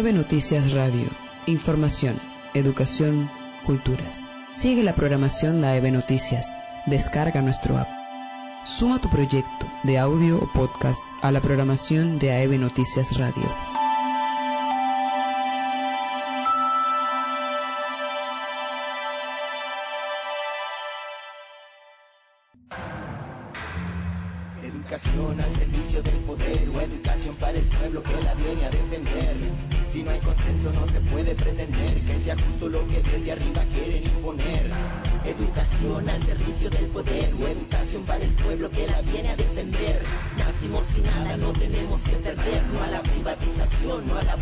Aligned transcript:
AEB 0.00 0.14
Noticias 0.14 0.72
Radio. 0.72 1.08
Información, 1.44 2.18
educación, 2.54 3.30
culturas. 3.66 4.26
Sigue 4.48 4.82
la 4.82 4.94
programación 4.94 5.60
de 5.60 5.66
AEB 5.66 5.92
Noticias. 5.92 6.56
Descarga 6.86 7.42
nuestro 7.42 7.76
app. 7.76 7.88
Suma 8.64 8.98
tu 9.02 9.10
proyecto 9.10 9.66
de 9.82 9.98
audio 9.98 10.38
o 10.38 10.50
podcast 10.54 11.04
a 11.20 11.30
la 11.30 11.42
programación 11.42 12.18
de 12.18 12.32
AEB 12.32 12.58
Noticias 12.58 13.18
Radio. 13.18 13.69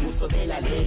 Abuso 0.09 0.27
de 0.29 0.47
la 0.47 0.61
ley. 0.61 0.78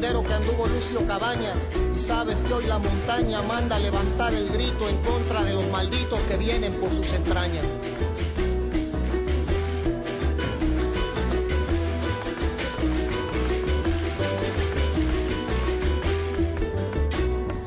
Que 0.00 0.34
anduvo 0.34 0.66
Lucio 0.66 1.06
Cabañas 1.06 1.56
y 1.96 2.00
sabes 2.00 2.42
que 2.42 2.52
hoy 2.52 2.66
la 2.66 2.78
montaña 2.78 3.40
manda 3.40 3.78
levantar 3.78 4.34
el 4.34 4.50
grito 4.50 4.90
en 4.90 4.96
contra 4.98 5.42
de 5.42 5.54
los 5.54 5.66
malditos 5.68 6.20
que 6.28 6.36
vienen 6.36 6.74
por 6.74 6.90
sus 6.90 7.10
entrañas. 7.14 7.64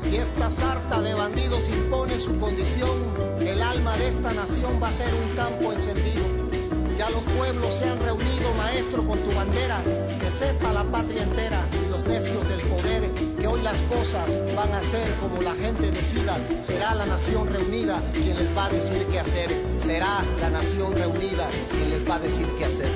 Si 0.04 0.16
esta 0.16 0.50
sarta 0.52 1.02
de 1.02 1.14
bandidos 1.14 1.68
impone 1.68 2.20
su 2.20 2.38
condición, 2.38 2.96
el 3.40 3.60
alma 3.60 3.96
de 3.96 4.08
esta 4.08 4.32
nación 4.32 4.80
va 4.80 4.88
a 4.88 4.92
ser 4.92 5.12
un 5.12 5.34
campo 5.34 5.72
encendido. 5.72 6.24
Ya 6.96 7.10
los 7.10 7.22
pueblos 7.22 7.74
se 7.74 7.88
han 7.88 7.98
reunido, 7.98 8.54
maestro, 8.56 9.04
con 9.04 9.18
tu 9.18 9.34
bandera, 9.34 9.82
que 10.20 10.30
sepa 10.30 10.72
la 10.72 10.84
patria 10.84 11.24
entera 11.24 11.49
del 12.24 12.60
poder, 12.68 13.10
que 13.40 13.46
hoy 13.46 13.62
las 13.62 13.80
cosas 13.82 14.38
van 14.54 14.70
a 14.72 14.82
ser 14.82 15.08
como 15.20 15.40
la 15.40 15.54
gente 15.54 15.90
decida. 15.90 16.36
Será 16.60 16.94
la 16.94 17.06
nación 17.06 17.48
reunida 17.48 18.02
quien 18.12 18.36
les 18.36 18.54
va 18.54 18.66
a 18.66 18.68
decir 18.68 19.06
qué 19.10 19.20
hacer. 19.20 19.50
Será 19.78 20.22
la 20.38 20.50
nación 20.50 20.94
reunida 20.94 21.48
quien 21.70 21.88
les 21.88 22.08
va 22.08 22.16
a 22.16 22.18
decir 22.18 22.46
qué 22.58 22.66
hacer. 22.66 22.90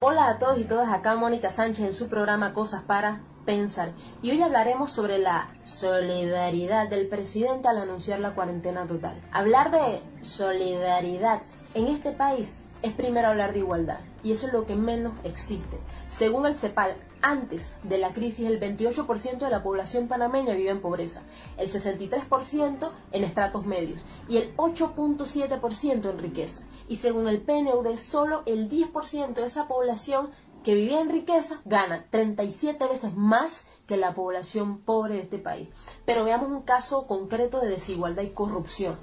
Hola 0.00 0.28
a 0.28 0.38
todos 0.38 0.58
y 0.58 0.64
todas, 0.64 0.92
acá 0.92 1.16
Mónica 1.16 1.50
Sánchez 1.50 1.86
en 1.86 1.94
su 1.94 2.08
programa 2.08 2.52
Cosas 2.52 2.82
para 2.82 3.22
Pensar. 3.46 3.92
Y 4.22 4.32
hoy 4.32 4.42
hablaremos 4.42 4.90
sobre 4.90 5.18
la 5.18 5.48
solidaridad 5.64 6.88
del 6.88 7.08
presidente 7.08 7.68
al 7.68 7.78
anunciar 7.78 8.18
la 8.18 8.34
cuarentena 8.34 8.86
total. 8.88 9.22
Hablar 9.30 9.70
de 9.70 10.00
solidaridad 10.22 11.40
en 11.74 11.86
este 11.86 12.10
país 12.10 12.56
es 12.82 12.92
primero 12.92 13.28
hablar 13.28 13.52
de 13.52 13.60
igualdad 13.60 14.00
y 14.22 14.32
eso 14.32 14.48
es 14.48 14.52
lo 14.52 14.66
que 14.66 14.74
menos 14.74 15.12
existe. 15.22 15.78
Según 16.08 16.46
el 16.46 16.56
CEPAL, 16.56 16.96
antes 17.22 17.74
de 17.84 17.98
la 17.98 18.12
crisis 18.12 18.46
el 18.46 18.60
28% 18.60 19.38
de 19.38 19.50
la 19.50 19.62
población 19.62 20.08
panameña 20.08 20.54
vive 20.54 20.70
en 20.70 20.80
pobreza, 20.80 21.22
el 21.56 21.68
63% 21.68 22.90
en 23.12 23.24
estratos 23.24 23.64
medios 23.64 24.04
y 24.28 24.38
el 24.38 24.56
8.7% 24.56 26.10
en 26.10 26.18
riqueza. 26.18 26.64
Y 26.88 26.96
según 26.96 27.28
el 27.28 27.40
PNUD, 27.40 27.96
solo 27.96 28.42
el 28.46 28.68
10% 28.68 29.34
de 29.34 29.44
esa 29.44 29.68
población 29.68 30.30
que 30.66 30.74
vivía 30.74 31.00
en 31.00 31.10
riqueza 31.10 31.60
gana 31.64 32.06
37 32.10 32.88
veces 32.88 33.14
más 33.14 33.68
que 33.86 33.96
la 33.96 34.14
población 34.14 34.78
pobre 34.78 35.14
de 35.14 35.20
este 35.20 35.38
país. 35.38 35.68
Pero 36.04 36.24
veamos 36.24 36.50
un 36.50 36.62
caso 36.62 37.06
concreto 37.06 37.60
de 37.60 37.68
desigualdad 37.68 38.24
y 38.24 38.30
corrupción. 38.30 38.96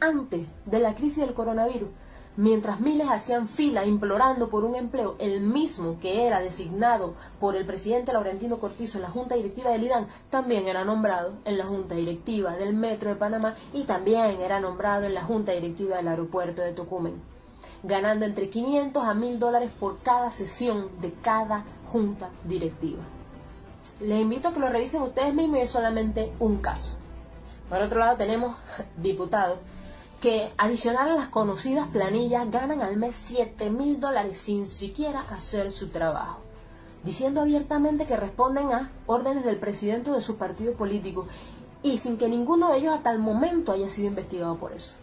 Antes 0.00 0.48
de 0.66 0.80
la 0.80 0.96
crisis 0.96 1.18
del 1.18 1.32
coronavirus, 1.32 1.88
Mientras 2.36 2.80
miles 2.80 3.06
hacían 3.08 3.46
fila 3.46 3.86
implorando 3.86 4.50
por 4.50 4.64
un 4.64 4.74
empleo, 4.74 5.14
el 5.20 5.40
mismo 5.40 6.00
que 6.00 6.26
era 6.26 6.40
designado 6.40 7.14
por 7.38 7.54
el 7.54 7.64
presidente 7.64 8.12
Laurentino 8.12 8.58
Cortizo 8.58 8.98
en 8.98 9.02
la 9.02 9.10
Junta 9.10 9.36
Directiva 9.36 9.70
del 9.70 9.84
IDAN, 9.84 10.08
también 10.30 10.66
era 10.66 10.84
nombrado 10.84 11.34
en 11.44 11.56
la 11.56 11.64
Junta 11.64 11.94
Directiva 11.94 12.56
del 12.56 12.74
Metro 12.74 13.10
de 13.10 13.14
Panamá 13.14 13.54
y 13.72 13.84
también 13.84 14.40
era 14.40 14.58
nombrado 14.58 15.04
en 15.04 15.14
la 15.14 15.22
Junta 15.22 15.52
Directiva 15.52 15.98
del 15.98 16.08
Aeropuerto 16.08 16.60
de 16.60 16.72
Tocumen, 16.72 17.22
ganando 17.84 18.24
entre 18.24 18.48
500 18.48 19.04
a 19.04 19.14
1000 19.14 19.38
dólares 19.38 19.70
por 19.78 19.98
cada 20.00 20.30
sesión 20.30 20.88
de 21.00 21.12
cada 21.12 21.64
Junta 21.88 22.30
Directiva. 22.44 23.02
Les 24.00 24.20
invito 24.20 24.48
a 24.48 24.52
que 24.54 24.60
lo 24.60 24.68
revisen 24.68 25.02
ustedes 25.02 25.34
mismos 25.34 25.58
y 25.58 25.62
es 25.62 25.70
solamente 25.70 26.32
un 26.40 26.56
caso. 26.56 26.90
Por 27.68 27.80
otro 27.80 28.00
lado 28.00 28.16
tenemos 28.16 28.56
diputados 28.96 29.58
que 30.20 30.50
adicional 30.56 31.10
a 31.10 31.14
las 31.14 31.28
conocidas 31.28 31.86
planillas 31.88 32.50
ganan 32.50 32.80
al 32.80 32.96
mes 32.96 33.22
7 33.28 33.68
mil 33.70 34.00
dólares 34.00 34.38
sin 34.38 34.66
siquiera 34.66 35.20
hacer 35.20 35.70
su 35.70 35.90
trabajo, 35.90 36.38
diciendo 37.04 37.42
abiertamente 37.42 38.06
que 38.06 38.16
responden 38.16 38.72
a 38.72 38.90
órdenes 39.06 39.44
del 39.44 39.58
presidente 39.58 40.10
de 40.10 40.22
su 40.22 40.38
partido 40.38 40.72
político 40.72 41.26
y 41.82 41.98
sin 41.98 42.16
que 42.16 42.30
ninguno 42.30 42.70
de 42.70 42.78
ellos 42.78 42.94
hasta 42.94 43.10
el 43.10 43.18
momento 43.18 43.72
haya 43.72 43.90
sido 43.90 44.08
investigado 44.08 44.56
por 44.56 44.72
eso. 44.72 44.94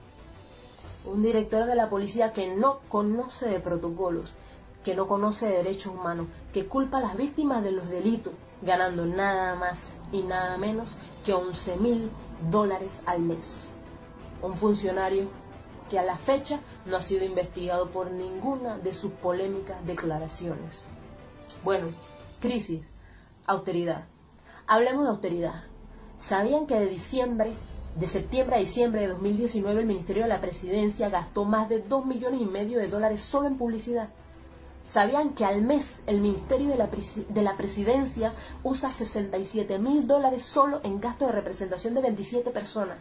Un 1.06 1.24
director 1.24 1.66
de 1.66 1.76
la 1.76 1.90
policía 1.90 2.34
que 2.34 2.56
no 2.56 2.80
conoce 2.90 3.48
de 3.48 3.60
protocolos, 3.60 4.36
que 4.84 4.96
no 4.96 5.08
conoce 5.08 5.48
de 5.48 5.58
derechos 5.58 5.94
humanos, 5.94 6.28
que 6.54 6.68
culpa 6.68 6.98
a 6.98 7.02
las 7.02 7.18
víctimas 7.18 7.64
de 7.64 7.72
los 7.72 7.90
delitos, 7.90 8.34
ganando 8.62 9.06
nada 9.06 9.56
más 9.56 9.96
y 10.12 10.22
nada 10.22 10.58
menos 10.58 10.98
que 11.26 11.34
11 11.34 11.78
mil 11.78 12.10
dólares 12.50 13.02
al 13.06 13.20
mes 13.22 13.72
un 14.42 14.56
funcionario 14.56 15.28
que 15.90 16.00
a 16.00 16.04
la 16.04 16.18
fecha 16.18 16.60
no 16.86 16.98
ha 16.98 17.02
sido 17.02 17.26
investigado 17.26 17.90
por 17.90 18.12
ninguna 18.12 18.78
de 18.78 18.94
sus 18.94 19.12
polémicas 19.12 19.86
declaraciones. 19.86 20.88
Bueno, 21.64 21.90
crisis, 22.40 22.82
austeridad. 23.46 24.06
Hablemos 24.68 25.04
de 25.04 25.10
austeridad. 25.10 25.64
¿Sabían 26.18 26.66
que 26.66 26.76
de 26.76 26.88
diciembre, 26.88 27.54
de 27.96 28.08
septiembre 28.08 28.56
a 28.56 28.60
diciembre 28.60 29.02
de 29.02 29.08
2019 29.10 29.82
el 29.82 29.86
Ministerio 29.86 30.24
de 30.24 30.30
la 30.30 30.42
Presidencia 30.42 31.10
gastó 31.10 31.46
más 31.46 31.70
de 31.70 31.80
2 31.82 32.06
millones 32.06 32.42
y 32.42 32.46
medio 32.46 32.80
de 32.80 32.88
dólares 32.88 33.22
solo 33.22 33.48
en 33.48 33.58
publicidad? 33.58 34.10
¿Sabían 34.86 35.36
que 35.36 35.46
al 35.46 35.62
mes 35.62 36.02
el 36.08 36.22
Ministerio 36.22 36.70
de 36.70 36.78
la, 36.78 36.90
de 37.30 37.42
la 37.42 37.58
Presidencia 37.58 38.34
usa 38.64 38.92
67 38.92 39.78
mil 39.80 40.08
dólares 40.08 40.44
solo 40.44 40.82
en 40.84 41.00
gasto 41.00 41.26
de 41.26 41.34
representación 41.34 41.94
de 41.94 42.02
27 42.02 42.50
personas? 42.52 42.98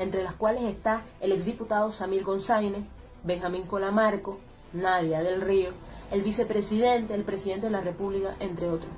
entre 0.00 0.24
las 0.24 0.34
cuales 0.34 0.62
está 0.62 1.02
el 1.20 1.30
exdiputado 1.30 1.92
Samir 1.92 2.24
González, 2.24 2.82
Benjamín 3.22 3.64
Colamarco, 3.64 4.38
Nadia 4.72 5.22
del 5.22 5.42
Río, 5.42 5.72
el 6.10 6.22
vicepresidente, 6.22 7.14
el 7.14 7.22
presidente 7.22 7.66
de 7.66 7.72
la 7.72 7.82
República, 7.82 8.34
entre 8.40 8.70
otros. 8.70 8.90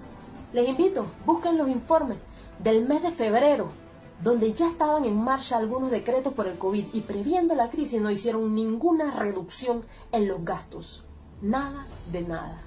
Les 0.52 0.68
invito, 0.68 1.06
busquen 1.26 1.58
los 1.58 1.68
informes 1.68 2.18
del 2.60 2.86
mes 2.86 3.02
de 3.02 3.10
febrero, 3.10 3.68
donde 4.22 4.52
ya 4.52 4.68
estaban 4.68 5.04
en 5.04 5.16
marcha 5.16 5.56
algunos 5.56 5.90
decretos 5.90 6.32
por 6.32 6.46
el 6.46 6.56
COVID 6.56 6.86
y 6.92 7.00
previendo 7.00 7.54
la 7.56 7.70
crisis 7.70 8.00
no 8.00 8.10
hicieron 8.10 8.54
ninguna 8.54 9.10
reducción 9.10 9.84
en 10.12 10.28
los 10.28 10.44
gastos. 10.44 11.02
Nada 11.40 11.86
de 12.12 12.22
nada. 12.22 12.62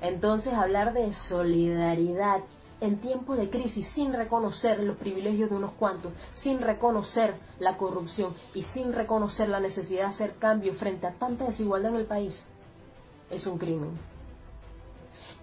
Entonces 0.00 0.54
hablar 0.54 0.94
de 0.94 1.12
solidaridad 1.12 2.42
en 2.80 2.98
tiempos 2.98 3.38
de 3.38 3.50
crisis 3.50 3.88
sin 3.88 4.12
reconocer 4.12 4.80
los 4.82 4.96
privilegios 4.96 5.50
de 5.50 5.56
unos 5.56 5.72
cuantos, 5.72 6.12
sin 6.32 6.60
reconocer 6.60 7.34
la 7.58 7.76
corrupción 7.76 8.32
y 8.54 8.62
sin 8.62 8.92
reconocer 8.92 9.48
la 9.48 9.60
necesidad 9.60 10.02
de 10.02 10.08
hacer 10.08 10.34
cambio 10.38 10.72
frente 10.74 11.08
a 11.08 11.12
tanta 11.12 11.46
desigualdad 11.46 11.90
en 11.90 12.00
el 12.00 12.06
país, 12.06 12.46
es 13.30 13.46
un 13.46 13.58
crimen. 13.58 13.90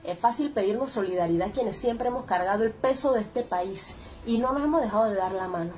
Es 0.04 0.18
fácil 0.18 0.51
pedirnos 0.51 0.92
solidaridad 0.92 1.51
quienes 1.54 1.75
siempre 1.75 2.07
hemos 2.07 2.25
cargado 2.25 2.63
el 2.63 2.72
peso 2.72 3.12
de 3.12 3.22
este 3.22 3.44
país 3.44 3.95
y 4.27 4.39
no 4.39 4.51
nos 4.51 4.62
hemos 4.62 4.81
dejado 4.81 5.06
de 5.06 5.15
dar 5.15 5.31
la 5.31 5.47
mano. 5.47 5.71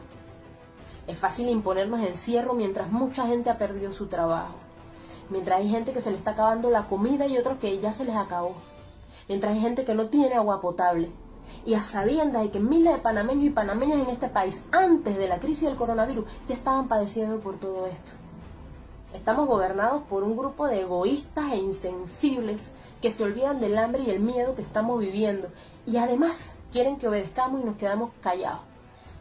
Es 1.05 1.17
fácil 1.17 1.49
imponernos 1.49 2.01
encierro 2.01 2.55
mientras 2.55 2.91
mucha 2.91 3.27
gente 3.27 3.51
ha 3.51 3.59
perdido 3.59 3.93
su 3.93 4.07
trabajo, 4.07 4.55
mientras 5.29 5.59
hay 5.59 5.69
gente 5.69 5.93
que 5.93 6.01
se 6.01 6.09
le 6.09 6.17
está 6.17 6.31
acabando 6.31 6.71
la 6.71 6.87
comida 6.87 7.27
y 7.27 7.37
otros 7.37 7.59
que 7.59 7.79
ya 7.79 7.91
se 7.91 8.05
les 8.05 8.15
acabó, 8.15 8.55
mientras 9.27 9.53
hay 9.53 9.61
gente 9.61 9.85
que 9.85 9.93
no 9.93 10.07
tiene 10.07 10.33
agua 10.33 10.61
potable, 10.61 11.11
y 11.63 11.75
a 11.75 11.79
sabiendas 11.79 12.41
de 12.41 12.49
que 12.49 12.59
miles 12.59 12.93
de 12.93 12.99
panameños 12.99 13.45
y 13.45 13.49
panameñas 13.51 13.99
en 13.99 14.09
este 14.09 14.29
país, 14.29 14.65
antes 14.71 15.15
de 15.15 15.27
la 15.27 15.39
crisis 15.39 15.65
del 15.65 15.77
coronavirus, 15.77 16.25
ya 16.47 16.55
estaban 16.55 16.87
padeciendo 16.87 17.39
por 17.39 17.59
todo 17.59 17.85
esto. 17.85 18.11
Estamos 19.13 19.47
gobernados 19.47 20.03
por 20.03 20.23
un 20.23 20.35
grupo 20.35 20.67
de 20.67 20.81
egoístas 20.81 21.53
e 21.53 21.57
insensibles 21.57 22.73
que 22.99 23.11
se 23.11 23.23
olvidan 23.23 23.59
del 23.59 23.77
hambre 23.77 24.03
y 24.03 24.09
el 24.09 24.19
miedo 24.19 24.55
que 24.55 24.61
estamos 24.61 24.99
viviendo 24.99 25.49
y 25.85 25.97
además 25.97 26.58
quieren 26.71 26.97
que 26.97 27.07
obedezcamos 27.07 27.61
y 27.61 27.65
nos 27.65 27.77
quedamos 27.77 28.11
callados, 28.21 28.61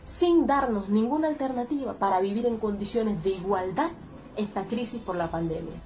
sin 0.04 0.46
darnos 0.46 0.88
ninguna 0.88 1.28
alternativa 1.28 1.94
para 1.94 2.20
vivir 2.20 2.46
en 2.46 2.58
condiciones 2.58 3.22
de 3.22 3.30
igualdad 3.30 3.90
esta 4.36 4.64
crisis 4.64 5.00
por 5.02 5.16
la 5.16 5.30
pandemia. 5.30 5.76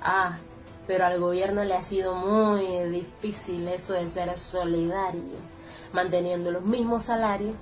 Ah, 0.00 0.38
pero 0.86 1.06
al 1.06 1.20
gobierno 1.20 1.64
le 1.64 1.74
ha 1.74 1.82
sido 1.82 2.14
muy 2.14 2.90
difícil 2.90 3.66
eso 3.68 3.94
de 3.94 4.06
ser 4.06 4.38
solidario 4.38 5.54
manteniendo 5.94 6.50
los 6.50 6.64
mismos 6.64 7.04
salarios, 7.04 7.54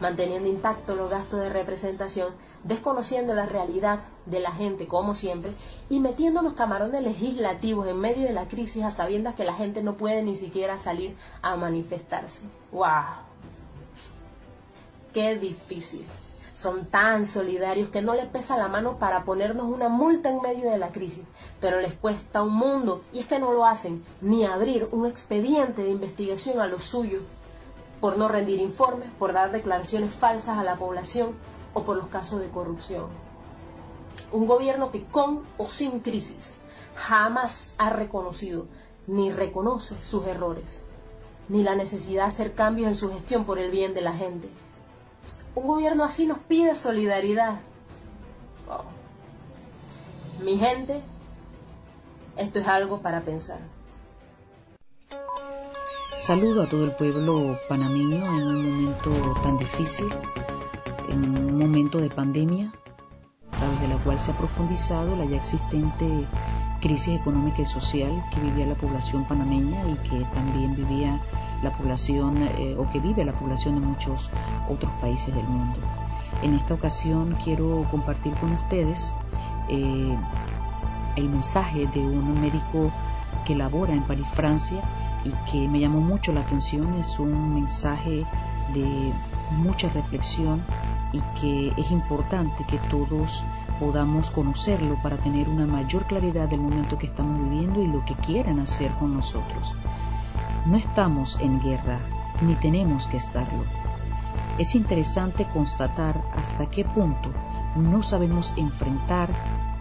manteniendo 0.00 0.48
intactos 0.48 0.96
los 0.96 1.10
gastos 1.10 1.40
de 1.40 1.50
representación, 1.50 2.34
desconociendo 2.64 3.34
la 3.34 3.46
realidad 3.46 4.00
de 4.26 4.40
la 4.40 4.52
gente 4.52 4.86
como 4.86 5.14
siempre 5.14 5.52
y 5.88 6.00
metiéndonos 6.00 6.54
camarones 6.54 7.02
legislativos 7.02 7.86
en 7.86 7.98
medio 7.98 8.26
de 8.26 8.32
la 8.32 8.48
crisis 8.48 8.84
a 8.84 8.90
sabiendas 8.90 9.34
que 9.34 9.44
la 9.44 9.54
gente 9.54 9.82
no 9.82 9.94
puede 9.94 10.22
ni 10.22 10.36
siquiera 10.36 10.78
salir 10.78 11.16
a 11.42 11.56
manifestarse. 11.56 12.40
¡Wow! 12.72 13.24
¡Qué 15.12 15.36
difícil! 15.36 16.04
Son 16.54 16.86
tan 16.86 17.26
solidarios 17.26 17.90
que 17.90 18.00
no 18.00 18.14
les 18.14 18.26
pesa 18.26 18.56
la 18.56 18.68
mano 18.68 18.98
para 18.98 19.24
ponernos 19.24 19.66
una 19.66 19.88
multa 19.88 20.30
en 20.30 20.40
medio 20.40 20.70
de 20.70 20.78
la 20.78 20.92
crisis, 20.92 21.24
pero 21.60 21.80
les 21.80 21.94
cuesta 21.94 22.42
un 22.42 22.54
mundo 22.54 23.02
y 23.12 23.18
es 23.18 23.26
que 23.26 23.40
no 23.40 23.52
lo 23.52 23.66
hacen 23.66 24.04
ni 24.20 24.44
abrir 24.44 24.88
un 24.92 25.04
expediente 25.06 25.82
de 25.82 25.90
investigación 25.90 26.60
a 26.60 26.68
los 26.68 26.84
suyos 26.84 27.22
por 28.04 28.18
no 28.18 28.28
rendir 28.28 28.60
informes, 28.60 29.08
por 29.18 29.32
dar 29.32 29.50
declaraciones 29.50 30.12
falsas 30.12 30.58
a 30.58 30.62
la 30.62 30.76
población 30.76 31.30
o 31.72 31.84
por 31.84 31.96
los 31.96 32.08
casos 32.08 32.38
de 32.38 32.50
corrupción. 32.50 33.06
Un 34.30 34.46
gobierno 34.46 34.90
que 34.90 35.04
con 35.04 35.40
o 35.56 35.64
sin 35.64 36.00
crisis 36.00 36.60
jamás 36.94 37.74
ha 37.78 37.88
reconocido 37.88 38.66
ni 39.06 39.32
reconoce 39.32 39.96
sus 40.04 40.26
errores, 40.26 40.82
ni 41.48 41.62
la 41.62 41.76
necesidad 41.76 42.24
de 42.24 42.28
hacer 42.28 42.52
cambios 42.52 42.88
en 42.88 42.94
su 42.94 43.10
gestión 43.10 43.46
por 43.46 43.58
el 43.58 43.70
bien 43.70 43.94
de 43.94 44.02
la 44.02 44.12
gente. 44.12 44.50
Un 45.54 45.66
gobierno 45.66 46.04
así 46.04 46.26
nos 46.26 46.40
pide 46.40 46.74
solidaridad. 46.74 47.58
Mi 50.42 50.58
gente, 50.58 51.00
esto 52.36 52.58
es 52.58 52.68
algo 52.68 53.00
para 53.00 53.22
pensar. 53.22 53.60
Saludo 56.16 56.62
a 56.62 56.66
todo 56.66 56.84
el 56.84 56.92
pueblo 56.92 57.56
panameño 57.68 58.24
en 58.24 58.46
un 58.46 58.72
momento 58.72 59.10
tan 59.42 59.58
difícil, 59.58 60.08
en 61.10 61.24
un 61.24 61.58
momento 61.58 61.98
de 61.98 62.08
pandemia, 62.08 62.72
a 63.50 63.58
través 63.58 63.80
de 63.80 63.88
la 63.88 63.96
cual 63.96 64.20
se 64.20 64.30
ha 64.30 64.38
profundizado 64.38 65.16
la 65.16 65.24
ya 65.24 65.36
existente 65.36 66.06
crisis 66.80 67.20
económica 67.20 67.62
y 67.62 67.66
social 67.66 68.24
que 68.32 68.40
vivía 68.40 68.64
la 68.64 68.76
población 68.76 69.24
panameña 69.24 69.82
y 69.88 69.94
que 70.08 70.24
también 70.34 70.76
vivía 70.76 71.20
la 71.62 71.76
población 71.76 72.42
eh, 72.42 72.76
o 72.78 72.88
que 72.90 73.00
vive 73.00 73.24
la 73.24 73.32
población 73.32 73.74
de 73.74 73.80
muchos 73.80 74.30
otros 74.68 74.92
países 75.00 75.34
del 75.34 75.46
mundo. 75.48 75.80
En 76.42 76.54
esta 76.54 76.74
ocasión 76.74 77.36
quiero 77.42 77.86
compartir 77.90 78.34
con 78.34 78.52
ustedes 78.52 79.14
eh, 79.68 80.16
el 81.16 81.28
mensaje 81.28 81.88
de 81.88 82.00
un 82.00 82.40
médico 82.40 82.92
que 83.44 83.54
labora 83.54 83.92
en 83.92 84.02
París, 84.02 84.26
Francia, 84.32 84.80
y 85.24 85.30
que 85.50 85.68
me 85.68 85.80
llamó 85.80 86.00
mucho 86.00 86.32
la 86.32 86.40
atención. 86.40 86.94
Es 86.94 87.18
un 87.18 87.54
mensaje 87.54 88.24
de 88.72 89.12
mucha 89.58 89.88
reflexión 89.90 90.62
y 91.12 91.20
que 91.40 91.72
es 91.80 91.90
importante 91.90 92.64
que 92.64 92.78
todos 92.90 93.42
podamos 93.80 94.30
conocerlo 94.30 94.96
para 95.02 95.16
tener 95.16 95.48
una 95.48 95.66
mayor 95.66 96.04
claridad 96.04 96.48
del 96.48 96.60
momento 96.60 96.98
que 96.98 97.06
estamos 97.06 97.38
viviendo 97.48 97.82
y 97.82 97.86
lo 97.86 98.04
que 98.04 98.14
quieren 98.14 98.60
hacer 98.60 98.92
con 98.94 99.14
nosotros. 99.14 99.74
No 100.66 100.76
estamos 100.76 101.38
en 101.40 101.60
guerra, 101.60 101.98
ni 102.40 102.54
tenemos 102.54 103.06
que 103.06 103.16
estarlo. 103.16 103.64
Es 104.58 104.74
interesante 104.74 105.46
constatar 105.52 106.22
hasta 106.36 106.66
qué 106.66 106.84
punto 106.84 107.30
no 107.76 108.02
sabemos 108.02 108.54
enfrentar 108.56 109.28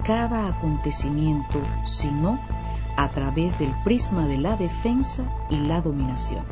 cada 0.04 0.48
acontecimiento, 0.48 1.60
sino 1.86 2.40
a 2.96 3.10
través 3.10 3.58
del 3.60 3.74
prisma 3.84 4.28
de 4.28 4.38
la 4.38 4.56
defensa 4.58 5.24
y 5.50 5.58
la 5.58 5.82
dominación. 5.82 6.44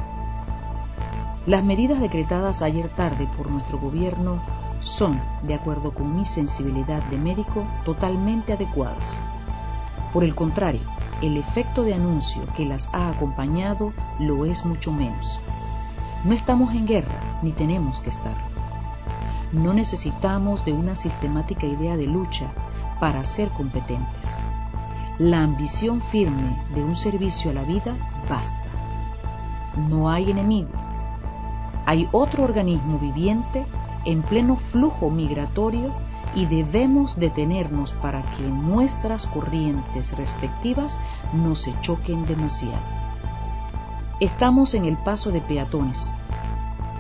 Las 1.45 1.63
medidas 1.63 1.99
decretadas 1.99 2.61
ayer 2.61 2.89
tarde 2.89 3.27
por 3.37 3.49
nuestro 3.49 3.79
gobierno 3.79 4.41
son, 4.79 5.19
de 5.43 5.53
acuerdo 5.53 5.91
con 5.93 6.15
mi 6.15 6.25
sensibilidad 6.25 7.03
de 7.05 7.17
médico, 7.17 7.65
totalmente 7.85 8.53
adecuadas. 8.53 9.19
Por 10.13 10.23
el 10.23 10.35
contrario, 10.35 10.81
el 11.21 11.37
efecto 11.37 11.83
de 11.83 11.93
anuncio 11.93 12.41
que 12.55 12.65
las 12.65 12.93
ha 12.93 13.09
acompañado 13.09 13.93
lo 14.19 14.45
es 14.45 14.65
mucho 14.65 14.91
menos. 14.91 15.39
No 16.25 16.33
estamos 16.33 16.73
en 16.73 16.87
guerra, 16.87 17.39
ni 17.41 17.51
tenemos 17.51 17.99
que 17.99 18.09
estarlo. 18.09 18.51
No 19.51 19.73
necesitamos 19.73 20.65
de 20.65 20.73
una 20.73 20.95
sistemática 20.95 21.65
idea 21.65 21.97
de 21.97 22.07
lucha 22.07 22.51
para 22.99 23.23
ser 23.23 23.49
competentes 23.49 24.37
la 25.19 25.43
ambición 25.43 26.01
firme 26.01 26.55
de 26.73 26.83
un 26.83 26.95
servicio 26.95 27.51
a 27.51 27.53
la 27.53 27.63
vida 27.63 27.95
basta. 28.29 28.61
No 29.89 30.09
hay 30.09 30.31
enemigo. 30.31 30.71
Hay 31.85 32.07
otro 32.11 32.43
organismo 32.43 32.99
viviente 32.99 33.65
en 34.05 34.21
pleno 34.21 34.55
flujo 34.55 35.09
migratorio 35.09 35.93
y 36.35 36.45
debemos 36.45 37.17
detenernos 37.17 37.93
para 37.93 38.23
que 38.23 38.43
nuestras 38.43 39.27
corrientes 39.27 40.15
respectivas 40.17 40.99
no 41.33 41.55
se 41.55 41.73
choquen 41.81 42.25
demasiado. 42.25 42.81
Estamos 44.19 44.73
en 44.73 44.85
el 44.85 44.97
paso 44.97 45.31
de 45.31 45.41
peatones 45.41 46.13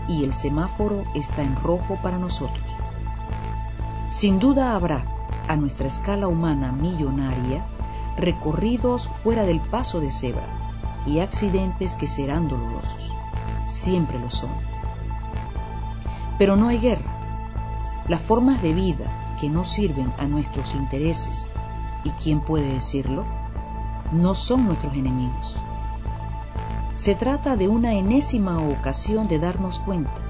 y 0.07 0.23
el 0.23 0.33
semáforo 0.33 1.03
está 1.15 1.43
en 1.43 1.55
rojo 1.55 1.97
para 2.01 2.17
nosotros. 2.17 2.65
Sin 4.09 4.39
duda 4.39 4.75
habrá, 4.75 5.05
a 5.47 5.55
nuestra 5.55 5.87
escala 5.87 6.27
humana 6.27 6.71
millonaria, 6.71 7.65
recorridos 8.21 9.09
fuera 9.23 9.43
del 9.43 9.59
paso 9.59 9.99
de 9.99 10.11
cebra 10.11 10.45
y 11.05 11.19
accidentes 11.19 11.95
que 11.95 12.07
serán 12.07 12.47
dolorosos. 12.47 13.13
Siempre 13.67 14.19
lo 14.19 14.29
son. 14.29 14.51
Pero 16.37 16.55
no 16.55 16.67
hay 16.67 16.79
guerra. 16.79 18.03
Las 18.07 18.21
formas 18.21 18.61
de 18.61 18.73
vida 18.73 19.35
que 19.39 19.49
no 19.49 19.65
sirven 19.65 20.11
a 20.17 20.25
nuestros 20.25 20.75
intereses, 20.75 21.51
¿y 22.03 22.11
quién 22.11 22.41
puede 22.41 22.73
decirlo? 22.73 23.25
No 24.11 24.35
son 24.35 24.65
nuestros 24.65 24.93
enemigos. 24.93 25.57
Se 26.95 27.15
trata 27.15 27.55
de 27.55 27.67
una 27.67 27.93
enésima 27.93 28.59
ocasión 28.59 29.27
de 29.27 29.39
darnos 29.39 29.79
cuenta 29.79 30.21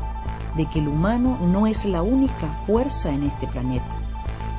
de 0.55 0.65
que 0.67 0.79
el 0.79 0.88
humano 0.88 1.38
no 1.41 1.67
es 1.67 1.86
la 1.86 2.01
única 2.01 2.48
fuerza 2.65 3.10
en 3.10 3.24
este 3.24 3.48
planeta 3.48 3.95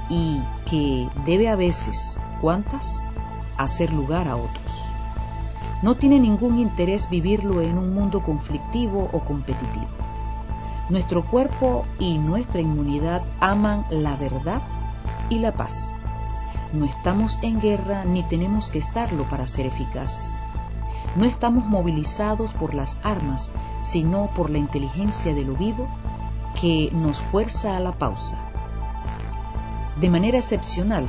y 0.08 0.40
que 0.68 1.08
debe 1.24 1.48
a 1.48 1.56
veces, 1.56 2.18
¿cuántas? 2.40 3.02
Hacer 3.56 3.92
lugar 3.92 4.28
a 4.28 4.36
otros. 4.36 4.64
No 5.82 5.96
tiene 5.96 6.20
ningún 6.20 6.58
interés 6.58 7.10
vivirlo 7.10 7.60
en 7.60 7.76
un 7.76 7.92
mundo 7.92 8.22
conflictivo 8.22 9.10
o 9.12 9.20
competitivo. 9.20 9.88
Nuestro 10.88 11.24
cuerpo 11.24 11.84
y 11.98 12.18
nuestra 12.18 12.60
inmunidad 12.60 13.22
aman 13.40 13.84
la 13.90 14.16
verdad 14.16 14.62
y 15.28 15.38
la 15.38 15.52
paz. 15.52 15.96
No 16.72 16.84
estamos 16.84 17.38
en 17.42 17.60
guerra 17.60 18.04
ni 18.04 18.22
tenemos 18.22 18.70
que 18.70 18.78
estarlo 18.78 19.24
para 19.24 19.46
ser 19.46 19.66
eficaces. 19.66 20.36
No 21.16 21.24
estamos 21.24 21.66
movilizados 21.66 22.52
por 22.52 22.74
las 22.74 22.98
armas, 23.02 23.52
sino 23.80 24.30
por 24.34 24.50
la 24.50 24.58
inteligencia 24.58 25.34
de 25.34 25.44
lo 25.44 25.54
vivo 25.54 25.88
que 26.60 26.90
nos 26.92 27.20
fuerza 27.20 27.76
a 27.76 27.80
la 27.80 27.92
pausa. 27.92 28.38
De 30.00 30.08
manera 30.08 30.38
excepcional, 30.38 31.06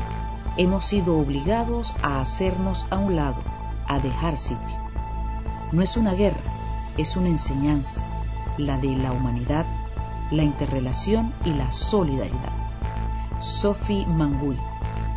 hemos 0.58 0.86
sido 0.86 1.18
obligados 1.18 1.96
a 2.02 2.22
hacernos 2.22 2.86
a 2.90 2.98
un 2.98 3.16
lado, 3.16 3.42
a 3.88 4.00
dejar 4.00 4.38
sitio. 4.38 4.78
No 5.72 5.82
es 5.82 5.98
una 5.98 6.14
guerra, 6.14 6.40
es 6.98 7.18
una 7.18 7.30
enseñanza. 7.30 8.06
la 8.58 8.78
de 8.78 8.96
la 8.96 9.12
humanidad, 9.12 9.66
la 10.30 10.44
interrelación 10.44 11.34
y 11.44 11.54
la 11.54 11.72
solidaridad. 11.72 12.54
Sophie 13.42 14.06
Mangui, 14.06 14.60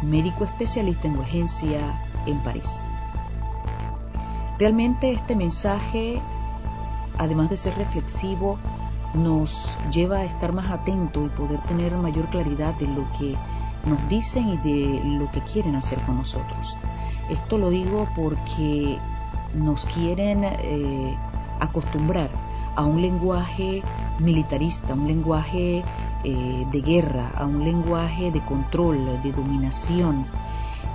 médico 0.02 0.45
especialista 0.45 1.07
en 1.07 1.19
urgencia 1.19 1.81
en 2.25 2.38
París. 2.38 2.81
Realmente 4.59 5.12
este 5.12 5.37
mensaje, 5.37 6.19
además 7.19 7.50
de 7.50 7.59
ser 7.59 7.76
reflexivo, 7.76 8.57
nos 9.12 9.76
lleva 9.93 10.19
a 10.19 10.25
estar 10.25 10.55
más 10.55 10.71
atentos 10.71 11.26
y 11.26 11.37
poder 11.37 11.61
tener 11.64 11.95
mayor 11.97 12.31
claridad 12.31 12.73
de 12.76 12.87
lo 12.87 13.07
que 13.19 13.37
nos 13.87 14.09
dicen 14.09 14.49
y 14.49 14.57
de 14.59 15.02
lo 15.05 15.31
que 15.31 15.40
quieren 15.40 15.76
hacer 15.76 16.00
con 16.02 16.16
nosotros. 16.16 16.76
Esto 17.28 17.59
lo 17.59 17.71
digo 17.71 18.09
porque 18.14 18.99
nos 19.55 19.85
quieren 19.87 20.45
eh, 20.45 21.16
acostumbrar 21.61 22.31
a 22.75 22.85
un 22.85 23.00
lenguaje 23.00 23.83
militarista, 24.19 24.95
un 24.95 25.07
lenguaje 25.07 25.83
eh, 26.25 26.66
de 26.71 26.81
guerra, 26.83 27.33
a 27.35 27.47
un 27.47 27.64
lenguaje 27.64 28.31
de 28.31 28.45
control, 28.45 29.23
de 29.23 29.33
dominación, 29.33 30.26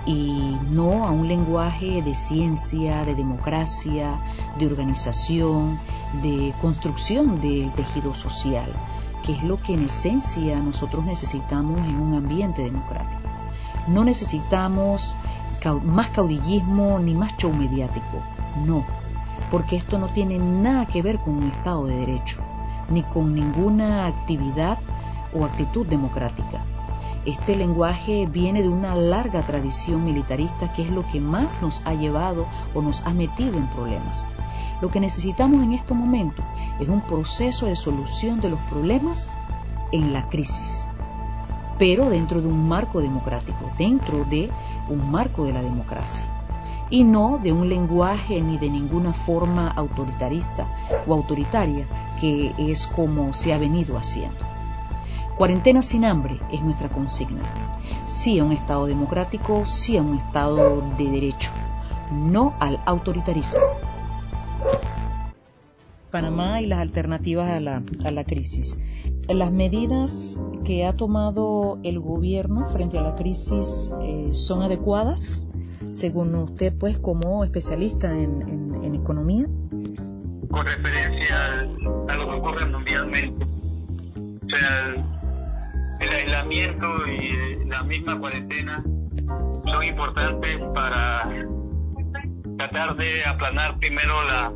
y 0.06 0.58
no 0.70 1.06
a 1.06 1.12
un 1.12 1.28
lenguaje 1.28 2.02
de 2.02 2.16
ciencia, 2.16 3.06
de 3.06 3.16
democracia, 3.16 4.20
de 4.58 4.66
organización, 4.66 5.80
de 6.24 6.54
construcción 6.62 7.40
del 7.42 7.72
tejido 7.74 8.14
social, 8.14 8.72
que 9.22 9.34
es 9.34 9.44
lo 9.44 9.62
que 9.62 9.74
en 9.74 9.84
esencia 9.84 10.60
nosotros 10.60 11.06
necesitamos 11.06 11.80
en 11.80 12.00
un 12.00 12.16
ambiente 12.16 12.64
democrático. 12.64 13.22
No 13.88 14.04
necesitamos 14.04 15.16
más 15.84 16.10
caudillismo 16.10 17.00
ni 17.00 17.14
más 17.14 17.36
show 17.38 17.54
mediático, 17.54 18.22
no, 18.66 18.84
porque 19.52 19.76
esto 19.76 20.00
no 20.00 20.08
tiene 20.08 20.40
nada 20.40 20.86
que 20.88 21.02
ver 21.02 21.20
con 21.20 21.38
un 21.38 21.50
Estado 21.50 21.86
de 21.86 21.98
Derecho, 21.98 22.42
ni 22.90 23.04
con 23.04 23.36
ninguna 23.36 24.08
actividad 24.08 24.80
o 25.34 25.46
actitud 25.46 25.86
democrática. 25.86 26.62
Este 27.26 27.56
lenguaje 27.56 28.26
viene 28.26 28.64
de 28.64 28.70
una 28.70 28.96
larga 28.96 29.44
tradición 29.44 30.04
militarista 30.04 30.74
que 30.74 30.82
es 30.82 30.90
lo 30.90 31.08
que 31.12 31.20
más 31.20 31.62
nos 31.62 31.86
ha 31.86 31.94
llevado 31.94 32.48
o 32.74 32.82
nos 32.82 33.06
ha 33.06 33.14
metido 33.14 33.58
en 33.58 33.68
problemas. 33.68 34.26
Lo 34.82 34.90
que 34.90 35.00
necesitamos 35.00 35.64
en 35.64 35.74
este 35.74 35.94
momento 35.94 36.42
es 36.80 36.90
un 36.90 37.02
proceso 37.02 37.68
de 37.68 37.76
solución 37.76 38.42
de 38.42 38.50
los 38.50 38.60
problemas 38.62 39.30
en 39.92 40.12
la 40.12 40.28
crisis, 40.30 40.88
pero 41.78 42.10
dentro 42.10 42.42
de 42.42 42.48
un 42.48 42.68
marco 42.68 43.02
democrático, 43.02 43.72
dentro 43.78 44.26
de 44.26 44.50
un 44.90 45.12
marco 45.12 45.46
de 45.46 45.54
la 45.54 45.62
democracia 45.62 46.26
y 46.90 47.04
no 47.04 47.40
de 47.42 47.54
un 47.54 47.70
lenguaje 47.70 48.42
ni 48.42 48.58
de 48.58 48.70
ninguna 48.70 49.14
forma 49.14 49.70
autoritarista 49.70 50.68
o 51.08 51.14
autoritaria 51.14 51.86
que 52.20 52.54
es 52.58 52.86
como 52.88 53.34
se 53.34 53.54
ha 53.54 53.58
venido 53.58 53.98
haciendo. 53.98 54.38
Cuarentena 55.38 55.82
sin 55.82 56.06
hambre 56.06 56.40
es 56.52 56.62
nuestra 56.62 56.90
consigna. 56.90 57.42
Sí 58.06 58.38
a 58.40 58.44
un 58.44 58.52
Estado 58.52 58.86
democrático, 58.86 59.66
sí 59.66 59.98
a 59.98 60.02
un 60.02 60.18
Estado 60.18 60.84
de 60.98 61.10
derecho, 61.10 61.52
no 62.12 62.54
al 62.60 62.80
autoritarismo. 62.86 63.62
Panamá 66.12 66.62
y 66.62 66.68
las 66.68 66.80
alternativas 66.80 67.50
a 67.50 67.60
la, 67.60 67.82
a 68.04 68.12
la 68.12 68.24
crisis. 68.26 68.78
Las 69.30 69.52
medidas 69.52 70.40
que 70.66 70.86
ha 70.86 70.94
tomado 70.94 71.80
el 71.84 72.00
gobierno 72.00 72.68
frente 72.68 72.98
a 72.98 73.02
la 73.02 73.16
crisis 73.16 73.96
eh, 74.02 74.32
son 74.34 74.62
adecuadas, 74.62 75.50
según 75.90 76.36
usted, 76.36 76.74
pues, 76.78 77.00
como 77.00 77.44
especialista 77.44 78.12
en, 78.12 78.42
en, 78.84 78.94
economía. 78.94 79.46
Con 80.50 80.66
referencia 80.66 81.62
a 82.10 82.18
lo 82.18 82.30
que 82.30 82.36
ocurre 82.36 82.66
mundialmente, 82.66 83.46
o 83.46 84.50
sea, 84.50 84.96
el, 86.02 86.10
aislamiento 86.10 86.88
y 87.08 87.66
la 87.68 87.84
misma 87.84 88.20
cuarentena 88.20 88.84
son 89.66 89.84
importantes 89.84 90.60
para 90.74 91.30
tratar 92.68 92.96
de 92.96 93.26
aplanar 93.26 93.76
primero 93.80 94.14
la, 94.26 94.54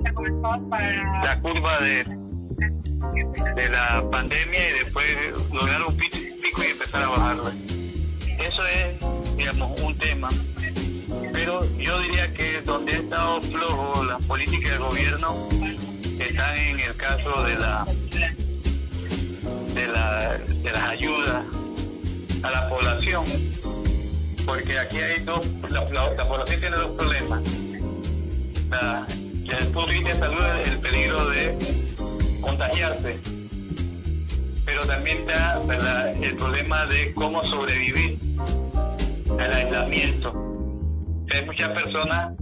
la 1.24 1.42
curva 1.42 1.80
de 1.80 2.04
de 3.56 3.70
la 3.70 4.04
pandemia 4.12 4.70
y 4.70 4.74
después 4.74 5.08
lograr 5.52 5.82
un 5.88 5.98
pico 5.98 6.62
y 6.64 6.72
empezar 6.72 7.04
a 7.04 7.10
bajarla. 7.10 7.52
Eso 8.40 8.62
es, 8.68 9.38
digamos, 9.38 9.80
un 9.82 9.98
tema. 9.98 10.30
Pero 11.34 11.66
yo 11.78 12.00
diría 12.02 12.32
que 12.34 12.62
donde 12.62 12.94
ha 12.94 12.98
estado 12.98 13.42
flojo 13.42 14.04
las 14.04 14.22
políticas 14.24 14.72
del 14.74 14.82
gobierno 14.82 15.50
están 16.20 16.58
en 16.58 16.80
el 16.80 16.96
caso 16.98 17.44
de 17.44 17.56
la 17.56 17.86
de, 19.74 19.88
la, 19.88 20.38
de 20.38 20.72
las 20.72 20.84
ayudas 20.90 21.44
a 22.44 22.52
la 22.52 22.70
población. 22.70 23.26
Porque 24.46 24.78
aquí 24.78 25.00
hay 25.00 25.22
dos, 25.22 25.48
la, 25.70 25.88
población 26.28 26.60
tiene 26.60 26.78
dos 26.78 26.92
problemas. 26.92 27.42
La, 28.82 29.06
de 29.08 29.94
vista 29.94 30.10
de 30.10 30.14
salud, 30.16 30.44
el 30.66 30.80
peligro 30.80 31.30
de 31.30 31.58
contagiarse. 32.42 33.20
Pero 34.66 34.86
también 34.86 35.20
está 35.20 36.12
el 36.22 36.36
problema 36.36 36.86
de 36.88 37.14
cómo 37.14 37.44
sobrevivir 37.44 38.18
al 39.40 39.54
aislamiento. 39.54 40.34
Hay 41.32 41.46
muchas 41.46 41.70
personas 41.72 42.34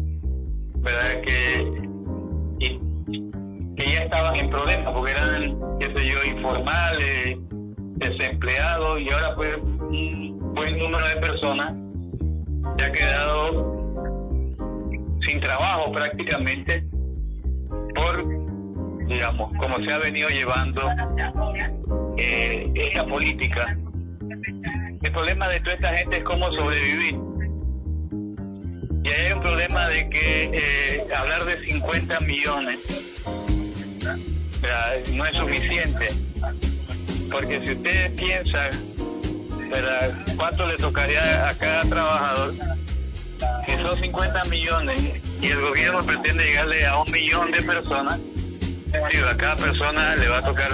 ¿verdad? 0.84 1.22
Que, 1.22 1.82
que 3.76 3.92
ya 3.92 4.04
estaban 4.04 4.36
en 4.36 4.50
problemas 4.50 4.94
porque 4.94 5.12
eran, 5.12 5.58
qué 5.80 5.88
sé 5.88 6.08
yo, 6.08 6.24
informales, 6.26 7.38
desempleados 7.96 9.00
y 9.02 9.10
ahora 9.10 9.36
pues 9.36 9.58
un 9.58 10.54
buen 10.54 10.78
número 10.78 11.08
de 11.08 11.16
personas 11.16 11.74
se 12.78 12.86
ha 12.86 12.92
quedado 12.92 13.83
sin 15.26 15.40
trabajo 15.40 15.92
prácticamente 15.92 16.86
por 17.96 18.44
digamos, 19.08 19.52
como 19.60 19.78
se 19.86 19.92
ha 19.92 19.98
venido 20.00 20.30
llevando 20.30 20.90
eh, 22.18 22.72
esta 22.76 23.06
política. 23.06 23.78
El 25.02 25.12
problema 25.12 25.48
de 25.50 25.60
toda 25.60 25.76
esta 25.76 25.98
gente 25.98 26.18
es 26.18 26.24
cómo 26.24 26.52
sobrevivir. 26.54 27.20
Y 29.04 29.10
hay 29.10 29.34
un 29.34 29.42
problema 29.42 29.90
de 29.90 30.10
que 30.10 30.52
eh, 30.54 31.06
hablar 31.16 31.44
de 31.44 31.58
50 31.66 32.20
millones 32.22 32.80
no 35.14 35.26
es 35.26 35.36
suficiente. 35.36 36.08
Porque 37.30 37.60
si 37.62 37.74
ustedes 37.74 38.12
piensan 38.12 38.72
cuánto 40.38 40.68
le 40.68 40.78
tocaría 40.78 41.50
a 41.50 41.58
cada 41.58 41.84
trabajador, 41.84 42.54
si 43.66 43.72
son 43.82 43.96
50 43.96 44.46
millones 44.46 45.02
y 45.42 45.48
el 45.48 45.62
gobierno 45.62 46.04
pretende 46.04 46.44
llegarle 46.44 46.86
a 46.86 46.98
un 47.00 47.12
millón 47.12 47.52
de 47.52 47.62
personas, 47.62 48.20
a 48.94 49.38
cada 49.38 49.56
persona 49.56 50.16
le 50.16 50.28
va 50.28 50.38
a 50.38 50.44
tocar 50.44 50.72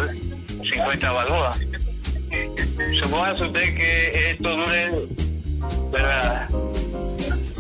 50 0.47 1.11
balboas. 1.11 1.59
Supóngase 3.01 3.43
usted 3.43 3.75
que 3.75 4.31
esto 4.31 4.55
dure, 4.55 4.91
¿verdad? 5.91 6.49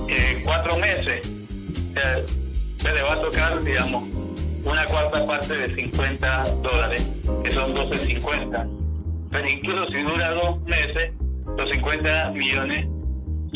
Eh, 0.07 0.41
cuatro 0.43 0.77
meses. 0.77 1.31
se 2.77 2.93
le 2.93 3.01
va 3.01 3.13
a 3.13 3.21
tocar, 3.21 3.63
digamos, 3.63 4.03
una 4.63 4.85
cuarta 4.85 5.25
parte 5.25 5.57
de 5.57 5.75
50 5.75 6.43
dólares, 6.61 7.05
que 7.43 7.51
son 7.51 7.73
12.50. 7.73 8.67
Pero 9.31 9.49
incluso 9.49 9.85
si 9.87 10.01
dura 10.01 10.31
dos 10.31 10.61
meses, 10.63 11.11
los 11.57 11.71
50 11.71 12.31
millones 12.31 12.87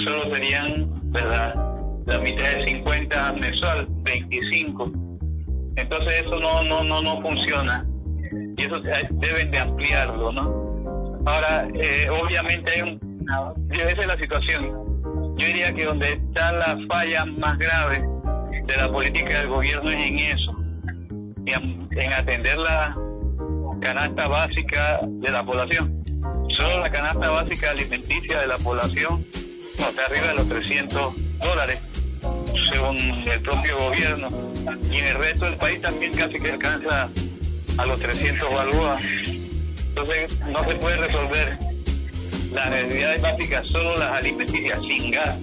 solo 0.03 0.33
serían, 0.33 1.02
¿verdad? 1.13 1.55
La 2.05 2.19
mitad 2.19 2.43
de 2.43 2.67
50 2.67 3.33
mensual, 3.33 3.87
25 4.03 5.03
entonces 5.75 6.23
eso 6.25 6.39
no, 6.39 6.63
no, 6.63 6.83
no, 6.83 7.01
no 7.01 7.21
funciona 7.21 7.85
y 8.57 8.63
eso 8.63 8.79
deben 8.79 9.51
de 9.51 9.59
ampliarlo, 9.59 10.31
¿no? 10.31 11.21
Ahora, 11.25 11.67
eh, 11.73 12.07
obviamente 12.09 12.71
hay 12.71 12.81
un, 12.81 13.25
esa 13.71 14.01
es 14.01 14.07
la 14.07 14.17
situación. 14.17 14.65
Yo 15.37 15.47
diría 15.47 15.73
que 15.73 15.85
donde 15.85 16.13
está 16.13 16.51
la 16.53 16.77
falla 16.87 17.25
más 17.25 17.57
grave 17.57 18.05
de 18.67 18.77
la 18.77 18.91
política 18.91 19.39
del 19.39 19.47
gobierno 19.47 19.89
es 19.89 19.97
en 19.97 20.19
eso, 20.19 20.51
en 21.45 22.13
atender 22.13 22.57
la 22.57 22.95
canasta 23.81 24.27
básica 24.27 24.99
de 25.03 25.31
la 25.31 25.43
población. 25.43 26.03
Solo 26.55 26.79
la 26.79 26.91
canasta 26.91 27.29
básica 27.29 27.71
alimenticia 27.71 28.41
de 28.41 28.47
la 28.47 28.57
población 28.57 29.25
no, 29.79 29.89
está 29.89 30.05
arriba 30.05 30.27
de 30.27 30.35
los 30.35 30.49
300 30.49 31.13
dólares 31.39 31.79
según 32.71 32.97
el 32.97 33.41
propio 33.41 33.77
gobierno. 33.77 34.29
Y 34.89 34.97
en 34.97 35.05
el 35.05 35.15
resto 35.15 35.45
del 35.45 35.57
país 35.57 35.81
también 35.81 36.13
casi 36.13 36.39
que 36.39 36.51
alcanza 36.51 37.09
a 37.77 37.85
los 37.85 37.99
300 37.99 38.53
balboas. 38.53 39.03
Entonces 39.89 40.39
no 40.47 40.63
se 40.65 40.75
puede 40.75 40.97
resolver 40.97 41.57
las 42.53 42.69
necesidades 42.69 43.21
básicas, 43.21 43.67
solo 43.67 43.97
las 43.97 44.11
alimenticias, 44.13 44.79
sin 44.81 45.11
gas, 45.11 45.37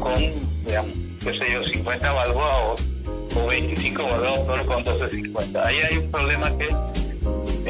con, 0.00 0.20
digamos, 0.64 0.92
qué 1.20 1.38
sé 1.38 1.52
yo, 1.52 1.62
50 1.64 2.12
balboas 2.12 2.80
o 2.80 2.92
o 3.34 3.46
25 3.46 4.02
balboas 4.02 4.46
solo 4.46 4.66
con 4.66 4.84
12.50. 4.84 5.64
Ahí 5.64 5.76
hay 5.78 5.98
un 5.98 6.10
problema 6.10 6.50
que 6.58 6.68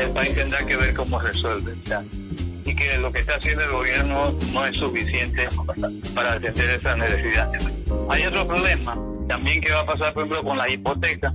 el 0.01 0.11
país 0.11 0.35
tendrá 0.35 0.65
que 0.65 0.77
ver 0.77 0.95
cómo 0.95 1.21
resuelve. 1.21 1.75
Y 2.65 2.75
que 2.75 2.99
lo 2.99 3.13
que 3.13 3.21
está 3.21 3.37
haciendo 3.37 3.65
el 3.65 3.71
gobierno 3.71 4.33
no 4.53 4.67
es 4.67 4.75
suficiente 4.77 5.49
para 6.15 6.35
atender 6.35 6.71
esa 6.71 6.97
necesidad. 6.97 7.51
Hay 8.11 8.25
otro 8.25 8.47
problema 8.47 8.97
también 9.29 9.61
que 9.61 9.73
va 9.73 9.81
a 9.81 9.87
pasar, 9.87 10.13
por 10.13 10.25
ejemplo, 10.25 10.45
con 10.45 10.59
la 10.59 10.69
hipoteca. 10.69 11.35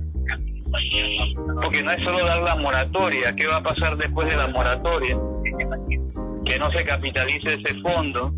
Porque 1.62 1.82
no 1.82 1.90
es 1.90 1.98
solo 2.04 2.24
dar 2.24 2.42
la 2.42 2.56
moratoria, 2.56 3.34
¿qué 3.34 3.46
va 3.46 3.56
a 3.56 3.62
pasar 3.62 3.96
después 3.96 4.28
de 4.28 4.36
la 4.36 4.48
moratoria? 4.48 5.16
Que 6.44 6.58
no 6.58 6.70
se 6.72 6.84
capitalice 6.84 7.54
ese 7.54 7.74
fondo 7.80 8.32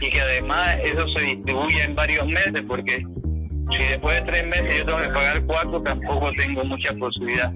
y 0.00 0.10
que 0.10 0.20
además 0.20 0.78
eso 0.84 1.06
se 1.14 1.22
distribuya 1.22 1.84
en 1.84 1.94
varios 1.94 2.26
meses, 2.26 2.62
porque 2.66 3.04
si 3.70 3.78
después 3.78 4.16
de 4.16 4.30
tres 4.30 4.46
meses 4.46 4.78
yo 4.78 4.86
tengo 4.86 4.98
que 4.98 5.08
pagar 5.08 5.44
cuatro, 5.46 5.82
tampoco 5.82 6.32
tengo 6.32 6.64
mucha 6.64 6.92
posibilidad. 6.94 7.52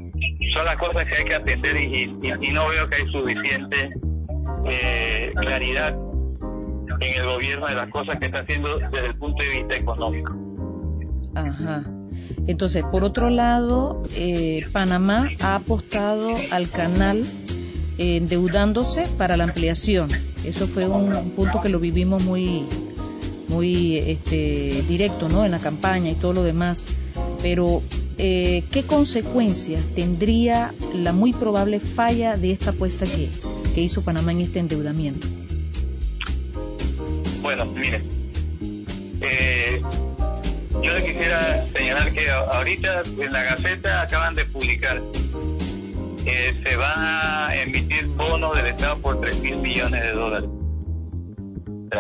Son 0.55 0.65
las 0.65 0.77
cosas 0.77 1.05
que 1.07 1.17
hay 1.17 1.25
que 1.25 1.35
atender 1.35 1.77
y, 1.77 2.07
no 2.53 2.69
veo 2.69 2.89
que 2.89 2.97
hay 2.97 3.07
suficiente 3.11 3.91
eh, 4.67 5.33
claridad 5.41 5.97
en 7.01 7.21
el 7.21 7.27
gobierno 7.27 7.67
de 7.67 7.75
las 7.75 7.89
cosas 7.89 8.17
que 8.19 8.27
está 8.27 8.41
haciendo 8.41 8.79
desde 8.79 9.07
el 9.07 9.17
punto 9.17 9.43
de 9.43 9.51
vista 9.51 9.77
económico. 9.77 10.35
Ajá. 11.35 11.85
Entonces, 12.47 12.85
por 12.91 13.05
otro 13.05 13.31
lado, 13.31 14.03
eh, 14.15 14.65
Panamá 14.73 15.31
ha 15.41 15.57
apostado 15.57 16.35
al 16.51 16.69
canal 16.69 17.25
eh, 17.99 18.17
endeudándose 18.17 19.07
para 19.19 19.37
la 19.37 19.45
ampliación. 19.45 20.09
Eso 20.45 20.67
fue 20.67 20.87
un 20.87 21.31
punto 21.31 21.61
que 21.61 21.69
lo 21.69 21.81
vivimos 21.81 22.23
muy 22.25 22.65
muy 23.49 23.99
este, 23.99 24.83
directo 24.89 25.29
¿no? 25.29 25.45
en 25.45 25.51
la 25.51 25.59
campaña 25.59 26.11
y 26.11 26.15
todo 26.15 26.33
lo 26.33 26.43
demás, 26.43 26.87
pero 27.43 27.83
eh, 28.19 28.65
¿qué 28.71 28.85
consecuencias 28.85 29.83
tendría 29.95 30.73
la 30.95 31.13
muy 31.13 31.33
probable 31.33 31.81
falla 31.81 32.37
de 32.37 32.53
esta 32.53 32.71
apuesta 32.71 33.07
que, 33.07 33.29
que 33.75 33.81
hizo 33.81 34.03
Panamá 34.03 34.33
en 34.33 34.41
este 34.41 34.61
endeudamiento? 34.61 35.27
Bueno, 37.43 37.67
mire, 37.67 38.03
eh, 39.21 39.83
yo 40.83 40.93
le 40.93 41.05
quisiera 41.05 41.67
señalar 41.69 42.13
que 42.13 42.31
ahorita 42.31 43.03
en 43.19 43.33
la 43.33 43.43
Gaceta 43.43 44.03
acaban 44.03 44.35
de 44.35 44.45
publicar 44.47 45.03
que 46.25 46.55
se 46.65 46.77
van 46.77 46.97
a 46.97 47.55
emitir 47.63 48.07
bonos 48.07 48.57
del 48.57 48.69
Estado 48.69 48.99
por 48.99 49.21
3 49.21 49.41
mil 49.41 49.57
millones 49.57 50.03
de 50.03 50.13
dólares 50.13 50.49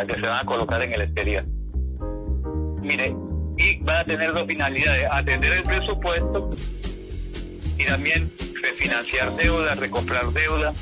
que 0.02 0.14
se 0.14 0.20
van 0.20 0.40
a 0.40 0.44
colocar 0.44 0.82
en 0.82 0.92
el 0.92 1.02
exterior. 1.02 1.44
Mire, 2.82 3.14
y 3.56 3.78
van 3.82 3.96
a 3.98 4.04
tener 4.04 4.32
dos 4.32 4.46
finalidades, 4.46 5.06
atender 5.10 5.52
el 5.52 5.62
presupuesto 5.62 6.50
y 7.78 7.84
también 7.84 8.30
refinanciar 8.62 9.34
deuda, 9.36 9.74
recomprar 9.74 10.32
deuda. 10.32 10.72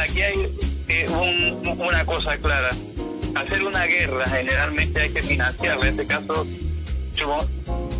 aquí 0.00 0.22
hay 0.22 0.56
eh, 0.88 1.06
una 1.78 2.04
cosa 2.06 2.36
clara, 2.38 2.70
hacer 3.34 3.64
una 3.64 3.84
guerra 3.86 4.24
generalmente 4.28 5.00
hay 5.00 5.10
que 5.10 5.22
financiarla, 5.22 5.88
en 5.88 5.90
este 5.90 6.06
caso, 6.06 6.46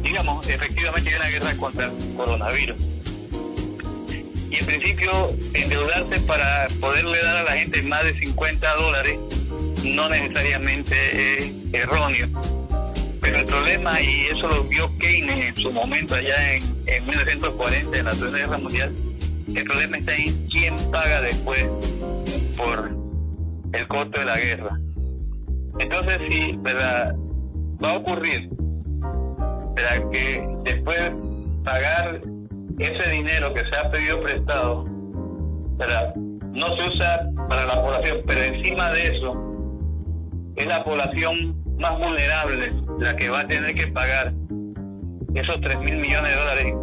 digamos, 0.02 0.48
efectivamente 0.48 1.10
hay 1.10 1.16
una 1.16 1.28
guerra 1.28 1.56
contra 1.56 1.86
el 1.86 2.14
coronavirus. 2.16 2.76
Y 4.50 4.56
en 4.56 4.64
principio, 4.64 5.30
endeudarse 5.52 6.20
para 6.20 6.68
poderle 6.80 7.18
dar 7.22 7.36
a 7.38 7.42
la 7.42 7.52
gente 7.52 7.82
más 7.82 8.04
de 8.04 8.18
50 8.18 8.76
dólares 8.76 9.18
no 9.94 10.08
necesariamente 10.08 10.94
es 11.38 11.52
erróneo. 11.72 12.28
Pero 13.20 13.38
el 13.38 13.46
problema, 13.46 14.00
y 14.00 14.26
eso 14.26 14.48
lo 14.48 14.64
vio 14.64 14.90
Keynes 14.98 15.46
en 15.46 15.56
su 15.56 15.72
momento 15.72 16.14
allá 16.14 16.54
en, 16.54 16.62
en 16.86 17.06
1940, 17.06 17.98
en 17.98 18.04
la 18.04 18.12
Segunda 18.12 18.38
Guerra 18.38 18.58
Mundial, 18.58 18.94
el 19.54 19.64
problema 19.64 19.96
está 19.96 20.14
en 20.14 20.46
quién 20.48 20.76
paga 20.90 21.20
después 21.22 21.66
por 22.56 22.90
el 23.72 23.88
costo 23.88 24.18
de 24.18 24.24
la 24.24 24.38
guerra. 24.38 24.78
Entonces, 25.78 26.20
si 26.30 26.56
¿verdad? 26.58 27.14
va 27.82 27.92
a 27.92 27.96
ocurrir 27.98 28.48
¿verdad? 29.74 30.10
que 30.10 30.46
después 30.64 31.12
pagar 31.64 32.20
ese 32.78 33.10
dinero 33.10 33.52
que 33.54 33.60
se 33.60 33.76
ha 33.76 33.90
pedido 33.90 34.20
prestado 34.22 34.84
no 36.52 36.76
se 36.76 36.88
usa 36.88 37.20
para 37.48 37.66
la 37.66 37.80
población, 37.80 38.18
pero 38.26 38.42
encima 38.42 38.90
de 38.92 39.16
eso 39.16 39.47
es 40.58 40.66
la 40.66 40.84
población 40.84 41.56
más 41.78 41.96
vulnerable 41.98 42.72
la 42.98 43.14
que 43.14 43.30
va 43.30 43.40
a 43.40 43.48
tener 43.48 43.74
que 43.74 43.86
pagar 43.88 44.34
esos 45.34 45.60
3 45.60 45.78
mil 45.80 45.96
millones 45.98 46.32
de 46.32 46.36
dólares. 46.36 46.74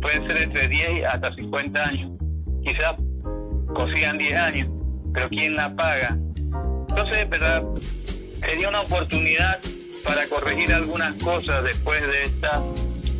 pueden 0.00 0.26
ser 0.26 0.42
entre 0.42 0.68
10 0.68 1.04
hasta 1.06 1.34
50 1.34 1.84
años. 1.84 2.12
Quizás 2.64 2.94
consigan 3.74 4.16
10 4.16 4.38
años, 4.38 4.68
pero 5.12 5.28
¿quién 5.28 5.54
la 5.54 5.74
paga? 5.76 6.16
Entonces, 6.88 7.28
¿verdad? 7.28 7.62
Sería 8.40 8.68
una 8.70 8.80
oportunidad 8.80 9.58
para 10.04 10.26
corregir 10.26 10.72
algunas 10.72 11.14
cosas 11.22 11.62
después 11.64 12.06
de 12.06 12.24
esta 12.24 12.62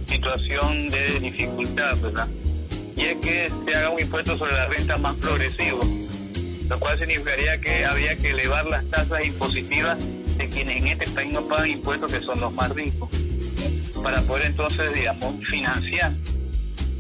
situación 0.07 0.88
de 0.88 1.20
dificultad, 1.20 1.97
¿verdad? 2.01 2.29
Y 2.97 3.03
es 3.03 3.16
que 3.16 3.51
se 3.66 3.77
haga 3.77 3.90
un 3.90 4.01
impuesto 4.01 4.38
sobre 4.38 4.53
la 4.53 4.66
renta 4.66 4.97
más 4.97 5.14
progresivo 5.16 5.81
lo 6.68 6.79
cual 6.81 6.98
significaría 6.98 7.61
que 7.61 7.85
habría 7.85 8.16
que 8.16 8.31
elevar 8.31 8.66
las 8.66 8.85
tasas 8.90 9.24
impositivas 9.24 9.98
de 10.37 10.48
quienes 10.48 10.79
en 10.79 10.88
este 10.88 11.09
país 11.11 11.33
no 11.33 11.42
pagan 11.46 11.70
impuestos, 11.70 12.12
que 12.12 12.20
son 12.20 12.40
los 12.40 12.53
más 12.53 12.70
ricos, 12.74 13.09
para 14.03 14.22
poder 14.22 14.46
entonces, 14.46 14.92
digamos, 14.94 15.44
financiar 15.44 16.12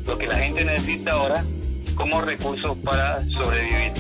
lo 0.06 0.18
que 0.18 0.26
la 0.26 0.36
gente 0.36 0.64
necesita 0.64 1.12
ahora 1.12 1.44
como 1.94 2.20
recursos 2.20 2.76
para 2.84 3.24
sobrevivir. 3.28 3.92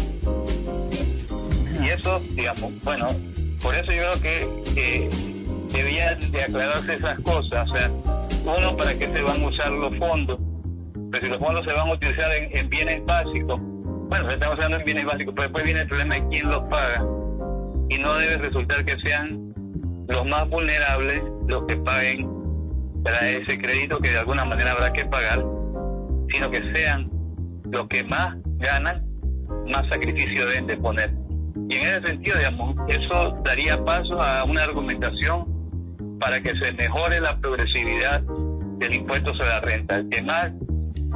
Y 1.82 1.88
eso, 1.88 2.20
digamos, 2.30 2.72
bueno, 2.82 3.06
por 3.62 3.74
eso 3.74 3.92
yo 3.92 4.12
creo 4.20 4.62
que 4.74 5.10
debían 5.72 6.30
de 6.30 6.42
aclararse 6.42 6.94
esas 6.94 7.18
cosas. 7.20 7.70
O 7.70 7.74
sea, 7.74 7.90
uno, 8.44 8.76
¿para 8.76 8.94
qué 8.94 9.10
se 9.10 9.22
van 9.22 9.42
a 9.42 9.46
usar 9.46 9.72
los 9.72 9.96
fondos? 9.98 10.38
Pero 11.10 11.26
si 11.26 11.32
los 11.32 11.40
fondos 11.40 11.64
se 11.64 11.72
van 11.72 11.88
a 11.88 11.92
utilizar 11.92 12.30
en 12.32 12.68
bienes 12.68 13.04
básicos, 13.04 13.60
bueno, 14.08 14.30
estamos 14.30 14.54
hablando 14.54 14.78
en 14.78 14.84
bienes 14.84 15.04
básicos, 15.04 15.34
pero 15.34 15.48
después 15.48 15.64
viene 15.64 15.80
el 15.80 15.88
problema 15.88 16.14
de 16.14 16.28
quién 16.28 16.48
los 16.48 16.62
paga. 16.64 17.04
Y 17.88 17.98
no 17.98 18.14
debe 18.14 18.38
resultar 18.38 18.84
que 18.84 18.96
sean 19.04 19.54
los 20.08 20.26
más 20.26 20.48
vulnerables 20.48 21.22
los 21.48 21.66
que 21.66 21.76
paguen 21.76 22.28
para 23.02 23.28
ese 23.28 23.58
crédito 23.58 23.98
que 23.98 24.10
de 24.10 24.18
alguna 24.18 24.44
manera 24.44 24.72
habrá 24.72 24.92
que 24.92 25.04
pagar, 25.04 25.44
sino 26.30 26.50
que 26.50 26.62
sean 26.74 27.10
los 27.70 27.86
que 27.88 28.04
más 28.04 28.36
ganan, 28.58 29.04
más 29.70 29.86
sacrificio 29.90 30.46
deben 30.46 30.66
de 30.66 30.76
poner. 30.78 31.14
Y 31.68 31.76
en 31.76 31.82
ese 31.82 32.06
sentido, 32.06 32.36
digamos, 32.38 32.76
eso 32.88 33.38
daría 33.44 33.82
paso 33.84 34.20
a 34.20 34.44
una 34.44 34.64
argumentación 34.64 36.18
para 36.18 36.40
que 36.40 36.52
se 36.60 36.72
mejore 36.72 37.20
la 37.20 37.38
progresividad 37.38 38.22
del 38.78 38.94
impuesto 38.94 39.34
sobre 39.34 39.48
la 39.48 39.60
renta. 39.60 39.96
El 39.96 40.08
que 40.08 40.22
más 40.22 40.52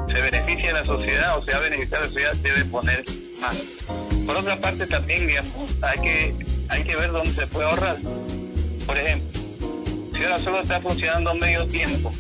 se 0.06 0.20
beneficia 0.20 0.72
la 0.72 0.84
sociedad 0.84 1.38
o 1.38 1.44
se 1.44 1.52
va 1.52 1.58
a 1.58 1.60
beneficiar 1.60 2.00
a 2.00 2.04
la 2.04 2.10
sociedad, 2.10 2.34
debe 2.36 2.64
poner 2.66 3.04
más. 3.40 3.56
Por 4.26 4.36
otra 4.36 4.56
parte, 4.56 4.86
también, 4.86 5.26
digamos, 5.26 5.76
hay 5.82 5.98
que, 6.00 6.34
hay 6.68 6.84
que 6.84 6.96
ver 6.96 7.12
dónde 7.12 7.32
se 7.32 7.46
puede 7.46 7.68
ahorrar. 7.68 7.96
Por 8.86 8.96
ejemplo, 8.96 9.40
si 10.14 10.24
ahora 10.24 10.38
solo 10.38 10.60
está 10.60 10.80
funcionando 10.80 11.34
medio 11.34 11.66
tiempo, 11.66 12.12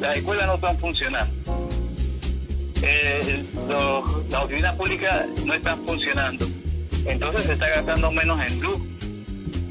las 0.00 0.16
escuelas 0.16 0.46
no 0.46 0.54
están 0.54 0.78
funcionando, 0.78 1.34
eh, 2.82 3.44
las 4.30 4.42
oficinas 4.42 4.74
públicas 4.76 5.26
no 5.44 5.54
están 5.54 5.84
funcionando, 5.84 6.46
entonces 7.06 7.44
se 7.44 7.52
está 7.54 7.68
gastando 7.68 8.10
menos 8.12 8.44
en 8.44 8.60
luz 8.60 8.80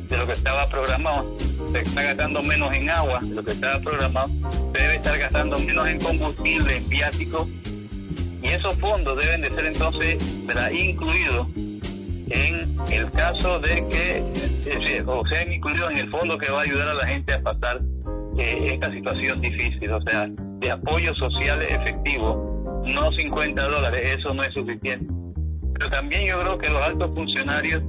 de 0.10 0.18
lo 0.18 0.28
que 0.28 0.34
estaba 0.34 0.68
programado, 0.70 1.38
se 1.74 1.80
está 1.80 2.04
gastando 2.04 2.44
menos 2.44 2.72
en 2.74 2.88
agua 2.88 3.20
lo 3.28 3.44
que 3.44 3.52
estaba 3.52 3.80
programado, 3.80 4.30
debe 4.74 4.96
estar 4.96 5.18
gastando 5.18 5.58
menos 5.58 5.88
en 5.88 6.00
combustible, 6.00 6.78
en 6.78 6.88
viáticos, 6.88 7.48
y 8.44 8.48
esos 8.48 8.76
fondos 8.78 9.18
deben 9.18 9.42
de 9.42 9.50
ser 9.50 9.66
entonces 9.66 10.24
incluidos 10.72 11.48
en 12.30 12.78
el 12.92 13.12
caso 13.12 13.60
de 13.60 13.88
que, 13.88 15.04
o 15.08 15.26
sean 15.28 15.52
incluidos 15.52 15.92
en 15.92 15.98
el 15.98 16.10
fondo 16.12 16.38
que 16.38 16.52
va 16.52 16.60
a 16.60 16.64
ayudar 16.64 16.90
a 16.90 16.94
la 16.94 17.08
gente 17.08 17.34
a 17.34 17.42
pasar 17.42 17.82
eh, 18.38 18.74
esta 18.74 18.92
situación 18.92 19.42
difícil, 19.42 19.92
o 19.92 20.02
sea, 20.04 20.28
de 20.28 20.72
apoyo 20.72 21.14
social 21.16 21.60
efectivo, 21.64 22.84
no 22.86 23.12
50 23.12 23.68
dólares, 23.68 24.18
eso 24.20 24.34
no 24.34 24.44
es 24.44 24.54
suficiente. 24.54 25.12
Pero 25.74 25.90
también 25.90 26.26
yo 26.28 26.40
creo 26.40 26.58
que 26.60 26.70
los 26.70 26.84
altos 26.84 27.12
funcionarios 27.16 27.82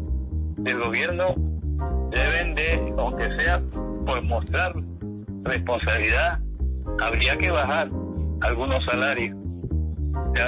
del 0.56 0.78
gobierno 0.78 1.34
deben 2.14 2.54
de, 2.54 2.94
aunque 2.98 3.28
sea 3.38 3.60
por 4.06 4.22
mostrar 4.22 4.74
responsabilidad, 5.42 6.38
habría 7.00 7.36
que 7.36 7.50
bajar 7.50 7.90
algunos 8.40 8.84
salarios. 8.84 9.36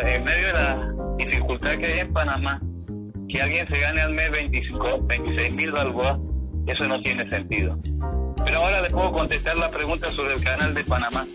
en 0.07 0.25
medio 0.25 0.47
de 0.47 0.53
la 0.53 0.93
dificultad 1.19 1.77
que 1.77 1.87
hay 1.87 1.99
en 2.01 2.13
Panamá, 2.13 2.61
que 3.29 3.43
alguien 3.43 3.67
se 3.73 3.81
gane 3.81 4.01
al 4.01 4.13
mes 4.15 4.31
25, 4.31 5.07
26 5.07 5.53
mil 5.53 5.73
balboas, 5.73 6.19
eso 6.67 6.89
no 6.89 7.01
tiene 7.03 7.29
sentido. 7.29 7.79
Pero 8.45 8.59
ahora 8.59 8.81
le 8.83 8.91
puedo 8.91 9.13
contestar 9.13 9.57
la 9.59 9.71
pregunta 9.71 10.09
sobre 10.09 10.35
el 10.35 10.45
canal 10.45 10.75
de 10.75 10.85
Panamá. 10.85 11.27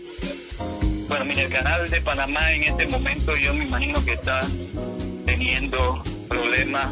Bueno, 1.08 1.24
mire, 1.26 1.42
el 1.42 1.52
canal 1.52 1.88
de 1.90 2.00
Panamá 2.00 2.52
en 2.52 2.64
este 2.64 2.86
momento 2.86 3.36
yo 3.36 3.52
me 3.52 3.64
imagino 3.64 4.02
que 4.04 4.12
está 4.12 4.40
teniendo 5.26 6.02
problemas 6.28 6.86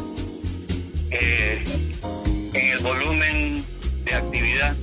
eh, 1.09 1.63
en 2.53 2.67
el 2.67 2.79
volumen 2.79 3.65
de 4.03 4.13
actividad, 4.13 4.75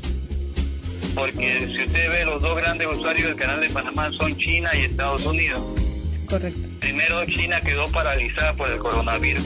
porque 1.15 1.67
si 1.67 1.85
usted 1.85 2.11
ve 2.11 2.25
los 2.25 2.41
dos 2.41 2.57
grandes 2.57 2.87
usuarios 2.89 3.29
del 3.29 3.37
canal 3.37 3.61
de 3.61 3.71
Panamá 3.71 4.11
son 4.13 4.37
China 4.37 4.71
y 4.75 4.85
Estados 4.85 5.27
Unidos. 5.27 5.63
Correcto. 6.27 6.69
Primero 6.81 7.25
China 7.27 7.61
quedó 7.61 7.91
paralizada 7.91 8.55
por 8.55 8.71
el 8.71 8.79
coronavirus 8.79 9.45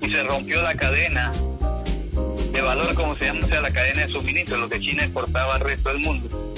y 0.00 0.10
se 0.10 0.22
rompió 0.24 0.62
la 0.62 0.74
cadena 0.74 1.32
de 2.52 2.62
valor, 2.62 2.94
como 2.94 3.16
se 3.16 3.26
llama, 3.26 3.40
o 3.44 3.48
sea, 3.48 3.60
la 3.60 3.70
cadena 3.70 4.06
de 4.06 4.12
suministro, 4.12 4.56
lo 4.56 4.68
que 4.68 4.80
China 4.80 5.04
exportaba 5.04 5.56
al 5.56 5.60
resto 5.60 5.90
del 5.90 5.98
mundo. 5.98 6.54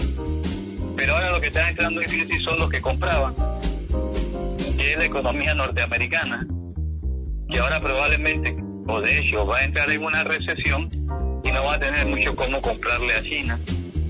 Pero 0.97 1.15
ahora 1.15 1.33
lo 1.33 1.41
que 1.41 1.49
está 1.49 1.69
entrando 1.69 2.01
en 2.01 2.09
crisis 2.09 2.43
son 2.45 2.59
los 2.59 2.69
que 2.71 2.81
compraban, 2.81 3.35
que 4.77 4.93
es 4.93 4.99
la 4.99 5.05
economía 5.05 5.55
norteamericana, 5.55 6.47
que 7.49 7.59
ahora 7.59 7.81
probablemente, 7.81 8.57
de 8.99 9.19
hecho, 9.19 9.47
va 9.47 9.59
a 9.59 9.65
entrar 9.65 9.91
en 9.91 10.03
una 10.03 10.25
recesión 10.25 10.91
y 11.45 11.53
no 11.53 11.65
va 11.65 11.75
a 11.75 11.81
tener 11.81 12.07
mucho 12.07 12.35
cómo 12.35 12.61
comprarle 12.61 13.15
a 13.15 13.23
China. 13.23 13.59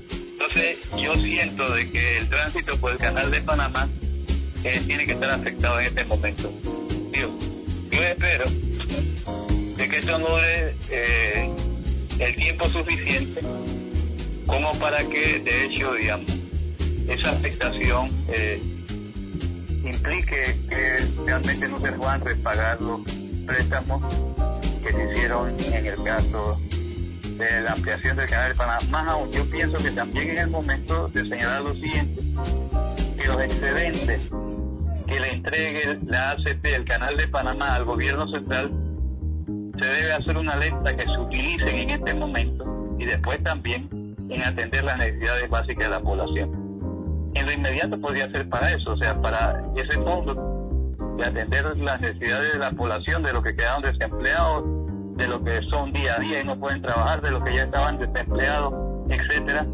Entonces, 0.09 0.77
yo 0.97 1.13
siento 1.15 1.71
de 1.71 1.89
que 1.91 2.17
el 2.17 2.29
tránsito 2.29 2.75
por 2.77 2.93
el 2.93 2.97
canal 2.97 3.29
de 3.29 3.41
Panamá 3.41 3.87
eh, 4.63 4.81
tiene 4.87 5.05
que 5.05 5.11
estar 5.11 5.29
afectado 5.29 5.79
en 5.79 5.85
este 5.85 6.03
momento. 6.05 6.51
Yo, 7.13 7.29
espero 7.91 8.45
de 9.77 9.89
que 9.89 9.97
esto 9.97 10.17
no 10.17 10.29
dure 10.29 10.75
eh, 10.89 11.49
el 12.19 12.35
tiempo 12.35 12.67
suficiente 12.69 13.41
como 14.47 14.71
para 14.79 15.03
que, 15.03 15.39
de 15.39 15.65
hecho, 15.65 15.93
digamos, 15.93 16.31
esa 17.07 17.29
afectación 17.29 18.09
eh, 18.29 18.59
implique 19.85 20.57
que 20.69 21.07
realmente 21.25 21.67
no 21.67 21.79
se 21.79 21.91
puedan 21.91 22.21
repagar 22.21 22.81
los 22.81 23.01
préstamos 23.45 24.01
que 24.91 25.05
se 25.05 25.11
hicieron 25.11 25.55
en 25.73 25.85
el 25.85 26.03
caso 26.03 26.59
de 27.37 27.61
la 27.61 27.71
ampliación 27.73 28.17
del 28.17 28.29
canal 28.29 28.49
de 28.49 28.55
Panamá. 28.55 28.79
Más 28.89 29.07
aún, 29.07 29.31
yo 29.31 29.45
pienso 29.49 29.77
que 29.77 29.91
también 29.91 30.29
es 30.29 30.39
el 30.41 30.49
momento 30.49 31.07
de 31.09 31.21
señalar 31.21 31.61
lo 31.61 31.73
siguiente, 31.73 32.21
que 33.17 33.27
los 33.27 33.41
excedentes 33.41 34.29
que 35.07 35.19
le 35.19 35.29
entregue 35.29 35.99
la 36.05 36.31
ACP, 36.31 36.65
el 36.65 36.85
canal 36.85 37.17
de 37.17 37.27
Panamá, 37.27 37.75
al 37.75 37.85
gobierno 37.85 38.29
central, 38.31 38.71
se 39.79 39.87
debe 39.87 40.13
hacer 40.13 40.37
una 40.37 40.53
alerta 40.53 40.95
que 40.95 41.03
se 41.03 41.17
utilicen 41.17 41.75
en 41.75 41.89
este 41.89 42.13
momento 42.13 42.95
y 42.99 43.05
después 43.05 43.41
también 43.43 43.89
en 44.29 44.43
atender 44.43 44.83
las 44.83 44.97
necesidades 44.97 45.49
básicas 45.49 45.85
de 45.85 45.89
la 45.89 45.99
población. 45.99 47.31
En 47.33 47.45
lo 47.45 47.51
inmediato 47.51 47.99
podría 47.99 48.29
ser 48.31 48.47
para 48.49 48.71
eso, 48.71 48.91
o 48.91 48.97
sea, 48.97 49.19
para 49.21 49.63
ese 49.75 49.97
fondo 49.99 50.35
de 51.17 51.25
atender 51.25 51.77
las 51.77 51.99
necesidades 51.99 52.53
de 52.53 52.59
la 52.59 52.71
población, 52.71 53.23
de 53.23 53.33
los 53.33 53.43
que 53.43 53.55
quedaron 53.55 53.81
desempleados, 53.81 54.80
de 55.17 55.27
los 55.27 55.41
que 55.43 55.61
son 55.69 55.93
día 55.93 56.15
a 56.15 56.19
día 56.19 56.41
y 56.41 56.43
no 56.43 56.59
pueden 56.59 56.81
trabajar, 56.81 57.21
de 57.21 57.31
los 57.31 57.43
que 57.43 57.55
ya 57.55 57.63
estaban 57.63 57.97
desempleados, 57.97 58.73
etcétera. 59.09 59.65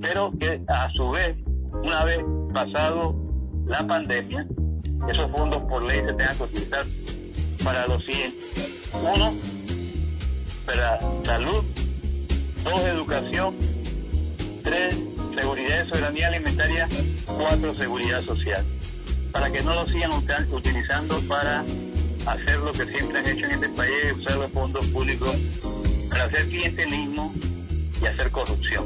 Pero 0.00 0.32
que 0.38 0.60
a 0.68 0.90
su 0.92 1.10
vez, 1.10 1.36
una 1.72 2.04
vez 2.04 2.18
pasado 2.52 3.14
la 3.66 3.86
pandemia, 3.86 4.46
esos 5.08 5.30
fondos 5.30 5.62
por 5.68 5.82
ley 5.82 6.00
se 6.00 6.12
tengan 6.14 6.36
que 6.36 6.42
utilizar 6.42 6.84
para 7.64 7.86
los 7.86 8.04
siguientes. 8.04 8.90
Uno, 8.92 9.32
para 10.66 10.98
salud. 11.24 11.64
Dos, 12.64 12.80
educación. 12.80 13.54
Tres, 14.62 14.98
seguridad 15.34 15.84
y 15.84 15.88
soberanía 15.88 16.28
alimentaria. 16.28 16.88
Cuatro, 17.26 17.74
seguridad 17.74 18.22
social. 18.22 18.64
Para 19.32 19.50
que 19.50 19.62
no 19.62 19.74
lo 19.74 19.86
sigan 19.86 20.10
utilizando 20.52 21.18
para 21.28 21.64
hacer 22.26 22.58
lo 22.58 22.72
que 22.72 22.84
siempre 22.86 23.18
han 23.18 23.26
hecho 23.26 23.44
en 23.46 23.50
este 23.52 23.68
país, 23.70 24.12
usar 24.16 24.36
los 24.36 24.50
fondos 24.52 24.86
públicos 24.88 25.36
para 26.08 26.24
hacer 26.24 26.48
clientelismo 26.48 27.34
y 28.02 28.06
hacer 28.06 28.30
corrupción. 28.30 28.84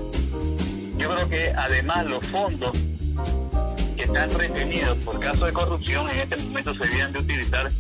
Yo 0.99 1.11
creo 1.15 1.29
que 1.29 1.53
además 1.57 2.07
los 2.07 2.27
fondos 2.29 2.79
que 3.97 4.05
están 4.05 4.31
retenidos 4.31 4.97
por 4.99 5.19
caso 5.21 5.47
de 5.47 5.53
corrupción 5.53 6.09
en 6.11 6.21
este 6.21 6.37
momento 6.37 6.75
se 6.75 6.87
deben 6.87 7.13
de 7.13 7.19
utilizar 7.19 7.71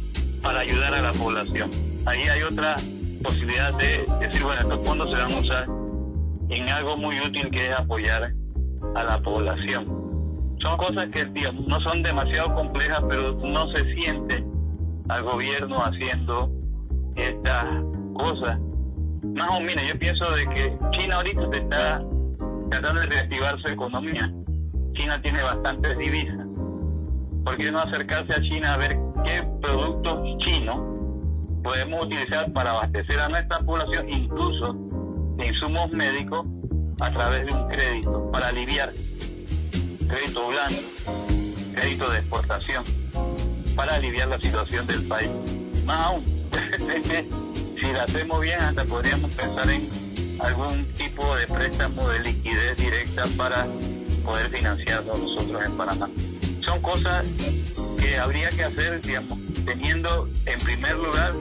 para 0.42 0.60
ayudar 0.60 0.94
a 0.94 1.02
la 1.02 1.12
población. 1.12 1.70
Ahí 2.06 2.22
hay 2.22 2.42
otra 2.42 2.76
posibilidad 3.22 3.72
de 3.74 4.04
decir, 4.20 4.42
bueno, 4.42 4.62
estos 4.62 4.86
fondos 4.86 5.10
se 5.10 5.16
van 5.16 5.32
a 5.32 5.38
usar 5.38 5.68
en 6.48 6.68
algo 6.68 6.96
muy 6.96 7.18
útil 7.20 7.50
que 7.50 7.66
es 7.66 7.78
apoyar 7.78 8.32
a 8.94 9.04
la 9.04 9.22
población. 9.22 10.02
Son 10.60 10.76
cosas 10.76 11.08
que 11.12 11.24
no 11.66 11.80
son 11.80 12.02
demasiado 12.02 12.54
complejas, 12.54 13.02
pero 13.08 13.32
no 13.34 13.72
se 13.74 13.94
siente 13.94 14.44
al 15.12 15.22
gobierno 15.24 15.76
haciendo 15.84 16.50
estas 17.16 17.66
cosas. 18.14 18.58
Más 19.22 19.50
o 19.50 19.60
menos, 19.60 19.82
yo 19.86 19.98
pienso 19.98 20.30
de 20.32 20.46
que 20.46 20.78
China 20.92 21.16
ahorita 21.16 21.42
está 21.52 22.02
tratando 22.70 23.00
de 23.00 23.06
reactivar 23.06 23.60
su 23.60 23.68
economía. 23.68 24.32
China 24.94 25.20
tiene 25.22 25.42
bastantes 25.42 25.98
divisas. 25.98 26.46
¿Por 27.44 27.56
qué 27.56 27.70
no 27.70 27.80
acercarse 27.80 28.32
a 28.32 28.40
China 28.40 28.74
a 28.74 28.76
ver 28.78 28.98
qué 29.24 29.42
productos 29.60 30.38
chinos 30.38 30.80
podemos 31.62 32.06
utilizar 32.06 32.52
para 32.52 32.70
abastecer 32.70 33.20
a 33.20 33.28
nuestra 33.28 33.58
población, 33.60 34.08
incluso 34.08 34.74
de 35.36 35.46
insumos 35.48 35.90
médicos, 35.92 36.46
a 37.00 37.10
través 37.10 37.46
de 37.46 37.52
un 37.52 37.68
crédito, 37.68 38.30
para 38.30 38.48
aliviar 38.48 38.90
crédito 40.08 40.48
blando, 40.48 40.80
crédito 41.74 42.10
de 42.10 42.18
exportación, 42.18 42.84
para 43.74 43.94
aliviar 43.94 44.28
la 44.28 44.38
situación 44.38 44.86
del 44.86 45.02
país. 45.04 45.30
Más 45.84 46.06
aún, 46.06 46.24
si 47.80 47.92
la 47.92 48.04
hacemos 48.04 48.40
bien, 48.40 48.60
hasta 48.60 48.84
podríamos 48.84 49.30
pensar 49.32 49.70
en 49.70 49.88
algún 50.40 50.84
tipo 50.94 51.34
de 51.36 51.46
préstamo 51.46 52.08
de 52.08 52.20
liquidez 52.20 52.76
directa 52.76 53.24
para 53.36 53.66
poder 54.24 54.50
financiarlo 54.50 55.16
nosotros 55.16 55.64
en 55.64 55.72
Panamá. 55.72 56.08
Son 56.64 56.80
cosas 56.80 57.26
que 57.98 58.16
habría 58.18 58.50
que 58.50 58.64
hacer, 58.64 59.00
digamos, 59.02 59.38
teniendo 59.64 60.28
en 60.46 60.58
primer 60.60 60.96
lugar 60.96 61.32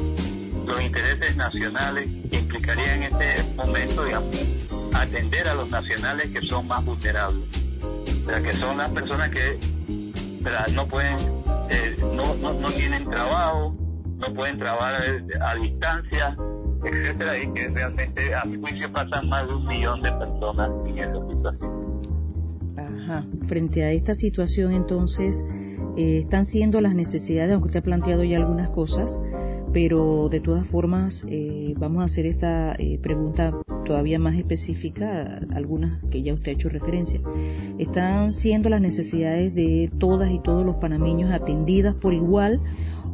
los 0.65 0.81
intereses 0.81 1.35
nacionales 1.35 2.09
que 2.29 2.37
implicaría 2.37 2.95
en 2.95 3.03
este 3.03 3.43
momento, 3.55 4.03
digamos, 4.05 4.35
atender 4.93 5.47
a 5.47 5.55
los 5.55 5.69
nacionales 5.69 6.29
que 6.31 6.47
son 6.47 6.67
más 6.67 6.83
vulnerables, 6.85 7.43
o 8.25 8.29
sea, 8.29 8.41
que 8.41 8.53
son 8.53 8.77
las 8.77 8.91
personas 8.91 9.29
que 9.29 9.59
no 10.73 10.87
pueden, 10.87 11.17
eh, 11.71 11.95
no, 12.13 12.35
no, 12.35 12.53
no, 12.53 12.69
tienen 12.71 13.09
trabajo, 13.09 13.75
no 14.17 14.33
pueden 14.33 14.59
trabajar 14.59 15.23
a, 15.41 15.55
distancia, 15.55 16.37
etcétera, 16.83 17.37
y 17.37 17.53
que 17.53 17.67
realmente 17.69 18.35
a 18.35 18.45
mi 18.45 18.57
juicio 18.59 18.91
pasan 18.91 19.29
más 19.29 19.47
de 19.47 19.53
un 19.53 19.65
millón 19.65 20.01
de 20.01 20.11
personas 20.11 20.69
en 20.85 20.97
esa 20.99 21.27
situación. 21.29 22.01
Ajá. 22.77 23.25
Frente 23.47 23.83
a 23.83 23.91
esta 23.91 24.15
situación, 24.15 24.73
entonces, 24.73 25.45
eh, 25.97 26.17
están 26.19 26.45
siendo 26.45 26.81
las 26.81 26.95
necesidades, 26.95 27.53
aunque 27.53 27.67
usted 27.67 27.79
ha 27.79 27.83
planteado 27.83 28.23
ya 28.23 28.37
algunas 28.37 28.69
cosas, 28.69 29.19
pero 29.73 30.29
de 30.29 30.39
todas 30.39 30.67
formas 30.67 31.25
eh, 31.29 31.73
vamos 31.77 32.01
a 32.01 32.05
hacer 32.05 32.25
esta 32.25 32.73
eh, 32.77 32.99
pregunta 33.01 33.53
todavía 33.85 34.19
más 34.19 34.35
específica, 34.35 35.39
algunas 35.53 36.03
que 36.05 36.21
ya 36.21 36.33
usted 36.33 36.51
ha 36.51 36.53
hecho 36.53 36.69
referencia. 36.69 37.21
¿Están 37.79 38.31
siendo 38.31 38.69
las 38.69 38.81
necesidades 38.81 39.55
de 39.55 39.89
todas 39.97 40.31
y 40.31 40.39
todos 40.39 40.65
los 40.65 40.75
panameños 40.75 41.31
atendidas 41.31 41.95
por 41.95 42.13
igual 42.13 42.59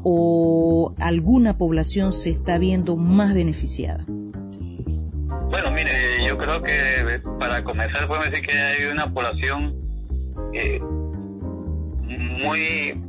o 0.03 0.93
alguna 0.99 1.57
población 1.57 2.13
se 2.13 2.29
está 2.29 2.57
viendo 2.57 2.95
más 2.95 3.33
beneficiada? 3.33 4.05
Bueno, 4.07 5.71
mire, 5.71 5.91
yo 6.27 6.37
creo 6.37 6.61
que 6.61 6.71
para 7.39 7.63
comenzar 7.63 8.07
podemos 8.07 8.29
decir 8.29 8.45
que 8.45 8.57
hay 8.57 8.91
una 8.91 9.11
población 9.13 9.75
eh, 10.53 10.79
muy 12.39 13.01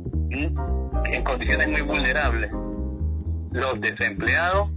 en 1.11 1.23
condiciones 1.23 1.67
muy 1.69 1.81
vulnerables. 1.81 2.51
Los 3.51 3.81
desempleados, 3.81 4.69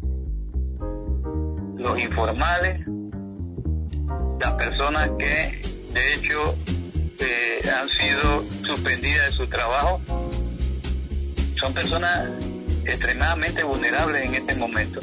los 1.77 2.01
informales, 2.01 2.87
las 4.41 4.53
personas 4.53 5.11
que 5.19 5.63
de 5.93 6.15
hecho 6.15 6.57
eh, 7.21 7.71
han 7.81 7.89
sido 7.89 8.45
suspendidas 8.67 9.27
de 9.27 9.33
su 9.33 9.47
trabajo, 9.47 10.01
son 11.61 11.75
personas 11.75 12.29
extremadamente 12.85 13.63
vulnerables 13.63 14.23
en 14.23 14.35
este 14.35 14.55
momento. 14.57 15.01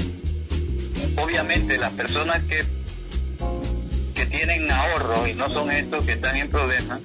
Obviamente 1.17 1.77
las 1.77 1.93
personas 1.93 2.43
que 2.43 2.63
que 4.19 4.25
tienen 4.25 4.69
ahorro 4.69 5.27
y 5.27 5.33
no 5.33 5.49
son 5.49 5.71
estos 5.71 6.05
que 6.05 6.11
están 6.11 6.35
en 6.35 6.49
problemas, 6.49 6.99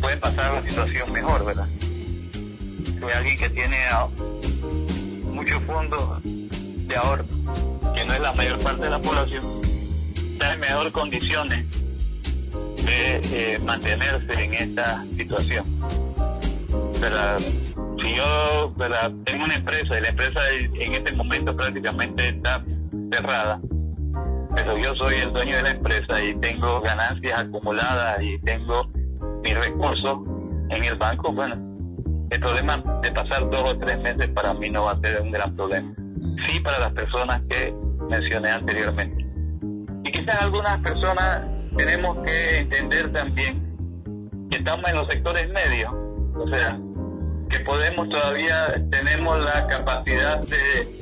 pueden 0.00 0.20
pasar 0.20 0.54
la 0.54 0.62
situación 0.62 1.10
mejor, 1.10 1.44
¿verdad? 1.44 1.66
Si 2.84 3.12
alguien 3.12 3.36
que 3.36 3.50
tiene 3.50 3.76
muchos 5.38 5.62
fondos 5.62 6.20
de 6.24 6.96
ahorro, 6.96 7.24
que 7.94 8.04
no 8.04 8.12
es 8.12 8.20
la 8.20 8.32
mayor 8.32 8.58
parte 8.60 8.82
de 8.82 8.90
la 8.90 8.98
población, 8.98 9.44
está 10.32 10.52
en 10.52 10.58
mejores 10.58 10.92
condiciones 10.92 11.64
de 12.84 13.54
eh, 13.54 13.58
mantenerse 13.60 14.42
en 14.42 14.54
esta 14.54 15.04
situación. 15.16 15.64
¿verdad? 17.00 17.38
Si 17.38 18.14
yo 18.16 18.74
tengo 19.24 19.44
una 19.44 19.54
empresa 19.54 19.96
y 19.96 20.00
la 20.00 20.08
empresa 20.08 20.40
en 20.50 20.92
este 20.94 21.12
momento 21.12 21.56
prácticamente 21.56 22.30
está 22.30 22.64
cerrada, 23.12 23.60
pero 24.56 24.76
yo 24.76 24.92
soy 24.96 25.14
el 25.22 25.32
dueño 25.32 25.54
de 25.54 25.62
la 25.62 25.70
empresa 25.70 26.20
y 26.20 26.34
tengo 26.40 26.80
ganancias 26.80 27.38
acumuladas 27.38 28.20
y 28.22 28.40
tengo 28.40 28.90
mis 29.44 29.56
recursos 29.56 30.18
en 30.70 30.82
el 30.82 30.96
banco, 30.96 31.32
bueno, 31.32 31.67
el 32.30 32.40
problema 32.40 32.82
de 33.02 33.10
pasar 33.12 33.48
dos 33.50 33.74
o 33.74 33.78
tres 33.78 33.98
meses 33.98 34.28
para 34.30 34.54
mí 34.54 34.70
no 34.70 34.84
va 34.84 34.92
a 34.92 35.00
ser 35.00 35.20
un 35.20 35.32
gran 35.32 35.54
problema. 35.56 35.92
Sí 36.46 36.60
para 36.60 36.78
las 36.78 36.92
personas 36.92 37.40
que 37.48 37.74
mencioné 38.08 38.50
anteriormente. 38.50 39.26
Y 40.04 40.10
quizás 40.10 40.42
algunas 40.42 40.78
personas 40.80 41.46
tenemos 41.76 42.18
que 42.24 42.58
entender 42.58 43.12
también 43.12 43.62
que 44.50 44.56
estamos 44.56 44.88
en 44.88 44.96
los 44.96 45.08
sectores 45.08 45.48
medios, 45.50 45.92
o 46.34 46.48
sea, 46.48 46.78
que 47.50 47.60
podemos 47.60 48.08
todavía, 48.08 48.74
tenemos 48.90 49.38
la 49.40 49.66
capacidad 49.68 50.40
de 50.40 50.98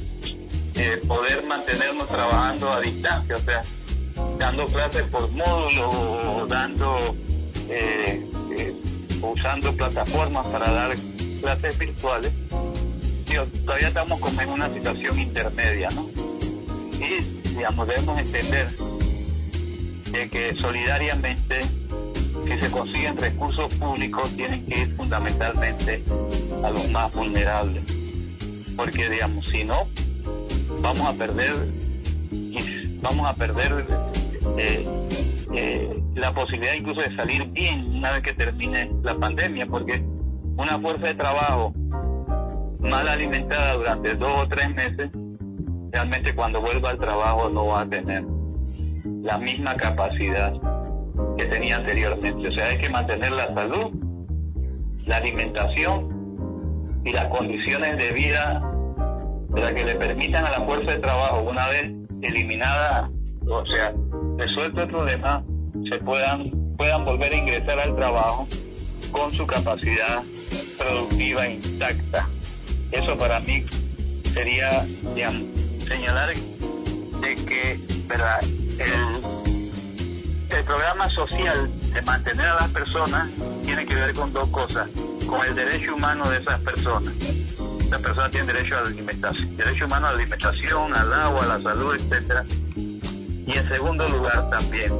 poder 1.08 1.44
mantenernos 1.46 2.06
trabajando 2.08 2.72
a 2.72 2.80
distancia, 2.80 3.36
o 3.36 3.40
sea, 3.40 3.62
dando 4.38 4.66
clases 4.66 5.02
por 5.04 5.30
módulo 5.30 5.88
o 5.90 6.46
dando, 6.46 6.98
eh, 7.68 8.26
usando 9.32 9.72
plataformas 9.74 10.46
para 10.46 10.70
dar 10.70 10.96
clases 11.40 11.78
virtuales. 11.78 12.32
todavía 13.64 13.88
estamos 13.88 14.20
como 14.20 14.40
en 14.40 14.48
una 14.48 14.72
situación 14.72 15.18
intermedia, 15.18 15.90
¿no? 15.90 16.08
Y, 16.98 17.48
digamos, 17.50 17.86
debemos 17.86 18.18
entender 18.18 18.68
de 20.12 20.28
que 20.28 20.56
solidariamente, 20.56 21.62
si 22.44 22.60
se 22.60 22.70
consiguen 22.70 23.16
recursos 23.16 23.74
públicos, 23.74 24.30
tienen 24.36 24.64
que 24.66 24.80
ir 24.80 24.96
fundamentalmente 24.96 26.02
a 26.62 26.70
los 26.70 26.88
más 26.90 27.12
vulnerables. 27.12 27.84
Porque, 28.76 29.10
digamos, 29.10 29.48
si 29.48 29.64
no, 29.64 29.86
vamos 30.80 31.06
a 31.06 31.12
perder, 31.14 31.54
vamos 33.00 33.26
a 33.26 33.34
perder 33.34 33.86
eh, 34.58 34.86
eh, 35.56 36.02
la 36.14 36.34
posibilidad 36.34 36.74
incluso 36.74 37.00
de 37.00 37.16
salir 37.16 37.46
bien 37.46 37.96
una 37.96 38.12
vez 38.12 38.22
que 38.22 38.34
termine 38.34 38.90
la 39.02 39.14
pandemia, 39.14 39.66
porque 39.66 40.04
una 40.56 40.78
fuerza 40.78 41.06
de 41.06 41.14
trabajo 41.14 41.72
mal 42.80 43.08
alimentada 43.08 43.74
durante 43.74 44.14
dos 44.16 44.42
o 44.42 44.48
tres 44.48 44.68
meses, 44.74 45.10
realmente 45.92 46.34
cuando 46.34 46.60
vuelva 46.60 46.90
al 46.90 46.98
trabajo 46.98 47.48
no 47.48 47.66
va 47.68 47.80
a 47.80 47.88
tener 47.88 48.22
la 49.22 49.38
misma 49.38 49.74
capacidad 49.76 50.52
que 51.38 51.46
tenía 51.46 51.76
anteriormente. 51.76 52.48
O 52.48 52.52
sea, 52.52 52.66
hay 52.66 52.78
que 52.78 52.90
mantener 52.90 53.32
la 53.32 53.46
salud, 53.54 53.92
la 55.06 55.16
alimentación 55.16 57.00
y 57.04 57.12
las 57.12 57.26
condiciones 57.26 57.96
de 57.96 58.12
vida 58.12 58.62
para 59.50 59.72
que 59.72 59.84
le 59.84 59.94
permitan 59.94 60.44
a 60.44 60.50
la 60.50 60.66
fuerza 60.66 60.92
de 60.92 60.98
trabajo, 60.98 61.40
una 61.48 61.66
vez 61.68 61.92
eliminada, 62.20 63.10
o 63.48 63.64
sea, 63.66 63.94
resuelto 64.36 64.82
el 64.82 64.88
problema, 64.88 65.42
se 65.90 65.98
puedan, 65.98 66.50
puedan 66.76 67.04
volver 67.04 67.32
a 67.32 67.36
ingresar 67.36 67.80
al 67.80 67.96
trabajo 67.96 68.46
con 69.10 69.32
su 69.32 69.46
capacidad 69.46 70.22
productiva 70.78 71.48
intacta. 71.48 72.28
Eso 72.92 73.16
para 73.16 73.40
mí 73.40 73.64
sería, 74.32 74.86
señalar 75.86 76.34
de 76.34 77.34
que 77.46 77.80
¿verdad? 78.06 78.40
El, 78.42 80.56
el 80.56 80.64
programa 80.64 81.08
social 81.10 81.68
de 81.92 82.02
mantener 82.02 82.46
a 82.46 82.54
las 82.54 82.68
personas 82.70 83.28
tiene 83.64 83.84
que 83.84 83.94
ver 83.94 84.14
con 84.14 84.32
dos 84.32 84.48
cosas, 84.50 84.88
con 85.26 85.44
el 85.44 85.54
derecho 85.54 85.94
humano 85.94 86.28
de 86.30 86.38
esas 86.38 86.60
personas. 86.60 87.12
Las 87.90 88.00
personas 88.00 88.30
tienen 88.30 88.54
derecho 88.54 88.76
a 88.76 88.82
la 88.82 88.88
alimentación, 88.88 89.56
derecho 89.56 89.86
humano 89.86 90.06
a 90.06 90.12
la 90.12 90.18
alimentación, 90.18 90.94
al 90.94 91.12
agua, 91.12 91.44
a 91.44 91.58
la 91.58 91.60
salud, 91.60 91.94
etcétera. 91.94 92.44
Y 93.46 93.52
en 93.52 93.68
segundo 93.68 94.08
lugar 94.08 94.50
también, 94.50 94.92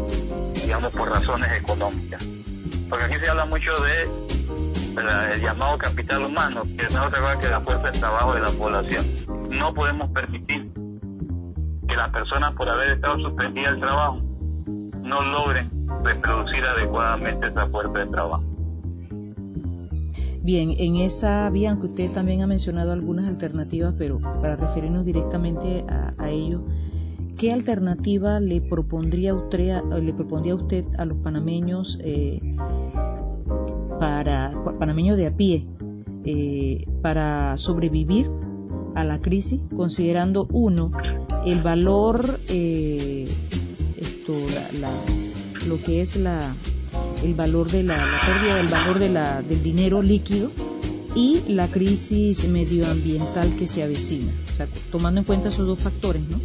digamos, 0.54 0.92
por 0.92 1.10
razones 1.10 1.50
económicas. 1.58 2.24
Porque 2.88 3.04
aquí 3.04 3.16
se 3.16 3.28
habla 3.28 3.46
mucho 3.46 3.72
de 3.82 4.26
el 5.34 5.40
llamado 5.42 5.76
capital 5.76 6.24
humano, 6.24 6.62
que 6.78 6.86
es 6.86 6.94
otra 6.94 7.20
cosa 7.20 7.38
que 7.38 7.48
la 7.48 7.60
fuerza 7.60 7.90
de 7.90 7.98
trabajo 7.98 8.34
de 8.34 8.40
la 8.40 8.50
población. 8.50 9.06
No 9.50 9.74
podemos 9.74 10.10
permitir 10.12 10.72
que 11.86 11.96
las 11.96 12.08
personas, 12.10 12.54
por 12.54 12.68
haber 12.68 12.92
estado 12.92 13.18
suspendidas 13.18 13.72
del 13.72 13.80
trabajo, 13.80 14.20
no 15.02 15.22
logren 15.22 15.70
reproducir 16.04 16.64
adecuadamente 16.64 17.48
esa 17.48 17.68
fuerza 17.68 17.98
de 17.98 18.06
trabajo. 18.06 18.44
Bien, 20.42 20.70
en 20.78 20.96
esa 20.96 21.50
vía, 21.50 21.70
aunque 21.70 21.88
usted 21.88 22.10
también 22.12 22.42
ha 22.42 22.46
mencionado 22.46 22.92
algunas 22.92 23.26
alternativas, 23.26 23.94
pero 23.98 24.20
para 24.20 24.54
referirnos 24.54 25.04
directamente 25.04 25.84
a, 25.88 26.30
ello, 26.30 26.64
¿qué 27.36 27.52
alternativa 27.52 28.40
le 28.40 28.60
propondría 28.60 29.34
usted, 29.34 29.82
le 30.02 30.12
propondría 30.14 30.54
usted 30.54 30.84
a 30.98 31.04
los 31.04 31.18
panameños 31.18 31.98
eh, 32.02 32.40
para 34.00 34.52
panameños 34.78 35.16
de 35.16 35.26
a 35.26 35.36
pie 35.36 35.66
eh, 36.24 36.84
para 37.02 37.56
sobrevivir 37.56 38.30
a 38.94 39.04
la 39.04 39.20
crisis, 39.20 39.60
considerando 39.74 40.48
uno 40.50 40.90
el 41.44 41.62
valor, 41.62 42.40
eh, 42.48 43.28
esto, 43.98 44.32
lo 45.68 45.80
que 45.82 46.00
es 46.00 46.16
la, 46.16 46.54
el 47.22 47.34
valor 47.34 47.70
de 47.70 47.82
la, 47.82 47.96
pérdida 48.26 48.56
del 48.56 48.68
valor 48.68 48.98
de 48.98 49.08
la, 49.10 49.42
del 49.42 49.62
dinero 49.62 50.02
líquido 50.02 50.50
y 51.14 51.42
la 51.48 51.68
crisis 51.68 52.48
medioambiental 52.48 53.54
que 53.56 53.66
se 53.66 53.82
avecina. 53.82 54.32
O 54.52 54.56
sea, 54.56 54.66
tomando 54.90 55.20
en 55.20 55.26
cuenta 55.26 55.50
esos 55.50 55.66
dos 55.66 55.78
factores, 55.78 56.22
¿no? 56.28 56.38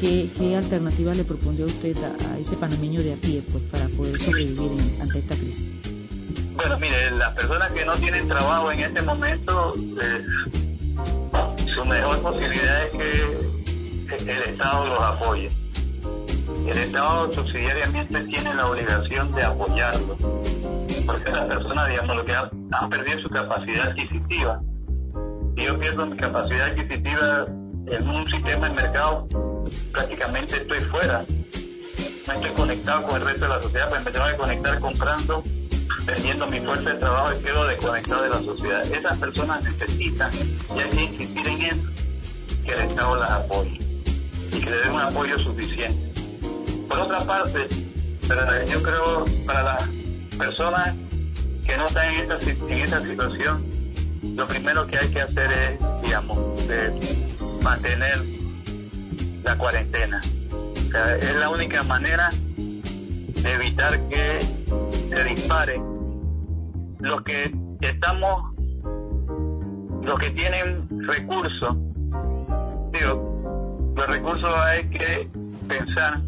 ¿Qué, 0.00 0.28
qué 0.38 0.56
alternativa 0.56 1.12
le 1.12 1.24
propondría 1.24 1.66
usted 1.66 1.96
a, 1.96 2.38
ese 2.38 2.56
panameño 2.56 3.02
de 3.02 3.14
a 3.14 3.16
pie 3.16 3.42
pues, 3.50 3.64
para 3.64 3.88
poder 3.88 4.20
sobrevivir 4.20 4.70
ante 5.00 5.18
esta 5.18 5.34
crisis? 5.34 5.70
Bueno, 6.54 6.78
mire, 6.78 7.10
las 7.12 7.34
personas 7.34 7.72
que 7.72 7.84
no 7.84 7.94
tienen 7.94 8.28
trabajo 8.28 8.70
en 8.70 8.80
este 8.80 9.02
momento, 9.02 9.74
eh, 10.00 10.24
su 11.74 11.84
mejor 11.84 12.20
posibilidad 12.20 12.86
es 12.86 12.94
que 12.94 14.32
el 14.32 14.42
Estado 14.52 14.86
los 14.86 15.00
apoye. 15.00 15.50
El 16.64 16.78
Estado 16.78 17.32
subsidiariamente 17.32 18.20
tiene 18.20 18.54
la 18.54 18.70
obligación 18.70 19.34
de 19.34 19.42
apoyarlos, 19.42 20.16
porque 21.06 21.30
las 21.32 21.44
personas, 21.46 21.88
digamos, 21.88 22.16
lo 22.16 22.24
que 22.24 22.34
han, 22.34 22.50
han 22.70 22.90
perdido 22.90 23.20
su 23.20 23.30
capacidad 23.30 23.88
adquisitiva. 23.88 24.60
Si 25.56 25.64
yo 25.64 25.78
pierdo 25.80 26.06
mi 26.06 26.16
capacidad 26.16 26.68
adquisitiva 26.68 27.48
en 27.90 28.08
un 28.08 28.26
sistema 28.26 28.68
de 28.68 28.74
mercado, 28.74 29.26
prácticamente 29.92 30.56
estoy 30.56 30.80
fuera. 30.80 31.24
No 32.26 32.32
estoy 32.34 32.50
conectado 32.50 33.02
con 33.04 33.16
el 33.16 33.28
resto 33.28 33.44
de 33.44 33.48
la 33.48 33.62
sociedad, 33.62 33.88
pues 33.88 34.04
me 34.04 34.10
tengo 34.10 34.26
que 34.26 34.36
conectar 34.36 34.78
comprando 34.80 35.42
perdiendo 36.08 36.46
mi 36.46 36.58
fuerza 36.60 36.90
de 36.90 36.96
trabajo 36.96 37.38
y 37.38 37.44
quedo 37.44 37.66
desconectado 37.66 38.22
de 38.22 38.28
la 38.30 38.40
sociedad. 38.40 38.82
Esas 38.92 39.18
personas 39.18 39.62
necesitan, 39.62 40.30
y 40.74 40.80
hay 40.80 40.90
que 40.90 41.04
insistir 41.04 41.46
en 41.46 41.62
eso, 41.62 41.88
que 42.64 42.72
el 42.72 42.80
Estado 42.80 43.16
las 43.16 43.30
apoye 43.30 43.78
y 44.52 44.60
que 44.60 44.70
le 44.70 44.76
dé 44.78 44.90
un 44.90 45.00
apoyo 45.00 45.38
suficiente. 45.38 46.22
Por 46.88 46.98
otra 47.00 47.24
parte, 47.24 47.68
yo 48.70 48.82
creo 48.82 49.26
para 49.46 49.62
las 49.62 49.88
personas 50.38 50.94
que 51.66 51.76
no 51.76 51.86
están 51.86 52.14
en 52.14 52.32
esta, 52.32 52.50
en 52.50 52.78
esta 52.78 53.02
situación, 53.02 53.64
lo 54.34 54.48
primero 54.48 54.86
que 54.86 54.98
hay 54.98 55.08
que 55.08 55.20
hacer 55.20 55.50
es, 55.52 56.02
digamos, 56.02 56.38
mantener 57.62 58.24
la 59.44 59.56
cuarentena. 59.56 60.20
es 61.20 61.36
la 61.36 61.50
única 61.50 61.82
manera 61.82 62.30
de 62.56 63.52
evitar 63.54 64.00
que 64.08 64.40
se 65.08 65.24
dispare 65.24 65.80
los 67.00 67.22
que 67.22 67.54
estamos, 67.80 68.54
los 70.02 70.18
que 70.18 70.30
tienen 70.30 70.88
recursos, 71.06 71.76
digo, 72.92 73.92
los 73.96 74.06
recursos 74.06 74.50
hay 74.66 74.88
que 74.88 75.28
pensar, 75.68 76.20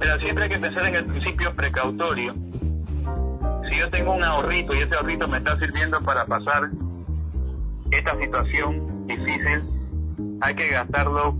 pero 0.00 0.18
siempre 0.20 0.44
hay 0.44 0.50
que 0.50 0.58
pensar 0.58 0.86
en 0.86 0.96
el 0.96 1.04
principio 1.06 1.54
precautorio. 1.54 2.34
Si 3.70 3.78
yo 3.78 3.90
tengo 3.90 4.14
un 4.14 4.22
ahorrito 4.22 4.74
y 4.74 4.78
ese 4.78 4.94
ahorrito 4.94 5.28
me 5.28 5.38
está 5.38 5.58
sirviendo 5.58 6.00
para 6.00 6.24
pasar 6.26 6.70
esta 7.90 8.18
situación 8.18 9.06
difícil, 9.06 9.75
hay 10.40 10.54
que 10.54 10.68
gastarlo 10.68 11.36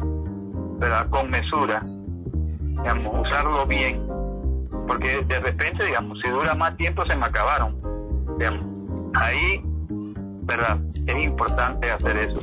con 1.10 1.30
mesura, 1.30 1.82
digamos, 1.82 3.26
usarlo 3.26 3.66
bien, 3.66 4.00
porque 4.86 5.24
de 5.26 5.40
repente, 5.40 5.84
digamos, 5.84 6.18
si 6.22 6.30
dura 6.30 6.54
más 6.54 6.76
tiempo 6.76 7.04
se 7.06 7.16
me 7.16 7.26
acabaron 7.26 7.76
ahí, 9.14 9.60
¿verdad? 10.42 10.78
Es 11.06 11.24
importante 11.24 11.90
hacer 11.90 12.16
eso. 12.18 12.40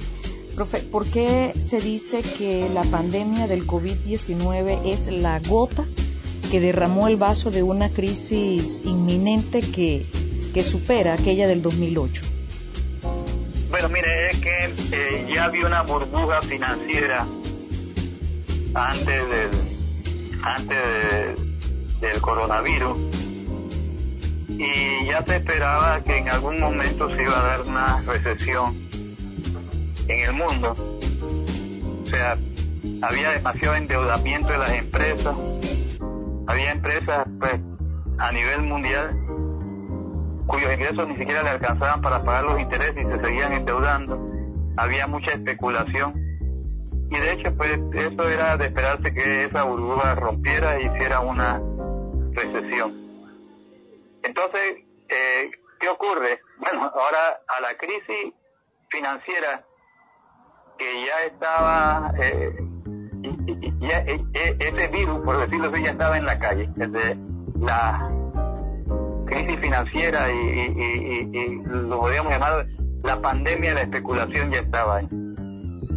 Profe, 0.55 0.79
¿por 0.79 1.05
qué 1.05 1.53
se 1.57 1.81
dice 1.81 2.21
que 2.21 2.69
la 2.73 2.83
pandemia 2.83 3.47
del 3.47 3.65
COVID-19 3.65 4.81
es 4.85 5.11
la 5.11 5.39
gota 5.39 5.83
que 6.51 6.59
derramó 6.59 7.07
el 7.07 7.17
vaso 7.17 7.49
de 7.49 7.63
una 7.63 7.89
crisis 7.89 8.81
inminente 8.85 9.61
que, 9.61 10.05
que 10.53 10.63
supera 10.63 11.13
aquella 11.13 11.47
del 11.47 11.61
2008? 11.63 12.23
Bueno, 13.73 13.89
mire, 13.89 14.29
es 14.29 14.37
que 14.37 14.65
eh, 14.91 15.25
ya 15.33 15.45
había 15.45 15.65
una 15.65 15.81
burbuja 15.81 16.43
financiera 16.43 17.25
antes 18.75 19.29
del, 19.29 19.49
antes 20.43 21.99
del 21.99 22.21
coronavirus 22.21 22.99
y 24.47 25.07
ya 25.07 25.25
se 25.25 25.37
esperaba 25.37 26.03
que 26.03 26.17
en 26.17 26.29
algún 26.29 26.59
momento 26.59 27.09
se 27.15 27.23
iba 27.23 27.39
a 27.39 27.43
dar 27.43 27.61
una 27.63 28.01
recesión 28.01 28.77
en 30.07 30.19
el 30.23 30.33
mundo. 30.33 30.75
O 32.03 32.05
sea, 32.05 32.37
había 33.01 33.31
demasiado 33.31 33.73
endeudamiento 33.73 34.49
de 34.49 34.57
las 34.59 34.71
empresas, 34.71 35.35
había 36.45 36.73
empresas 36.73 37.25
pues, 37.39 37.55
a 38.19 38.31
nivel 38.33 38.61
mundial 38.61 39.22
cuyos 40.47 40.73
ingresos 40.73 41.07
ni 41.07 41.17
siquiera 41.17 41.43
le 41.43 41.49
alcanzaban 41.49 42.01
para 42.01 42.23
pagar 42.23 42.45
los 42.45 42.59
intereses 42.59 42.97
y 42.97 43.05
se 43.05 43.23
seguían 43.23 43.53
endeudando, 43.53 44.19
había 44.77 45.07
mucha 45.07 45.31
especulación 45.31 46.13
y 47.09 47.17
de 47.17 47.31
hecho 47.33 47.55
pues 47.55 47.79
eso 47.93 48.29
era 48.29 48.57
de 48.57 48.65
esperarse 48.65 49.13
que 49.13 49.45
esa 49.45 49.63
burbuja 49.63 50.15
rompiera 50.15 50.77
e 50.77 50.83
hiciera 50.83 51.19
una 51.19 51.61
recesión. 52.31 52.93
Entonces, 54.23 54.77
eh, 55.09 55.51
¿qué 55.79 55.89
ocurre? 55.89 56.41
Bueno, 56.57 56.91
ahora 56.95 57.41
a 57.47 57.61
la 57.61 57.75
crisis 57.77 58.33
financiera 58.89 59.63
que 60.77 61.05
ya 61.05 61.23
estaba, 61.25 62.13
eh, 62.21 62.55
ya, 63.81 63.97
eh, 63.99 64.25
eh, 64.33 64.57
ese 64.59 64.87
virus, 64.87 65.23
por 65.23 65.39
decirlo 65.39 65.69
así, 65.71 65.83
ya 65.83 65.91
estaba 65.91 66.17
en 66.17 66.25
la 66.25 66.39
calle, 66.39 66.69
desde 66.75 67.17
la 67.59 68.09
crisis 69.33 69.59
financiera 69.59 70.31
y, 70.31 70.35
y, 70.35 71.29
y, 71.33 71.61
lo 71.65 71.99
podríamos 71.99 72.31
llamar 72.31 72.65
la 73.03 73.21
pandemia 73.21 73.69
de 73.69 73.75
la 73.75 73.81
especulación 73.81 74.51
ya 74.51 74.59
estaba 74.59 74.97
ahí. 74.97 75.07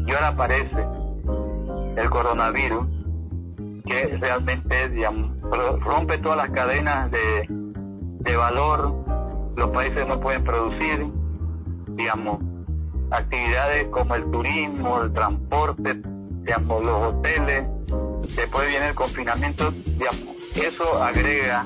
Y 0.06 0.10
ahora 0.12 0.28
aparece 0.28 0.86
el 1.96 2.10
coronavirus 2.10 2.86
que 3.86 4.18
realmente 4.20 4.88
digamos, 4.88 5.40
rompe 5.80 6.18
todas 6.18 6.36
las 6.36 6.50
cadenas 6.50 7.10
de, 7.10 7.46
de 7.48 8.36
valor, 8.36 8.92
los 9.56 9.70
países 9.70 10.06
no 10.08 10.20
pueden 10.20 10.42
producir, 10.42 11.06
digamos, 11.90 12.40
actividades 13.10 13.86
como 13.86 14.16
el 14.16 14.28
turismo, 14.30 15.02
el 15.02 15.12
transporte, 15.12 16.02
digamos, 16.42 16.84
los 16.84 17.14
hoteles, 17.14 17.64
después 18.34 18.68
viene 18.68 18.88
el 18.88 18.94
confinamiento, 18.94 19.70
digamos, 19.70 20.56
eso 20.56 21.02
agrega 21.02 21.64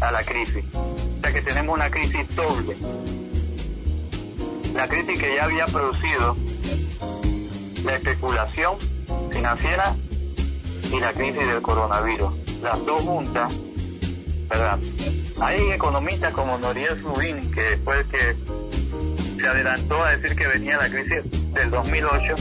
a 0.00 0.12
la 0.12 0.22
crisis. 0.22 0.64
O 0.74 1.20
sea 1.20 1.32
que 1.32 1.42
tenemos 1.42 1.74
una 1.74 1.90
crisis 1.90 2.34
doble. 2.34 2.76
La 4.74 4.88
crisis 4.88 5.18
que 5.18 5.34
ya 5.34 5.44
había 5.44 5.66
producido 5.66 6.36
la 7.84 7.96
especulación 7.96 8.76
financiera 9.30 9.94
y 10.92 11.00
la 11.00 11.12
crisis 11.12 11.46
del 11.46 11.62
coronavirus. 11.62 12.32
Las 12.62 12.84
dos 12.84 13.02
juntas, 13.02 13.52
¿verdad? 14.48 14.78
Hay 15.40 15.70
economistas 15.70 16.32
como 16.34 16.58
Noriel 16.58 16.98
Rubin, 17.00 17.50
que 17.50 17.72
el 17.72 18.04
que 18.06 18.36
se 19.40 19.46
adelantó 19.46 20.02
a 20.02 20.16
decir 20.16 20.36
que 20.36 20.46
venía 20.46 20.76
la 20.76 20.90
crisis 20.90 21.22
del 21.54 21.70
2008. 21.70 22.34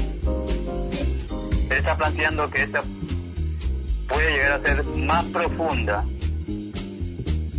Él 1.70 1.78
está 1.78 1.96
planteando 1.96 2.50
que 2.50 2.64
esta 2.64 2.84
puede 4.10 4.32
llegar 4.32 4.52
a 4.54 4.62
ser 4.62 4.84
más 4.84 5.24
profunda 5.26 6.04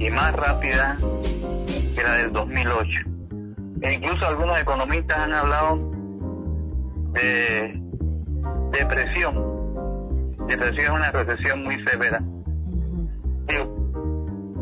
y 0.00 0.10
más 0.10 0.32
rápida 0.32 0.96
que 1.94 2.02
la 2.02 2.14
del 2.16 2.32
2008. 2.32 2.88
E 3.82 3.92
incluso 3.92 4.26
algunos 4.26 4.58
economistas 4.58 5.18
han 5.18 5.34
hablado 5.34 5.76
de 7.12 7.78
depresión. 8.72 10.38
Depresión 10.48 10.84
es 10.84 10.90
una 10.90 11.10
recesión 11.12 11.62
muy 11.62 11.84
severa. 11.84 12.20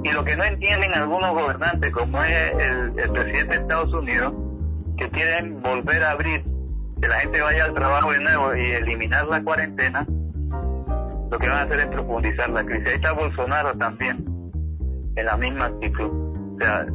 y 0.03 0.13
lo 0.13 0.25
que 0.25 0.37
no 0.37 0.45
entienden 0.45 0.93
algunos 0.95 1.31
gobernantes, 1.33 1.93
como 1.93 2.23
es 2.23 2.53
el, 2.55 2.99
el 2.99 3.11
presidente 3.11 3.57
de 3.57 3.63
Estados 3.63 3.93
Unidos, 3.93 4.33
que 4.97 5.09
quieren 5.11 5.63
volver 5.63 6.03
a 6.03 6.13
abrir, 6.13 6.43
que 7.01 7.09
la 7.09 7.21
gente 7.21 7.41
vaya 7.41 7.65
al 7.65 7.75
trabajo 7.75 8.11
de 8.13 8.21
nuevo 8.21 8.57
y 8.57 8.73
eliminar 8.73 9.27
la 9.27 9.43
cuarentena, 9.43 10.05
lo 11.31 11.39
que 11.39 11.49
van 11.49 11.59
a 11.59 11.63
hacer 11.63 11.81
es 11.81 11.87
profundizar 11.87 12.51
la 12.51 12.65
crisis. 12.65 12.89
Ahí 12.89 12.95
está 12.95 13.13
Bolsonaro 13.13 13.77
también, 13.77 14.38
en 15.19 15.27
la 15.27 15.37
misma 15.37 15.67
actitud. 15.67 16.11
O 16.55 16.59
sea, 16.59 16.87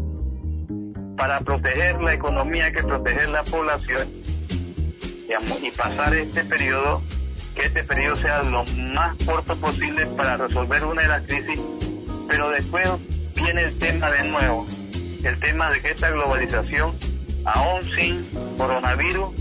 para 1.17 1.41
proteger 1.41 2.01
la 2.01 2.13
economía 2.13 2.65
hay 2.65 2.73
que 2.73 2.83
proteger 2.83 3.29
la 3.29 3.43
población 3.43 4.07
y 5.61 5.71
pasar 5.71 6.13
este 6.13 6.45
periodo, 6.45 7.01
que 7.55 7.65
este 7.65 7.83
periodo 7.83 8.15
sea 8.15 8.43
lo 8.43 8.63
más 8.93 9.15
corto 9.25 9.55
posible 9.57 10.05
para 10.05 10.37
resolver 10.37 10.83
una 10.85 11.01
de 11.01 11.07
las 11.07 11.23
crisis, 11.23 11.59
pero 12.27 12.49
después 12.49 12.89
viene 13.35 13.63
el 13.63 13.77
tema 13.77 14.11
de 14.11 14.29
nuevo, 14.29 14.67
el 15.23 15.39
tema 15.39 15.69
de 15.71 15.81
que 15.81 15.91
esta 15.91 16.11
globalización, 16.11 16.95
aún 17.45 17.83
sin 17.95 18.25
coronavirus, 18.57 19.35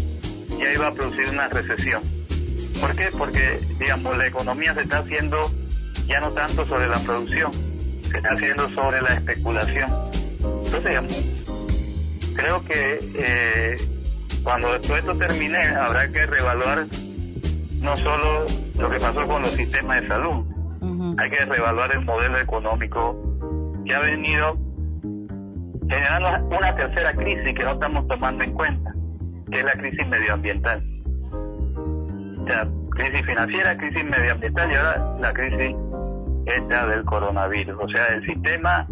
ya 0.58 0.72
iba 0.72 0.88
a 0.88 0.92
producir 0.92 1.28
una 1.28 1.48
recesión. 1.48 2.02
¿Por 2.80 2.96
qué? 2.96 3.10
Porque, 3.16 3.60
digamos, 3.78 4.16
la 4.16 4.26
economía 4.26 4.74
se 4.74 4.82
está 4.82 4.98
haciendo 4.98 5.38
ya 6.06 6.20
no 6.20 6.32
tanto 6.32 6.66
sobre 6.66 6.88
la 6.88 6.98
producción, 7.00 7.52
se 8.02 8.16
está 8.16 8.30
haciendo 8.30 8.68
sobre 8.70 9.00
la 9.02 9.14
especulación. 9.14 9.90
Entonces, 10.64 11.34
creo 12.34 12.64
que 12.64 12.98
eh, 13.14 13.76
cuando 14.42 14.80
todo 14.80 14.96
esto 14.96 15.16
termine 15.16 15.58
habrá 15.58 16.08
que 16.08 16.26
reevaluar 16.26 16.86
no 17.80 17.96
solo 17.96 18.46
lo 18.78 18.90
que 18.90 18.98
pasó 18.98 19.26
con 19.26 19.42
los 19.42 19.52
sistemas 19.52 20.02
de 20.02 20.08
salud, 20.08 20.44
hay 21.18 21.30
que 21.30 21.44
reevaluar 21.44 21.92
el 21.92 22.04
modelo 22.04 22.38
económico 22.38 23.16
que 23.84 23.94
ha 23.94 24.00
venido 24.00 24.56
generando 25.88 26.56
una 26.56 26.74
tercera 26.74 27.12
crisis 27.14 27.54
que 27.54 27.64
no 27.64 27.72
estamos 27.72 28.06
tomando 28.08 28.44
en 28.44 28.52
cuenta, 28.52 28.94
que 29.50 29.58
es 29.58 29.64
la 29.64 29.72
crisis 29.72 30.06
medioambiental. 30.06 30.82
O 32.40 32.46
sea, 32.46 32.66
crisis 32.90 33.26
financiera, 33.26 33.76
crisis 33.76 34.04
medioambiental 34.04 34.70
y 34.70 34.74
ahora 34.74 35.16
la 35.20 35.32
crisis 35.32 35.76
esta 36.46 36.86
del 36.86 37.04
coronavirus. 37.04 37.76
O 37.80 37.88
sea, 37.88 38.14
el 38.14 38.24
sistema, 38.26 38.86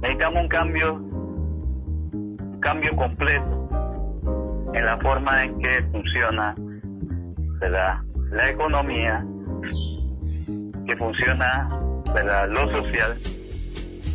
necesitamos 0.00 0.42
un 0.42 0.48
cambio, 0.48 0.94
un 0.94 2.58
cambio 2.60 2.96
completo 2.96 3.68
en 4.74 4.84
la 4.84 4.98
forma 4.98 5.44
en 5.44 5.58
que 5.58 5.82
funciona 5.90 6.54
¿verdad? 7.60 7.98
la 8.30 8.50
economía, 8.50 9.24
que 10.86 10.96
funciona 10.96 11.68
¿verdad? 12.14 12.48
lo 12.48 12.68
social, 12.70 13.16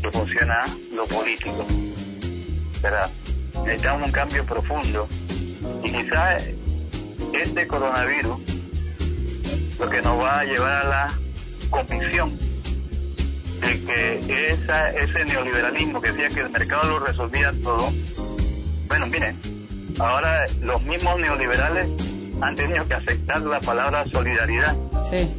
que 0.02 0.12
funciona 0.12 0.64
lo 0.96 1.06
político. 1.06 1.66
¿verdad? 2.82 3.10
Necesitamos 3.64 4.08
un 4.08 4.12
cambio 4.12 4.46
profundo 4.46 5.08
y 5.84 5.92
quizás 5.92 6.50
este 7.34 7.68
coronavirus 7.68 8.40
lo 9.80 9.90
que 9.90 10.02
nos 10.02 10.20
va 10.20 10.40
a 10.40 10.44
llevar 10.44 10.86
a 10.86 10.90
la 10.90 11.14
convicción 11.70 12.47
de 13.60 13.86
que 13.86 14.50
esa, 14.52 14.92
ese 14.92 15.26
neoliberalismo 15.26 16.02
que 16.02 16.12
decía 16.12 16.30
que 16.30 16.42
el 16.42 16.50
mercado 16.50 16.90
lo 16.90 17.00
resolvía 17.00 17.54
todo, 17.64 17.92
bueno, 18.88 19.08
miren, 19.08 19.38
ahora 20.00 20.46
los 20.62 20.82
mismos 20.84 21.20
neoliberales 21.20 21.90
han 22.42 22.56
tenido 22.56 22.88
que 22.88 22.94
aceptar 22.94 23.42
la 23.42 23.60
palabra 23.60 24.06
solidaridad. 24.12 24.76
Sí. 25.10 25.30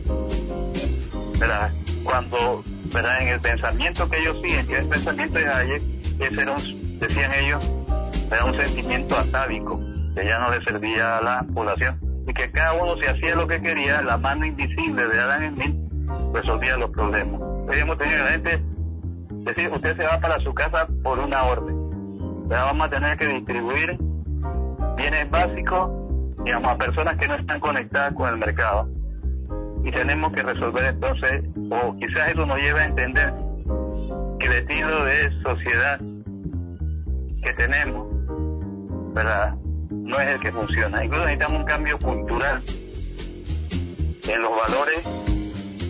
¿Verdad? 1.39 1.71
Cuando, 2.03 2.65
¿verdad? 2.93 3.23
En 3.23 3.29
el 3.29 3.41
pensamiento 3.41 4.09
que 4.09 4.19
ellos 4.19 4.37
siguen, 4.43 4.67
que 4.67 4.75
es 4.75 4.79
el 4.81 4.89
pensamiento 4.89 5.39
de 5.39 5.49
Hayek, 5.49 5.83
ese 6.19 6.43
era 6.43 6.53
un, 6.53 6.99
decían 6.99 7.33
ellos, 7.35 7.71
era 8.31 8.45
un 8.45 8.57
sentimiento 8.57 9.17
atávico, 9.17 9.81
que 10.15 10.25
ya 10.25 10.39
no 10.41 10.51
le 10.51 10.65
servía 10.65 11.19
a 11.19 11.23
la 11.23 11.47
población, 11.55 12.01
y 12.27 12.35
que 12.35 12.51
cada 12.51 12.73
uno 12.73 13.01
se 13.01 13.09
hacía 13.09 13.35
lo 13.37 13.47
que 13.47 13.61
quería, 13.61 14.03
la 14.03 14.19
mano 14.19 14.45
invisible 14.45 15.07
de 15.07 15.21
Adam 15.21 15.55
Smith 15.55 15.77
resolvía 16.35 16.77
los 16.77 16.91
problemas. 16.91 17.41
Hemos 17.71 17.99
tenido 17.99 18.25
la 18.25 18.31
gente 18.31 18.63
decir, 19.45 19.71
usted 19.73 19.97
se 19.97 20.05
va 20.05 20.21
para 20.21 20.39
su 20.41 20.53
casa 20.55 20.89
por 21.03 21.19
una 21.19 21.45
orden, 21.45 22.49
vamos 22.49 22.87
a 22.87 22.91
tener 22.91 23.17
que 23.19 23.27
distribuir 23.27 23.97
bienes 24.97 25.31
básicos, 25.31 25.91
digamos, 26.45 26.73
a 26.73 26.77
personas 26.79 27.17
que 27.17 27.29
no 27.29 27.35
están 27.35 27.61
conectadas 27.61 28.15
con 28.15 28.29
el 28.29 28.39
mercado. 28.39 28.89
Y 29.85 29.91
tenemos 29.93 30.33
que 30.33 30.43
resolver 30.43 30.85
entonces, 30.87 31.45
o 31.71 31.97
quizás 31.97 32.31
eso 32.31 32.47
nos 32.47 32.59
lleve 32.59 32.81
a 32.81 32.85
entender 32.87 33.33
que 34.41 34.47
el 34.47 34.53
estilo 34.53 35.05
de 35.05 35.31
sociedad 35.43 36.01
que 37.43 37.53
tenemos, 37.55 38.07
¿verdad? 39.15 39.55
No 39.91 40.19
es 40.21 40.29
el 40.29 40.41
que 40.41 40.53
funciona. 40.53 41.05
Incluso 41.05 41.25
necesitamos 41.25 41.61
un 41.61 41.65
cambio 41.65 41.99
cultural 41.99 42.63
en 44.29 44.43
los 44.43 44.53
valores 44.69 45.28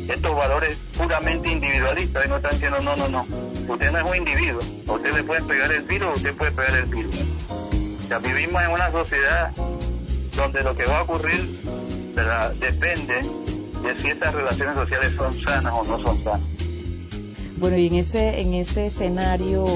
estos 0.09 0.35
valores 0.35 0.79
puramente 0.97 1.51
individualistas 1.51 2.27
y 2.27 2.29
no 2.29 2.37
están 2.37 2.53
diciendo 2.53 2.81
no, 2.81 2.97
no, 2.97 3.09
no. 3.09 3.27
Usted 3.69 3.93
no 3.93 3.99
es 3.99 4.11
un 4.11 4.17
individuo. 4.17 4.61
Usted 4.87 5.15
le 5.15 5.23
puede 5.23 5.43
pegar 5.43 5.71
el 5.71 5.83
virus, 5.83 6.17
usted 6.17 6.35
puede 6.35 6.53
pegar 6.53 6.75
el 6.77 6.87
virus. 6.87 7.15
Ya 8.09 8.19
vivimos 8.19 8.63
en 8.63 8.71
una 8.71 8.91
sociedad 8.91 9.53
donde 10.35 10.63
lo 10.63 10.75
que 10.75 10.87
va 10.87 11.01
a 11.01 11.03
ocurrir 11.03 11.47
depende 12.59 13.15
de 13.83 13.99
si 13.99 14.09
estas 14.09 14.35
relaciones 14.35 14.75
sociales 14.75 15.13
son 15.17 15.33
sanas 15.41 15.73
o 15.73 15.85
no 15.85 15.99
son 15.99 16.23
sanas. 16.25 16.41
Bueno, 17.59 17.77
y 17.77 17.89
en 17.89 17.95
ese, 17.95 18.41
en 18.41 18.55
ese 18.55 18.87
escenario 18.87 19.67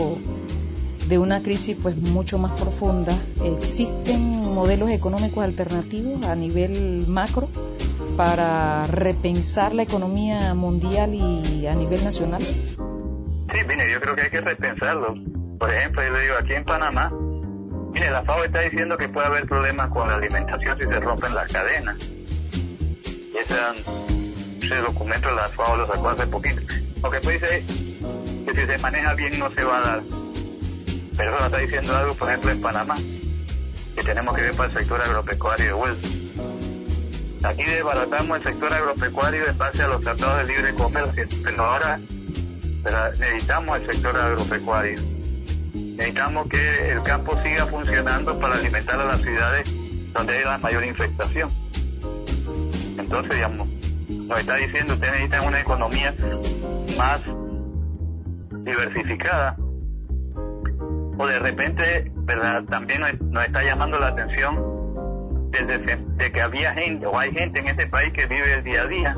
de 1.09 1.19
una 1.19 1.43
crisis 1.43 1.77
pues 1.81 1.97
mucho 1.97 2.39
más 2.39 2.59
profunda, 2.59 3.17
¿existen 3.45 4.55
modelos 4.55 4.91
económicos 4.91 5.45
alternativos 5.45 6.25
a 6.25 6.37
nivel 6.37 7.05
macro 7.07 7.49
para 8.17 8.87
repensar 8.87 9.75
la 9.75 9.83
economía 9.83 10.55
mundial 10.55 11.15
y 11.15 11.67
a 11.67 11.75
nivel 11.75 12.05
nacional? 12.05 12.43
Sí, 12.43 13.59
mire, 13.69 13.91
yo 13.91 14.01
creo 14.01 14.17
que 14.17 14.23
hay 14.23 14.31
que 14.31 14.41
repensarlo. 14.41 15.15
Por 15.59 15.71
ejemplo, 15.71 16.03
yo 16.03 16.13
le 16.13 16.23
digo, 16.23 16.35
aquí 16.39 16.55
en 16.55 16.65
Panamá, 16.65 17.13
mire, 17.93 18.11
la 18.11 18.23
FAO 18.23 18.45
está 18.45 18.61
diciendo 18.61 18.97
que 18.97 19.09
puede 19.09 19.27
haber 19.27 19.47
problemas 19.47 19.89
con 19.91 20.09
la 20.09 20.15
alimentación 20.15 20.79
si 20.79 20.87
se 20.87 21.01
rompen 21.01 21.35
las 21.35 21.53
cadenas. 21.53 21.97
Ese, 21.99 23.55
ese 24.63 24.77
documento 24.77 25.31
la 25.31 25.49
FAO 25.49 25.77
lo 25.77 25.87
sacó 25.87 26.09
hace 26.09 26.27
poquito. 26.27 26.63
Lo 27.03 27.11
que 27.11 27.21
dice 27.21 27.65
que 28.47 28.55
si 28.55 28.67
se 28.67 28.79
maneja 28.79 29.15
bien 29.15 29.39
no 29.39 29.51
se 29.51 29.65
va 29.65 29.79
a 29.79 29.81
dar. 29.83 30.03
Pero 31.17 31.37
eso 31.37 31.45
está 31.45 31.59
diciendo 31.59 31.97
algo, 31.97 32.15
por 32.15 32.29
ejemplo, 32.29 32.51
en 32.51 32.61
Panamá, 32.61 32.97
que 33.95 34.03
tenemos 34.03 34.35
que 34.35 34.43
ver 34.43 34.57
para 34.57 34.73
el 34.73 34.79
sector 34.79 35.01
agropecuario 35.01 35.67
de 35.67 35.73
vuelta. 35.73 36.09
Aquí 37.45 37.65
desbaratamos 37.65 38.39
el 38.39 38.45
sector 38.45 38.73
agropecuario 38.73 39.49
en 39.49 39.59
base 39.59 39.83
a 39.83 39.89
los 39.89 40.01
tratados 40.01 40.47
de 40.47 40.55
libre 40.55 40.75
comercio, 40.75 41.27
pero 41.43 41.65
ahora 41.65 41.99
necesitamos 43.19 43.81
el 43.81 43.93
sector 43.93 44.17
agropecuario. 44.17 45.01
Necesitamos 45.75 46.49
que 46.49 46.93
el 46.93 47.03
campo 47.03 47.37
siga 47.43 47.67
funcionando 47.67 48.39
para 48.39 48.55
alimentar 48.55 49.01
a 49.01 49.05
las 49.05 49.21
ciudades 49.21 49.75
donde 50.13 50.39
hay 50.39 50.45
la 50.45 50.59
mayor 50.59 50.85
infectación. 50.85 51.51
Entonces, 52.99 53.35
digamos, 53.35 53.69
nos 54.09 54.39
está 54.39 54.57
diciendo, 54.57 54.95
usted 54.95 55.11
necesita 55.11 55.43
una 55.43 55.61
economía 55.61 56.15
más 56.97 57.23
diversificada. 58.65 59.57
O 61.19 61.27
de 61.27 61.39
repente, 61.39 62.11
¿verdad? 62.15 62.63
También 62.65 63.01
nos, 63.01 63.45
está 63.45 63.63
llamando 63.63 63.99
la 63.99 64.09
atención 64.09 64.72
de, 65.53 66.33
que 66.33 66.41
había 66.41 66.73
gente 66.75 67.07
o 67.07 67.19
hay 67.19 67.31
gente 67.33 67.61
en 67.61 67.69
este 67.69 67.87
país 67.87 68.13
que 68.13 68.27
vive 68.27 68.55
el 68.55 68.65
día 68.65 68.83
a 68.83 68.87
día 68.87 69.17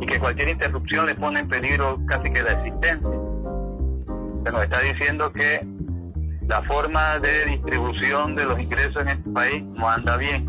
y 0.00 0.06
que 0.06 0.18
cualquier 0.18 0.48
interrupción 0.48 1.06
le 1.06 1.14
pone 1.14 1.40
en 1.40 1.48
peligro 1.48 1.98
casi 2.06 2.30
que 2.30 2.42
la 2.42 2.52
existencia. 2.52 3.10
Se 4.44 4.52
nos 4.52 4.62
está 4.62 4.80
diciendo 4.80 5.32
que 5.32 5.60
la 6.46 6.62
forma 6.62 7.18
de 7.18 7.46
distribución 7.46 8.36
de 8.36 8.44
los 8.44 8.60
ingresos 8.60 9.02
en 9.02 9.08
este 9.08 9.30
país 9.30 9.64
no 9.64 9.88
anda 9.88 10.16
bien. 10.16 10.46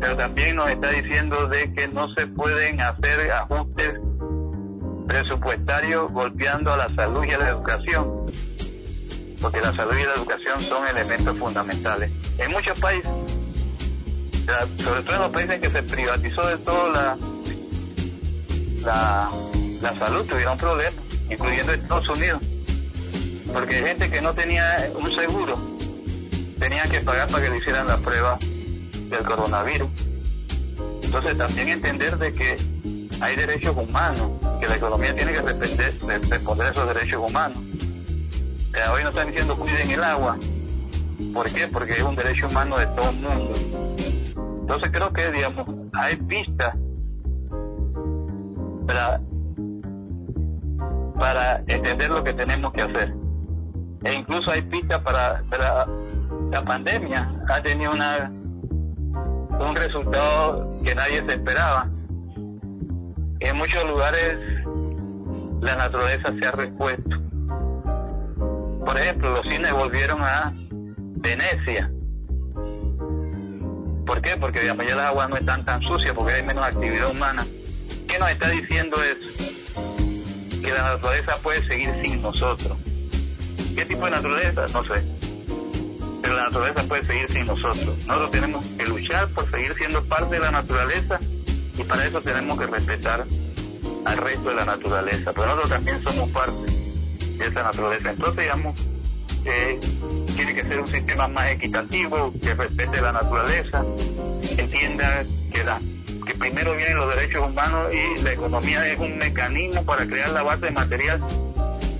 Pero 0.00 0.16
también 0.16 0.56
nos 0.56 0.70
está 0.70 0.90
diciendo 0.90 1.48
de 1.48 1.72
que 1.72 1.88
no 1.88 2.12
se 2.14 2.26
pueden 2.26 2.80
hacer 2.80 3.32
ajustes 3.32 3.94
presupuestario 5.08 6.08
golpeando 6.10 6.72
a 6.72 6.76
la 6.76 6.88
salud 6.90 7.24
y 7.24 7.30
a 7.30 7.38
la 7.38 7.48
educación, 7.48 8.26
porque 9.40 9.60
la 9.60 9.72
salud 9.72 9.96
y 9.96 10.04
la 10.04 10.14
educación 10.14 10.60
son 10.60 10.86
elementos 10.86 11.36
fundamentales. 11.38 12.12
En 12.36 12.50
muchos 12.50 12.78
países, 12.78 13.10
sobre 14.82 15.02
todo 15.02 15.14
en 15.14 15.22
los 15.22 15.30
países 15.32 15.54
en 15.56 15.60
que 15.60 15.70
se 15.70 15.82
privatizó 15.82 16.46
de 16.46 16.56
todo 16.58 16.92
la, 16.92 17.16
la, 18.82 19.30
la 19.82 19.98
salud, 19.98 20.24
tuvieron 20.26 20.56
problemas, 20.56 20.94
incluyendo 21.30 21.72
Estados 21.72 22.08
Unidos, 22.08 22.42
porque 23.52 23.76
hay 23.76 23.82
gente 23.82 24.10
que 24.10 24.20
no 24.20 24.32
tenía 24.32 24.90
un 24.94 25.14
seguro, 25.14 25.58
tenía 26.58 26.82
que 26.84 27.00
pagar 27.00 27.28
para 27.28 27.44
que 27.44 27.50
le 27.50 27.58
hicieran 27.58 27.86
la 27.86 27.98
prueba 27.98 28.38
del 28.40 29.24
coronavirus. 29.24 29.88
Entonces 31.02 31.38
también 31.38 31.68
entender 31.68 32.18
de 32.18 32.32
que 32.32 32.56
hay 33.20 33.36
derechos 33.36 33.76
humanos, 33.76 34.30
que 34.60 34.68
la 34.68 34.76
economía 34.76 35.14
tiene 35.14 35.32
que 35.32 35.40
responder, 35.40 35.94
responder 36.28 36.66
a 36.66 36.70
esos 36.70 36.94
derechos 36.94 37.22
humanos. 37.28 37.58
hoy 38.92 39.02
nos 39.02 39.14
están 39.14 39.30
diciendo 39.30 39.56
cuiden 39.56 39.90
el 39.90 40.04
agua. 40.04 40.36
¿Por 41.34 41.50
qué? 41.52 41.66
Porque 41.66 41.94
es 41.94 42.02
un 42.02 42.14
derecho 42.14 42.46
humano 42.46 42.78
de 42.78 42.86
todo 42.88 43.10
el 43.10 43.16
mundo. 43.16 44.17
Entonces 44.68 44.90
creo 44.92 45.10
que, 45.14 45.30
digamos, 45.32 45.66
hay 45.94 46.16
pistas 46.16 46.76
para, 48.86 49.18
para 51.18 51.56
entender 51.66 52.10
lo 52.10 52.22
que 52.22 52.34
tenemos 52.34 52.74
que 52.74 52.82
hacer. 52.82 53.14
E 54.04 54.12
incluso 54.12 54.50
hay 54.50 54.60
pistas 54.60 55.00
para, 55.02 55.42
para 55.48 55.86
la 56.50 56.62
pandemia. 56.66 57.32
Ha 57.48 57.62
tenido 57.62 57.92
una 57.92 58.30
un 59.58 59.74
resultado 59.74 60.82
que 60.84 60.94
nadie 60.94 61.24
se 61.26 61.32
esperaba 61.32 61.88
en 63.40 63.56
muchos 63.56 63.84
lugares 63.88 64.36
la 65.62 65.76
naturaleza 65.76 66.32
se 66.38 66.46
ha 66.46 66.52
repuesto. 66.52 67.16
Por 68.84 68.98
ejemplo, 68.98 69.30
los 69.30 69.46
cines 69.48 69.72
volvieron 69.72 70.20
a 70.22 70.52
Venecia. 71.16 71.90
¿Por 74.08 74.22
qué? 74.22 74.38
Porque 74.38 74.64
ya 74.64 74.74
las 74.74 75.06
aguas 75.08 75.28
no 75.28 75.36
están 75.36 75.66
tan 75.66 75.82
sucias, 75.82 76.14
porque 76.14 76.32
hay 76.32 76.42
menos 76.42 76.64
actividad 76.64 77.10
humana. 77.10 77.46
¿Qué 78.08 78.18
nos 78.18 78.30
está 78.30 78.48
diciendo 78.48 78.96
eso? 79.02 79.44
Que 80.62 80.72
la 80.72 80.94
naturaleza 80.94 81.36
puede 81.42 81.62
seguir 81.66 81.90
sin 82.02 82.22
nosotros. 82.22 82.78
¿Qué 83.76 83.84
tipo 83.84 84.06
de 84.06 84.12
naturaleza? 84.12 84.66
No 84.72 84.82
sé. 84.82 85.02
Pero 86.22 86.34
la 86.34 86.44
naturaleza 86.44 86.84
puede 86.84 87.04
seguir 87.04 87.30
sin 87.30 87.48
nosotros. 87.48 87.98
Nosotros 88.06 88.30
tenemos 88.30 88.64
que 88.78 88.86
luchar 88.86 89.28
por 89.28 89.50
seguir 89.50 89.74
siendo 89.74 90.02
parte 90.02 90.36
de 90.36 90.40
la 90.40 90.52
naturaleza 90.52 91.20
y 91.76 91.84
para 91.84 92.06
eso 92.06 92.22
tenemos 92.22 92.58
que 92.58 92.66
respetar 92.66 93.26
al 94.06 94.16
resto 94.16 94.48
de 94.48 94.54
la 94.54 94.64
naturaleza, 94.64 95.34
pero 95.34 95.48
nosotros 95.48 95.68
también 95.68 96.02
somos 96.02 96.30
parte 96.30 96.72
de 97.36 97.46
esa 97.46 97.62
naturaleza. 97.62 98.08
Entonces, 98.08 98.42
digamos, 98.42 98.86
eh, 99.44 99.78
tiene 100.36 100.54
que 100.54 100.62
ser 100.62 100.80
un 100.80 100.86
sistema 100.86 101.28
más 101.28 101.50
equitativo, 101.50 102.32
que 102.40 102.54
respete 102.54 103.00
la 103.00 103.12
naturaleza, 103.12 103.84
entienda 104.56 105.24
que, 105.52 105.64
la, 105.64 105.80
que 106.26 106.34
primero 106.34 106.74
vienen 106.74 106.96
los 106.96 107.14
derechos 107.14 107.48
humanos 107.48 107.92
y 107.92 108.22
la 108.22 108.32
economía 108.32 108.86
es 108.86 108.98
un 108.98 109.18
mecanismo 109.18 109.84
para 109.84 110.06
crear 110.06 110.30
la 110.30 110.42
base 110.42 110.70
material 110.70 111.20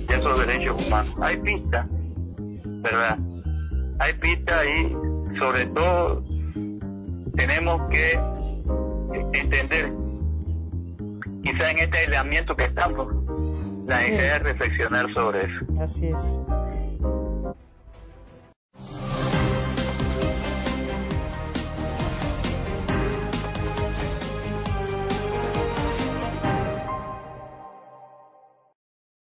de 0.07 0.15
esos 0.15 0.47
derechos 0.47 0.85
humanos. 0.85 1.13
Hay 1.21 1.37
pistas, 1.37 1.85
¿verdad? 2.65 3.17
Hay 3.99 4.13
pistas 4.13 4.65
y 4.65 5.37
sobre 5.37 5.65
todo 5.67 6.23
tenemos 7.35 7.89
que 7.89 8.19
entender, 9.33 9.91
quizá 11.43 11.71
en 11.71 11.79
este 11.79 11.97
aislamiento 11.99 12.55
que 12.55 12.65
estamos, 12.65 13.07
la 13.87 14.07
idea 14.07 14.37
es 14.37 14.43
reflexionar 14.43 15.11
sobre 15.13 15.45
eso. 15.45 15.81
Así 15.81 16.07
es. 16.07 16.39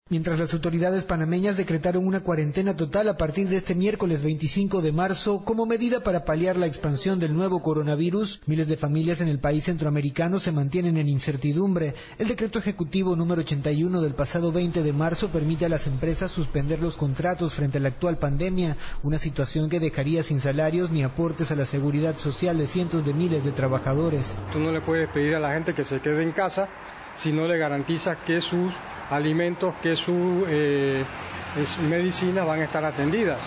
Mientras 0.10 0.40
las 0.40 0.54
autoridades 0.54 1.04
panameñas 1.04 1.58
decretaron 1.58 2.08
una 2.08 2.22
cuarentena 2.22 2.78
total 2.78 3.10
a 3.10 3.18
partir 3.18 3.50
de 3.50 3.58
este 3.58 3.76
miércoles 3.76 4.24
25 4.24 4.82
de 4.82 4.94
marzo 4.94 5.44
como 5.44 5.66
medida 5.66 6.00
para 6.00 6.24
paliar 6.24 6.56
la 6.56 6.66
expansión 6.66 7.20
del 7.20 7.36
nuevo 7.36 7.62
coronavirus, 7.62 8.40
miles 8.46 8.70
de 8.70 8.78
familias 8.78 9.20
en 9.20 9.28
el 9.28 9.40
país 9.40 9.66
centroamericano 9.66 10.40
se 10.40 10.54
mantienen 10.54 10.96
en 10.96 11.10
incertidumbre. 11.10 11.94
El 12.20 12.30
decreto 12.30 12.58
ejecutivo 12.58 13.18
número 13.18 13.42
81 13.42 14.00
del 14.00 14.14
pasado 14.14 14.54
20 14.54 14.82
de 14.82 14.94
marzo 14.94 15.28
permite 15.28 15.66
a 15.66 15.70
las 15.70 15.88
empresas 15.88 16.32
suspender 16.32 16.80
los 16.80 16.96
contratos 16.96 17.54
frente 17.56 17.80
a 17.80 17.82
la 17.82 17.90
actual 17.90 18.18
pandemia, 18.18 18.78
una 19.04 19.18
situación 19.18 19.68
que 19.68 19.82
dejaría 19.82 20.24
sin 20.24 20.40
salarios 20.40 20.90
ni 20.90 21.04
aportes 21.04 21.52
a 21.52 21.58
la 21.58 21.66
seguridad 21.66 22.18
social 22.18 22.58
de 22.58 22.68
cientos 22.68 23.06
de 23.06 23.14
miles 23.14 23.44
de 23.44 23.52
trabajadores. 23.52 24.38
Tú 24.54 24.60
no 24.60 24.72
le 24.72 24.80
puedes 24.80 25.10
pedir 25.10 25.36
a 25.36 25.42
la 25.42 25.52
gente 25.52 25.74
que 25.74 25.84
se 25.84 26.00
quede 26.00 26.24
en 26.24 26.32
casa 26.32 26.70
si 27.18 27.34
no 27.34 27.46
le 27.46 27.58
garantiza 27.58 28.16
que 28.24 28.40
sus 28.40 28.74
alimentos, 29.10 29.74
que 29.82 29.96
su 29.96 30.46
eh, 30.48 31.04
medicina 31.88 32.44
van 32.44 32.62
a 32.62 32.64
estar 32.66 32.84
atendidas, 32.84 33.40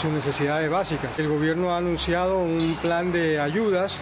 sus 0.00 0.10
necesidades 0.10 0.70
básicas. 0.70 1.18
El 1.18 1.28
gobierno 1.28 1.70
ha 1.72 1.78
anunciado 1.78 2.38
un 2.38 2.76
plan 2.80 3.12
de 3.12 3.40
ayudas, 3.40 3.96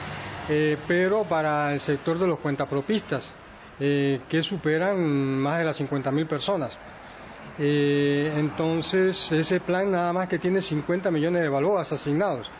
eh, 0.48 0.76
pero 0.86 1.24
para 1.24 1.72
el 1.72 1.80
sector 1.80 2.18
de 2.18 2.26
los 2.26 2.38
cuentapropistas, 2.38 3.32
eh, 3.80 4.20
que 4.28 4.42
superan 4.42 4.98
más 5.38 5.58
de 5.58 5.64
las 5.64 5.80
50.000 5.80 6.26
personas. 6.26 6.72
entonces, 7.58 9.32
ese 9.32 9.60
plan 9.60 9.90
nada 9.90 10.12
más 10.12 10.28
que 10.28 10.38
tiene 10.38 10.60
50 10.60 11.10
millones 11.10 11.40
de 11.40 11.48
balboas 11.48 11.90
asignados. 11.90 12.50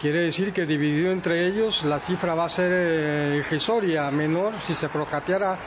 Quiere 0.00 0.20
decir 0.20 0.52
que 0.52 0.66
dividido 0.66 1.10
entre 1.10 1.46
ellos 1.46 1.82
la 1.82 1.98
cifra 1.98 2.34
va 2.34 2.44
a 2.44 2.48
ser 2.48 3.34
irrisoria, 3.34 4.08
menor 4.12 4.60
si 4.60 4.74
se 4.74 4.88
procateara 4.88 5.58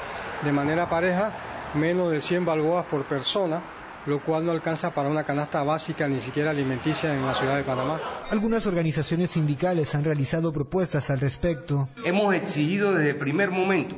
de 0.43 0.51
manera 0.53 0.87
pareja 0.87 1.31
menos 1.73 2.11
de 2.11 2.21
100 2.21 2.45
balboas 2.45 2.85
por 2.85 3.05
persona 3.05 3.61
lo 4.07 4.21
cual 4.23 4.45
no 4.45 4.53
alcanza 4.53 4.93
para 4.93 5.09
una 5.09 5.25
canasta 5.25 5.61
básica 5.63 6.07
ni 6.07 6.21
siquiera 6.21 6.51
alimenticia 6.51 7.13
en 7.13 7.25
la 7.25 7.33
ciudad 7.33 7.57
de 7.57 7.63
Panamá. 7.63 7.99
Algunas 8.31 8.65
organizaciones 8.65 9.31
sindicales 9.31 9.93
han 9.95 10.05
realizado 10.05 10.53
propuestas 10.53 11.09
al 11.09 11.19
respecto. 11.19 11.89
Hemos 12.05 12.33
exigido 12.33 12.93
desde 12.93 13.09
el 13.09 13.17
primer 13.17 13.51
momento 13.51 13.97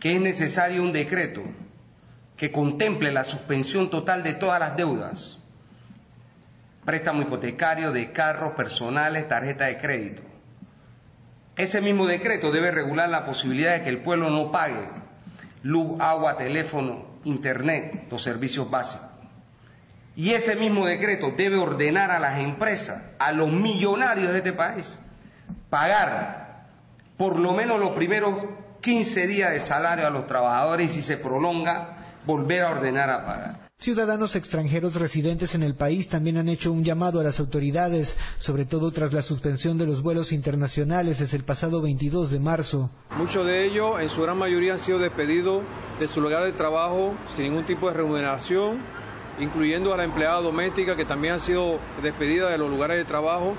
que 0.00 0.16
es 0.16 0.20
necesario 0.20 0.82
un 0.82 0.92
decreto 0.92 1.42
que 2.36 2.50
contemple 2.50 3.12
la 3.12 3.22
suspensión 3.22 3.88
total 3.88 4.24
de 4.24 4.34
todas 4.34 4.58
las 4.58 4.76
deudas, 4.76 5.38
préstamo 6.84 7.22
hipotecario 7.22 7.92
de 7.92 8.10
carros 8.10 8.54
personales, 8.54 9.28
tarjeta 9.28 9.66
de 9.66 9.78
crédito. 9.78 10.22
Ese 11.54 11.80
mismo 11.80 12.06
decreto 12.06 12.50
debe 12.50 12.72
regular 12.72 13.08
la 13.08 13.24
posibilidad 13.24 13.74
de 13.74 13.84
que 13.84 13.90
el 13.90 14.02
pueblo 14.02 14.28
no 14.30 14.50
pague 14.50 15.01
luz, 15.62 16.00
agua, 16.00 16.36
teléfono, 16.36 17.04
internet, 17.24 18.06
los 18.10 18.22
servicios 18.22 18.70
básicos. 18.70 19.08
Y 20.14 20.32
ese 20.32 20.56
mismo 20.56 20.84
decreto 20.86 21.32
debe 21.36 21.56
ordenar 21.56 22.10
a 22.10 22.18
las 22.18 22.38
empresas, 22.38 23.02
a 23.18 23.32
los 23.32 23.50
millonarios 23.50 24.32
de 24.32 24.38
este 24.38 24.52
país, 24.52 24.98
pagar 25.70 26.66
por 27.16 27.38
lo 27.38 27.52
menos 27.52 27.80
los 27.80 27.92
primeros 27.92 28.34
15 28.80 29.26
días 29.26 29.52
de 29.52 29.60
salario 29.60 30.06
a 30.06 30.10
los 30.10 30.26
trabajadores 30.26 30.90
y 30.90 30.94
si 30.94 31.02
se 31.02 31.16
prolonga, 31.16 31.96
volver 32.26 32.62
a 32.62 32.70
ordenar 32.70 33.10
a 33.10 33.24
pagar. 33.24 33.61
Ciudadanos 33.82 34.36
extranjeros 34.36 34.94
residentes 34.94 35.56
en 35.56 35.64
el 35.64 35.74
país 35.74 36.08
también 36.08 36.36
han 36.36 36.48
hecho 36.48 36.70
un 36.70 36.84
llamado 36.84 37.18
a 37.18 37.24
las 37.24 37.40
autoridades, 37.40 38.16
sobre 38.38 38.64
todo 38.64 38.92
tras 38.92 39.12
la 39.12 39.22
suspensión 39.22 39.76
de 39.76 39.86
los 39.86 40.02
vuelos 40.02 40.30
internacionales 40.30 41.18
desde 41.18 41.36
el 41.36 41.42
pasado 41.42 41.82
22 41.82 42.30
de 42.30 42.38
marzo. 42.38 42.90
Muchos 43.16 43.44
de 43.44 43.64
ellos, 43.64 44.00
en 44.00 44.08
su 44.08 44.22
gran 44.22 44.38
mayoría, 44.38 44.74
han 44.74 44.78
sido 44.78 45.00
despedidos 45.00 45.64
de 45.98 46.06
su 46.06 46.20
lugar 46.20 46.44
de 46.44 46.52
trabajo 46.52 47.12
sin 47.34 47.46
ningún 47.46 47.66
tipo 47.66 47.88
de 47.88 47.94
remuneración, 47.94 48.78
incluyendo 49.40 49.92
a 49.92 49.96
la 49.96 50.04
empleada 50.04 50.40
doméstica 50.40 50.94
que 50.94 51.04
también 51.04 51.34
han 51.34 51.40
sido 51.40 51.80
despedidas 52.04 52.52
de 52.52 52.58
los 52.58 52.70
lugares 52.70 52.98
de 52.98 53.04
trabajo 53.04 53.56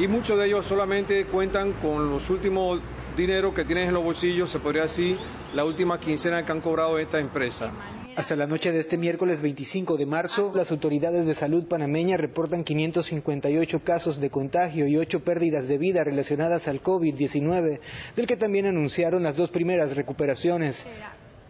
y 0.00 0.08
muchos 0.08 0.36
de 0.36 0.46
ellos 0.46 0.66
solamente 0.66 1.26
cuentan 1.26 1.74
con 1.74 2.10
los 2.10 2.28
últimos 2.28 2.80
dinero 3.20 3.52
que 3.52 3.64
tienen 3.64 3.88
en 3.88 3.94
los 3.94 4.02
bolsillos, 4.02 4.50
se 4.50 4.58
podría 4.58 4.82
decir, 4.82 5.16
la 5.54 5.64
última 5.64 6.00
quincena 6.00 6.44
que 6.44 6.52
han 6.52 6.60
cobrado 6.60 6.98
esta 6.98 7.18
empresa. 7.18 7.70
Hasta 8.16 8.34
la 8.34 8.46
noche 8.46 8.72
de 8.72 8.80
este 8.80 8.98
miércoles 8.98 9.42
25 9.42 9.96
de 9.96 10.06
marzo, 10.06 10.52
las 10.54 10.70
autoridades 10.70 11.26
de 11.26 11.34
salud 11.34 11.66
panameña 11.66 12.16
reportan 12.16 12.64
558 12.64 13.84
casos 13.84 14.20
de 14.20 14.30
contagio 14.30 14.86
y 14.88 14.96
8 14.96 15.20
pérdidas 15.20 15.68
de 15.68 15.78
vida 15.78 16.02
relacionadas 16.02 16.66
al 16.66 16.82
COVID-19, 16.82 17.80
del 18.16 18.26
que 18.26 18.36
también 18.36 18.66
anunciaron 18.66 19.22
las 19.22 19.36
dos 19.36 19.50
primeras 19.50 19.96
recuperaciones. 19.96 20.86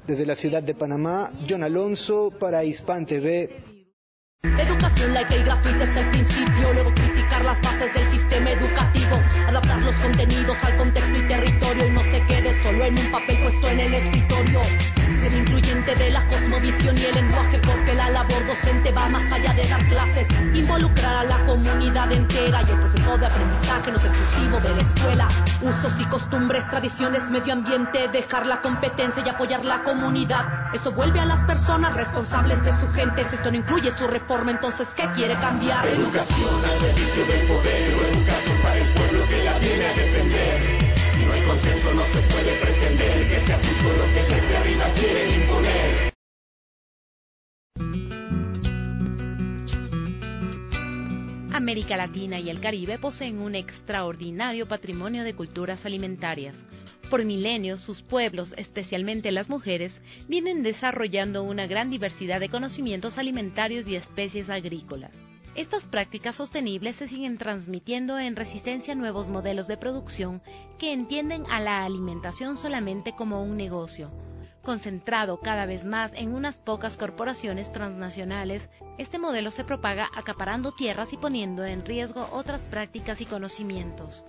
Desde 0.06 0.26
la 0.26 0.34
ciudad 0.34 0.62
de 0.62 0.74
Panamá, 0.74 1.32
John 1.48 1.62
Alonso 1.62 2.30
para 2.30 2.64
Hispan 2.64 3.06
TV. 3.06 3.79
Educación 4.42 5.12
laica 5.12 5.36
y 5.36 5.42
gratuita 5.42 5.84
es 5.84 5.96
el 5.96 6.08
principio, 6.08 6.72
luego 6.72 6.94
criticar 6.94 7.44
las 7.44 7.60
bases 7.60 7.92
del 7.92 8.08
sistema 8.08 8.50
educativo, 8.50 9.20
adaptar 9.46 9.82
los 9.82 9.94
contenidos 9.96 10.56
al 10.64 10.76
contexto 10.78 11.14
y 11.14 11.26
territorio 11.26 11.86
y 11.86 11.90
no 11.90 12.02
se 12.02 12.24
quede 12.24 12.62
solo 12.62 12.84
en 12.86 12.98
un 12.98 13.10
papel 13.10 13.42
puesto 13.42 13.68
en 13.68 13.80
el 13.80 13.92
escritorio. 13.92 14.62
Ser 15.20 15.34
incluyente 15.34 15.94
de 15.94 16.10
la 16.10 16.26
cosmovisión 16.26 16.96
y 16.96 17.04
el 17.04 17.14
lenguaje 17.16 17.58
porque 17.58 17.92
la 17.92 18.08
labor 18.08 18.46
docente 18.46 18.92
va 18.92 19.08
más 19.10 19.30
allá 19.30 19.52
de 19.52 19.68
dar 19.68 19.86
clases, 19.88 20.28
involucrar 20.54 21.16
a 21.16 21.24
la 21.24 21.44
comunidad 21.44 22.10
entera 22.10 22.62
y 22.62 22.70
el 22.70 22.78
proceso 22.78 23.18
de 23.18 23.26
aprendizaje 23.26 23.90
no 23.92 23.98
es 23.98 24.04
exclusivo 24.04 24.60
de 24.60 24.74
la 24.74 24.80
escuela. 24.80 25.28
Usos 25.60 26.00
y 26.00 26.04
costumbres, 26.06 26.66
tradiciones, 26.70 27.28
medio 27.28 27.52
ambiente, 27.52 28.08
dejar 28.08 28.46
la 28.46 28.62
competencia 28.62 29.22
y 29.26 29.28
apoyar 29.28 29.66
la 29.66 29.82
comunidad. 29.82 30.72
Eso 30.72 30.92
vuelve 30.92 31.20
a 31.20 31.26
las 31.26 31.44
personas 31.44 31.94
responsables 31.94 32.64
de 32.64 32.72
su 32.72 32.88
gente, 32.92 33.20
esto 33.20 33.50
no 33.50 33.58
incluye 33.58 33.90
su 33.90 34.06
reforma 34.06 34.29
entonces 34.30 34.94
¿qué 34.94 35.02
quiere 35.12 35.34
cambiar? 35.34 35.84
Educación 35.86 36.64
al 36.64 36.78
servicio 36.78 37.26
del 37.26 37.48
poder 37.48 37.94
o 37.94 38.06
educación 38.06 38.58
para 38.62 38.78
el 38.78 38.94
pueblo 38.94 39.28
que 39.28 39.44
la 39.44 39.58
viene 39.58 39.84
a 39.84 39.94
defender. 39.94 40.94
Si 40.94 41.24
no 41.26 41.32
hay 41.32 41.42
consenso 41.42 41.94
no 41.94 42.06
se 42.06 42.20
puede 42.20 42.56
pretender 42.60 43.28
que 43.28 43.40
sea 43.40 43.58
justo 43.58 43.88
lo 43.88 44.04
que 44.14 44.34
desde 44.34 44.56
arriba 44.56 44.84
quieren 44.94 45.42
imponer. 45.42 46.14
América 51.52 51.96
Latina 51.96 52.38
y 52.38 52.50
el 52.50 52.60
Caribe 52.60 52.98
poseen 52.98 53.40
un 53.40 53.56
extraordinario 53.56 54.68
patrimonio 54.68 55.24
de 55.24 55.34
culturas 55.34 55.84
alimentarias 55.86 56.56
por 57.10 57.24
milenios, 57.24 57.82
sus 57.82 58.02
pueblos, 58.02 58.54
especialmente 58.56 59.32
las 59.32 59.48
mujeres, 59.48 60.00
vienen 60.28 60.62
desarrollando 60.62 61.42
una 61.42 61.66
gran 61.66 61.90
diversidad 61.90 62.38
de 62.38 62.48
conocimientos 62.48 63.18
alimentarios 63.18 63.86
y 63.88 63.96
especies 63.96 64.48
agrícolas. 64.48 65.10
Estas 65.56 65.84
prácticas 65.84 66.36
sostenibles 66.36 66.94
se 66.94 67.08
siguen 67.08 67.36
transmitiendo 67.36 68.18
en 68.20 68.36
resistencia 68.36 68.92
a 68.92 68.96
nuevos 68.96 69.28
modelos 69.28 69.66
de 69.66 69.76
producción 69.76 70.40
que 70.78 70.92
entienden 70.92 71.44
a 71.50 71.58
la 71.58 71.84
alimentación 71.84 72.56
solamente 72.56 73.12
como 73.12 73.42
un 73.42 73.56
negocio. 73.56 74.12
Concentrado 74.62 75.40
cada 75.40 75.66
vez 75.66 75.84
más 75.84 76.12
en 76.14 76.32
unas 76.32 76.58
pocas 76.58 76.96
corporaciones 76.96 77.72
transnacionales, 77.72 78.70
este 78.98 79.18
modelo 79.18 79.50
se 79.50 79.64
propaga 79.64 80.08
acaparando 80.14 80.70
tierras 80.72 81.12
y 81.12 81.16
poniendo 81.16 81.64
en 81.64 81.84
riesgo 81.84 82.28
otras 82.30 82.62
prácticas 82.62 83.20
y 83.20 83.26
conocimientos. 83.26 84.22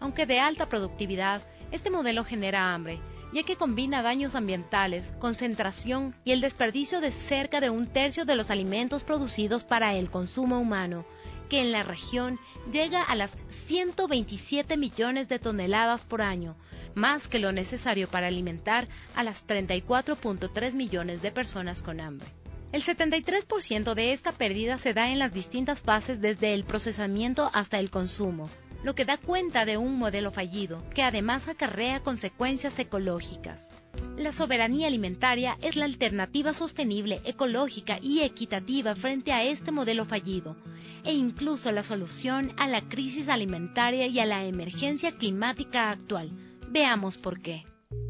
Aunque 0.00 0.26
de 0.26 0.38
alta 0.38 0.68
productividad, 0.68 1.42
este 1.70 1.90
modelo 1.90 2.24
genera 2.24 2.74
hambre, 2.74 2.98
ya 3.32 3.42
que 3.42 3.56
combina 3.56 4.02
daños 4.02 4.34
ambientales, 4.34 5.12
concentración 5.18 6.14
y 6.24 6.32
el 6.32 6.40
desperdicio 6.40 7.00
de 7.00 7.12
cerca 7.12 7.60
de 7.60 7.70
un 7.70 7.86
tercio 7.86 8.24
de 8.24 8.36
los 8.36 8.50
alimentos 8.50 9.02
producidos 9.02 9.64
para 9.64 9.94
el 9.94 10.10
consumo 10.10 10.58
humano, 10.58 11.04
que 11.48 11.60
en 11.60 11.72
la 11.72 11.82
región 11.82 12.38
llega 12.72 13.02
a 13.02 13.14
las 13.16 13.34
127 13.66 14.76
millones 14.76 15.28
de 15.28 15.38
toneladas 15.38 16.04
por 16.04 16.22
año, 16.22 16.56
más 16.94 17.28
que 17.28 17.38
lo 17.38 17.52
necesario 17.52 18.08
para 18.08 18.28
alimentar 18.28 18.88
a 19.14 19.22
las 19.22 19.46
34.3 19.46 20.74
millones 20.74 21.22
de 21.22 21.30
personas 21.30 21.82
con 21.82 22.00
hambre. 22.00 22.28
El 22.70 22.82
73% 22.82 23.94
de 23.94 24.12
esta 24.12 24.32
pérdida 24.32 24.76
se 24.76 24.92
da 24.92 25.10
en 25.10 25.18
las 25.18 25.32
distintas 25.32 25.80
fases 25.80 26.20
desde 26.20 26.52
el 26.52 26.64
procesamiento 26.64 27.50
hasta 27.54 27.78
el 27.78 27.90
consumo, 27.90 28.50
lo 28.82 28.94
que 28.94 29.04
da 29.04 29.16
cuenta 29.18 29.64
de 29.64 29.76
un 29.76 29.98
modelo 29.98 30.30
fallido, 30.30 30.82
que 30.94 31.02
además 31.02 31.48
acarrea 31.48 32.00
consecuencias 32.00 32.78
ecológicas. 32.78 33.70
La 34.16 34.32
soberanía 34.32 34.86
alimentaria 34.86 35.58
es 35.62 35.76
la 35.76 35.84
alternativa 35.84 36.54
sostenible, 36.54 37.20
ecológica 37.24 37.98
y 38.00 38.20
equitativa 38.20 38.94
frente 38.94 39.32
a 39.32 39.42
este 39.42 39.72
modelo 39.72 40.04
fallido, 40.04 40.56
e 41.04 41.12
incluso 41.12 41.72
la 41.72 41.82
solución 41.82 42.52
a 42.56 42.68
la 42.68 42.82
crisis 42.82 43.28
alimentaria 43.28 44.06
y 44.06 44.20
a 44.20 44.26
la 44.26 44.44
emergencia 44.44 45.10
climática 45.12 45.90
actual. 45.90 46.30
Veamos 46.68 47.16
por 47.16 47.40
qué. 47.40 47.64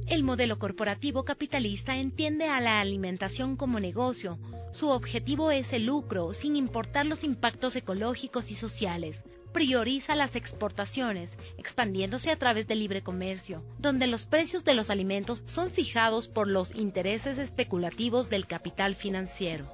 El 0.07 0.23
modelo 0.23 0.59
corporativo 0.59 1.25
capitalista 1.25 1.97
entiende 1.97 2.47
a 2.47 2.61
la 2.61 2.81
alimentación 2.81 3.57
como 3.57 3.79
negocio. 3.79 4.39
Su 4.73 4.89
objetivo 4.89 5.51
es 5.51 5.73
el 5.73 5.87
lucro, 5.87 6.33
sin 6.35 6.57
importar 6.57 7.07
los 7.07 7.25
impactos 7.25 7.77
ecológicos 7.77 8.51
y 8.51 8.55
sociales 8.55 9.23
prioriza 9.59 10.15
las 10.15 10.37
exportaciones, 10.37 11.37
expandiéndose 11.57 12.31
a 12.31 12.39
través 12.39 12.69
del 12.69 12.79
libre 12.79 13.03
comercio, 13.03 13.65
donde 13.81 14.07
los 14.07 14.25
precios 14.25 14.65
de 14.65 14.73
los 14.73 14.89
alimentos 14.89 15.43
son 15.47 15.73
fijados 15.73 16.29
por 16.29 16.47
los 16.47 16.73
intereses 16.77 17.39
especulativos 17.39 18.31
del 18.31 18.47
capital 18.47 18.95
financiero. 18.95 19.67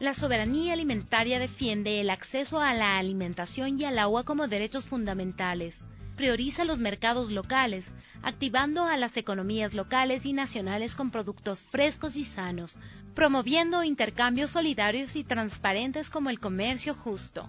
La 0.00 0.14
soberanía 0.14 0.72
alimentaria 0.72 1.38
defiende 1.38 2.00
el 2.00 2.10
acceso 2.10 2.58
a 2.58 2.74
la 2.74 2.98
alimentación 2.98 3.78
y 3.78 3.84
al 3.84 4.00
agua 4.00 4.24
como 4.24 4.48
derechos 4.48 4.86
fundamentales. 4.86 5.84
Prioriza 6.16 6.64
los 6.64 6.80
mercados 6.80 7.30
locales, 7.30 7.92
activando 8.24 8.86
a 8.86 8.96
las 8.96 9.16
economías 9.16 9.72
locales 9.72 10.26
y 10.26 10.32
nacionales 10.32 10.96
con 10.96 11.12
productos 11.12 11.62
frescos 11.62 12.16
y 12.16 12.24
sanos, 12.24 12.76
promoviendo 13.14 13.84
intercambios 13.84 14.50
solidarios 14.50 15.14
y 15.14 15.22
transparentes 15.22 16.10
como 16.10 16.28
el 16.28 16.40
comercio 16.40 16.92
justo 16.92 17.48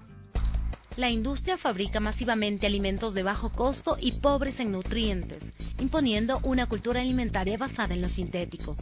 la 0.97 1.09
industria 1.09 1.57
fabrica 1.57 1.99
masivamente 1.99 2.67
alimentos 2.67 3.13
de 3.13 3.23
bajo 3.23 3.49
costo 3.49 3.97
y 3.99 4.11
pobres 4.13 4.59
en 4.59 4.71
nutrientes, 4.71 5.53
imponiendo 5.79 6.39
una 6.43 6.67
cultura 6.67 7.01
alimentaria 7.01 7.57
basada 7.57 7.93
en 7.93 8.01
lo 8.01 8.09
sintético. 8.09 8.75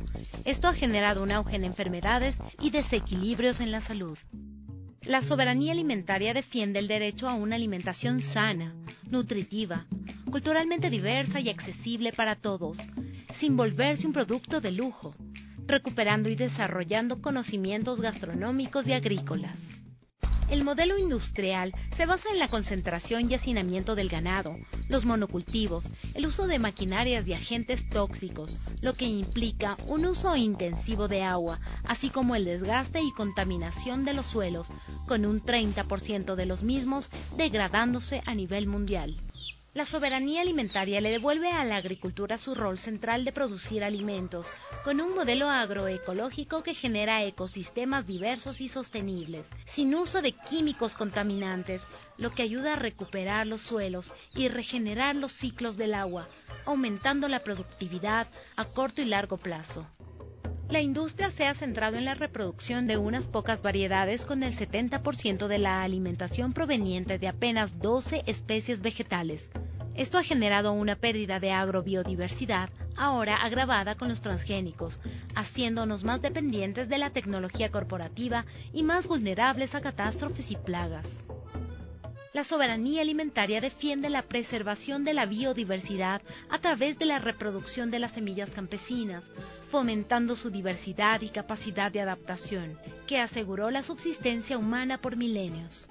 Esto 0.46 0.68
ha 0.68 0.74
generado 0.74 1.22
un 1.22 1.32
auge 1.32 1.56
en 1.56 1.66
enfermedades 1.66 2.38
y 2.62 2.72
desequilibrios 2.72 3.60
en 3.60 3.72
la 3.72 3.82
salud. 3.82 4.18
La 5.04 5.22
soberanía 5.22 5.72
alimentaria 5.72 6.34
defiende 6.34 6.80
el 6.80 6.88
derecho 6.88 7.30
a 7.30 7.34
una 7.34 7.56
alimentación 7.56 8.20
sana, 8.20 8.74
nutritiva, 9.10 9.86
culturalmente 10.32 10.90
diversa 10.90 11.40
y 11.40 11.50
accesible 11.50 12.12
para 12.12 12.36
todos, 12.36 12.78
sin 13.34 13.56
volverse 13.56 14.08
un 14.08 14.14
producto 14.14 14.60
de 14.60 14.72
lujo, 14.72 15.16
recuperando 15.66 16.30
y 16.30 16.36
desarrollando 16.36 17.22
conocimientos 17.22 18.02
gastronómicos 18.02 18.88
y 18.88 18.94
agrícolas. 18.94 19.60
El 20.50 20.64
modelo 20.64 20.98
industrial 20.98 21.74
se 21.96 22.06
basa 22.06 22.30
en 22.32 22.40
la 22.40 22.48
concentración 22.48 23.30
y 23.30 23.34
hacinamiento 23.34 23.96
del 23.96 24.08
ganado, 24.08 24.56
los 24.88 25.04
monocultivos, 25.04 25.86
el 26.14 26.26
uso 26.26 26.48
de 26.48 26.58
maquinarias 26.58 27.28
y 27.28 27.34
agentes 27.34 27.90
tóxicos, 27.90 28.58
lo 28.80 28.94
que 28.94 29.06
implica 29.06 29.76
un 29.88 30.06
uso 30.06 30.38
intensivo 30.38 31.10
de 31.10 31.24
agua, 31.24 31.60
así 31.86 32.10
como 32.10 32.34
el 32.36 32.46
desgaste 32.46 33.02
y 33.02 33.12
contaminación 33.12 34.06
de 34.06 34.14
los 34.14 34.26
suelos, 34.26 34.70
con 35.06 35.26
un 35.26 35.42
30% 35.44 36.36
de 36.36 36.46
los 36.46 36.64
mismos 36.64 37.10
degradándose 37.36 38.22
a 38.26 38.34
nivel 38.34 38.68
mundial. 38.68 39.18
La 39.78 39.86
soberanía 39.86 40.42
alimentaria 40.42 41.00
le 41.02 41.12
devuelve 41.12 41.52
a 41.52 41.64
la 41.64 41.76
agricultura 41.76 42.40
su 42.40 42.56
rol 42.56 42.80
central 42.80 43.24
de 43.24 43.32
producir 43.32 43.84
alimentos, 43.84 44.48
con 44.84 45.00
un 45.00 45.14
modelo 45.14 45.52
agroecológico 45.52 46.64
que 46.64 46.74
genera 46.74 47.24
ecosistemas 47.24 48.08
diversos 48.08 48.60
y 48.60 48.70
sostenibles, 48.70 49.46
sin 49.68 49.94
uso 49.94 50.24
de 50.24 50.32
químicos 50.32 50.96
contaminantes, 50.96 51.84
lo 52.18 52.32
que 52.32 52.42
ayuda 52.42 52.74
a 52.74 52.78
recuperar 52.78 53.46
los 53.46 53.62
suelos 53.62 54.12
y 54.34 54.48
regenerar 54.48 55.16
los 55.16 55.32
ciclos 55.32 55.78
del 55.78 55.94
agua, 55.94 56.28
aumentando 56.66 57.28
la 57.28 57.42
productividad 57.44 58.26
a 58.56 58.66
corto 58.66 59.04
y 59.04 59.06
largo 59.06 59.38
plazo. 59.38 59.86
La 60.70 60.82
industria 60.82 61.30
se 61.30 61.46
ha 61.46 61.54
centrado 61.54 61.98
en 61.98 62.06
la 62.06 62.16
reproducción 62.16 62.88
de 62.88 62.98
unas 62.98 63.28
pocas 63.28 63.62
variedades 63.62 64.26
con 64.26 64.42
el 64.42 64.54
70% 64.54 65.48
de 65.48 65.60
la 65.60 65.84
alimentación 65.84 66.52
proveniente 66.52 67.20
de 67.20 67.28
apenas 67.28 67.80
12 67.80 68.24
especies 68.26 68.82
vegetales. 68.82 69.52
Esto 69.98 70.20
ha 70.20 70.24
generado 70.24 70.74
una 70.74 70.96
pérdida 70.96 71.40
de 71.40 71.52
agrobiodiversidad, 71.52 72.70
ahora 72.96 73.38
agravada 73.38 73.96
con 73.96 74.10
los 74.10 74.22
transgénicos, 74.22 75.00
haciéndonos 75.34 76.04
más 76.04 76.22
dependientes 76.22 76.88
de 76.88 77.00
la 77.00 77.10
tecnología 77.10 77.72
corporativa 77.72 78.46
y 78.72 78.84
más 78.84 79.08
vulnerables 79.08 79.74
a 79.74 79.82
catástrofes 79.82 80.52
y 80.52 80.56
plagas. 80.56 81.26
La 82.32 82.44
soberanía 82.44 83.02
alimentaria 83.02 83.60
defiende 83.60 84.12
la 84.12 84.22
preservación 84.22 85.04
de 85.04 85.16
la 85.16 85.26
biodiversidad 85.26 86.22
a 86.50 86.60
través 86.60 87.00
de 87.00 87.06
la 87.06 87.18
reproducción 87.18 87.90
de 87.90 87.98
las 87.98 88.12
semillas 88.12 88.52
campesinas, 88.52 89.24
fomentando 89.72 90.36
su 90.36 90.52
diversidad 90.52 91.22
y 91.22 91.30
capacidad 91.30 91.92
de 91.92 92.02
adaptación, 92.02 92.78
que 93.08 93.20
aseguró 93.20 93.72
la 93.72 93.82
subsistencia 93.82 94.60
humana 94.60 95.00
por 95.00 95.16
milenios. 95.16 95.88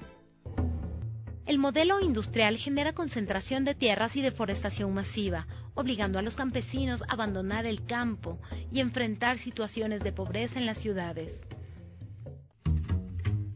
El 1.46 1.58
modelo 1.58 2.00
industrial 2.00 2.56
genera 2.56 2.92
concentración 2.92 3.64
de 3.64 3.76
tierras 3.76 4.16
y 4.16 4.20
deforestación 4.20 4.92
masiva, 4.92 5.46
obligando 5.74 6.18
a 6.18 6.22
los 6.22 6.34
campesinos 6.34 7.02
a 7.02 7.12
abandonar 7.12 7.66
el 7.66 7.84
campo 7.84 8.40
y 8.72 8.80
enfrentar 8.80 9.38
situaciones 9.38 10.02
de 10.02 10.10
pobreza 10.10 10.58
en 10.58 10.66
las 10.66 10.78
ciudades. 10.78 11.40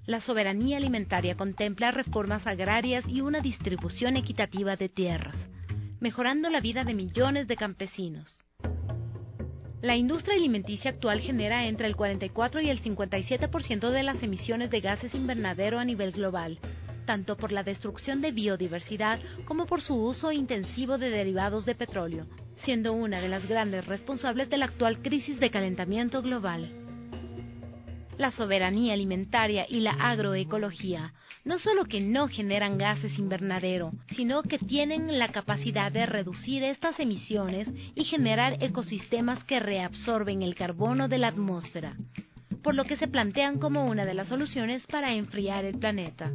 La 0.06 0.20
soberanía 0.20 0.76
alimentaria 0.76 1.36
contempla 1.36 1.90
reformas 1.90 2.46
agrarias 2.46 3.08
y 3.08 3.22
una 3.22 3.40
distribución 3.40 4.16
equitativa 4.16 4.76
de 4.76 4.88
tierras, 4.88 5.48
mejorando 5.98 6.48
la 6.48 6.60
vida 6.60 6.84
de 6.84 6.94
millones 6.94 7.48
de 7.48 7.56
campesinos. 7.56 8.38
La 9.82 9.96
industria 9.96 10.36
alimenticia 10.36 10.92
actual 10.92 11.20
genera 11.20 11.66
entre 11.66 11.88
el 11.88 11.96
44 11.96 12.60
y 12.60 12.70
el 12.70 12.80
57% 12.80 13.90
de 13.90 14.02
las 14.04 14.22
emisiones 14.22 14.70
de 14.70 14.80
gases 14.80 15.14
invernadero 15.16 15.80
a 15.80 15.84
nivel 15.84 16.12
global, 16.12 16.60
tanto 17.04 17.36
por 17.36 17.52
la 17.52 17.62
destrucción 17.62 18.20
de 18.20 18.32
biodiversidad 18.32 19.18
como 19.44 19.66
por 19.66 19.80
su 19.80 19.94
uso 19.94 20.32
intensivo 20.32 20.98
de 20.98 21.10
derivados 21.10 21.66
de 21.66 21.74
petróleo, 21.74 22.26
siendo 22.56 22.92
una 22.92 23.20
de 23.20 23.28
las 23.28 23.46
grandes 23.46 23.86
responsables 23.86 24.50
de 24.50 24.58
la 24.58 24.66
actual 24.66 25.02
crisis 25.02 25.40
de 25.40 25.50
calentamiento 25.50 26.22
global. 26.22 26.68
La 28.18 28.30
soberanía 28.30 28.92
alimentaria 28.92 29.66
y 29.68 29.80
la 29.80 29.92
agroecología 29.92 31.14
no 31.44 31.58
solo 31.58 31.84
que 31.84 32.00
no 32.00 32.28
generan 32.28 32.76
gases 32.76 33.18
invernadero, 33.18 33.92
sino 34.08 34.42
que 34.42 34.58
tienen 34.58 35.18
la 35.18 35.28
capacidad 35.28 35.90
de 35.90 36.04
reducir 36.04 36.62
estas 36.62 37.00
emisiones 37.00 37.72
y 37.94 38.04
generar 38.04 38.62
ecosistemas 38.62 39.42
que 39.42 39.58
reabsorben 39.58 40.42
el 40.42 40.54
carbono 40.54 41.08
de 41.08 41.18
la 41.18 41.28
atmósfera, 41.28 41.96
por 42.62 42.74
lo 42.74 42.84
que 42.84 42.96
se 42.96 43.08
plantean 43.08 43.58
como 43.58 43.86
una 43.86 44.04
de 44.04 44.14
las 44.14 44.28
soluciones 44.28 44.86
para 44.86 45.12
enfriar 45.12 45.64
el 45.64 45.78
planeta. 45.78 46.32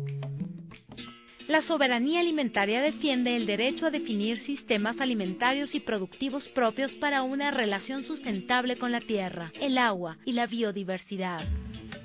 La 1.47 1.61
soberanía 1.61 2.21
alimentaria 2.21 2.81
defiende 2.81 3.35
el 3.35 3.45
derecho 3.45 3.85
a 3.85 3.91
definir 3.91 4.39
sistemas 4.39 4.99
alimentarios 4.99 5.75
y 5.75 5.79
productivos 5.79 6.47
propios 6.47 6.95
para 6.95 7.21
una 7.21 7.51
relación 7.51 8.03
sustentable 8.03 8.77
con 8.77 8.91
la 8.91 8.99
tierra, 8.99 9.51
el 9.61 9.77
agua 9.77 10.17
y 10.25 10.31
la 10.31 10.47
biodiversidad. 10.47 11.39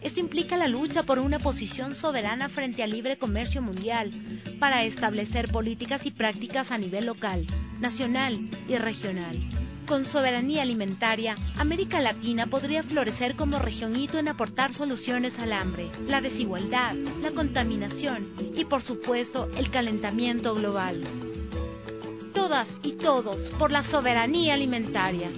Esto 0.03 0.21
implica 0.21 0.59
la 0.59 0.69
lucha 0.69 1.05
por 1.05 1.19
una 1.19 1.39
posición 1.39 1.95
soberana 1.95 2.51
frente 2.51 2.83
al 2.83 2.91
libre 2.91 3.17
comercio 3.17 3.63
mundial, 3.63 4.11
para 4.59 4.85
establecer 4.85 5.51
políticas 5.51 6.05
y 6.05 6.11
prácticas 6.11 6.71
a 6.71 6.77
nivel 6.77 7.07
local, 7.07 7.47
nacional 7.81 8.49
y 8.69 8.77
regional. 8.77 9.37
Con 9.91 10.05
soberanía 10.05 10.63
alimentaria, 10.63 11.35
América 11.59 12.01
Latina 12.01 12.47
podría 12.47 12.85
florecer 12.85 13.35
como 13.35 13.59
región 13.59 13.97
hito 13.97 14.21
en 14.21 14.29
aportar 14.29 14.73
soluciones 14.73 15.41
al 15.41 15.53
hambre, 15.53 15.89
la 16.07 16.21
desigualdad, 16.21 16.95
la 17.21 17.33
contaminación 17.33 18.33
y 18.55 18.65
por 18.67 18.83
supuesto 18.83 19.51
el 19.57 19.69
calentamiento 19.69 20.55
global. 20.55 21.01
Todas 22.33 22.73
y 22.85 22.93
todos 22.93 23.49
por 23.59 23.73
la 23.73 23.83
soberanía 23.83 24.55
alimentaria. 24.55 25.29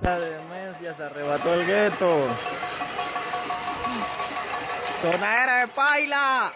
esa 0.00 0.18
demencia 0.18 0.94
se 0.94 1.02
arrebató 1.02 1.54
el 1.54 1.66
gueto. 1.66 2.26
Sonadera 5.00 5.56
de 5.60 5.68
paila. 5.68 6.52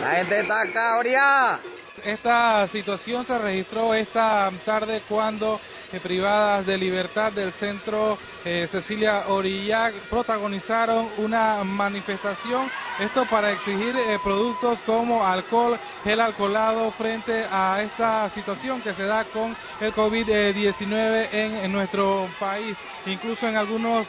La 0.00 0.10
gente 0.16 0.40
está 0.40 0.60
acá, 0.62 1.60
Esta 2.04 2.66
situación 2.66 3.24
se 3.24 3.38
registró 3.38 3.94
esta 3.94 4.50
tarde 4.64 5.00
cuando 5.08 5.60
privadas 5.98 6.66
de 6.66 6.78
libertad 6.78 7.32
del 7.32 7.52
centro 7.52 8.16
eh, 8.44 8.68
Cecilia 8.70 9.24
Orillac 9.28 9.92
protagonizaron 10.08 11.08
una 11.18 11.64
manifestación, 11.64 12.70
esto 13.00 13.24
para 13.26 13.50
exigir 13.50 13.96
eh, 13.96 14.18
productos 14.22 14.78
como 14.86 15.24
alcohol, 15.24 15.78
gel 16.04 16.20
alcoholado 16.20 16.90
frente 16.92 17.44
a 17.50 17.82
esta 17.82 18.30
situación 18.30 18.80
que 18.82 18.94
se 18.94 19.04
da 19.06 19.24
con 19.24 19.56
el 19.80 19.92
COVID-19 19.92 21.28
en, 21.32 21.72
nuestro 21.72 22.28
país. 22.38 22.76
Incluso 23.06 23.48
en 23.48 23.56
algunos 23.56 24.08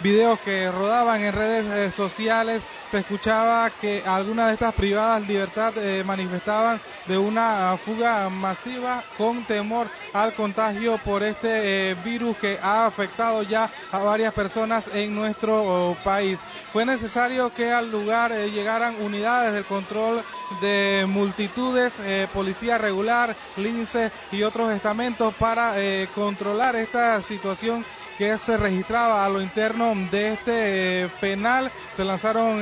videos 0.00 0.38
que 0.40 0.70
rodaban 0.70 1.20
en 1.22 1.32
redes 1.32 1.94
sociales 1.94 2.62
se 2.90 2.98
escuchaba 2.98 3.68
que 3.70 4.02
algunas 4.06 4.48
de 4.48 4.54
estas 4.54 4.74
privadas 4.74 5.26
libertad 5.26 5.76
eh, 5.76 6.02
manifestaban 6.04 6.80
de 7.06 7.18
una 7.18 7.76
fuga 7.76 8.30
masiva 8.30 9.02
con 9.18 9.44
temor 9.44 9.86
al 10.14 10.32
contagio 10.32 10.87
por 10.96 11.22
este 11.22 11.90
eh, 11.90 11.96
virus 12.04 12.36
que 12.38 12.58
ha 12.62 12.86
afectado 12.86 13.42
ya 13.42 13.68
a 13.92 13.98
varias 13.98 14.32
personas 14.32 14.86
en 14.94 15.14
nuestro 15.14 15.90
oh, 15.90 15.96
país. 16.02 16.40
Fue 16.72 16.86
necesario 16.86 17.52
que 17.52 17.70
al 17.70 17.90
lugar 17.90 18.32
eh, 18.32 18.50
llegaran 18.50 18.94
unidades 19.02 19.52
del 19.52 19.64
control 19.64 20.22
de 20.62 21.04
multitudes, 21.06 22.00
policía 22.32 22.78
regular, 22.78 23.36
lince 23.58 24.10
y 24.32 24.42
otros 24.44 24.72
estamentos 24.72 25.34
para 25.34 25.74
controlar 26.14 26.74
esta 26.74 27.20
situación 27.20 27.84
que 28.18 28.36
se 28.36 28.56
registraba 28.56 29.24
a 29.24 29.28
lo 29.28 29.40
interno 29.40 29.94
de 30.10 30.32
este 30.32 31.04
eh, 31.04 31.08
penal. 31.20 31.70
Se 31.94 32.04
lanzaron 32.04 32.60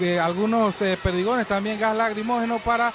eh, 0.00 0.18
algunos 0.18 0.80
eh, 0.82 0.98
perdigones, 1.02 1.46
también 1.46 1.78
gas 1.78 1.96
lacrimógeno 1.96 2.58
para 2.58 2.92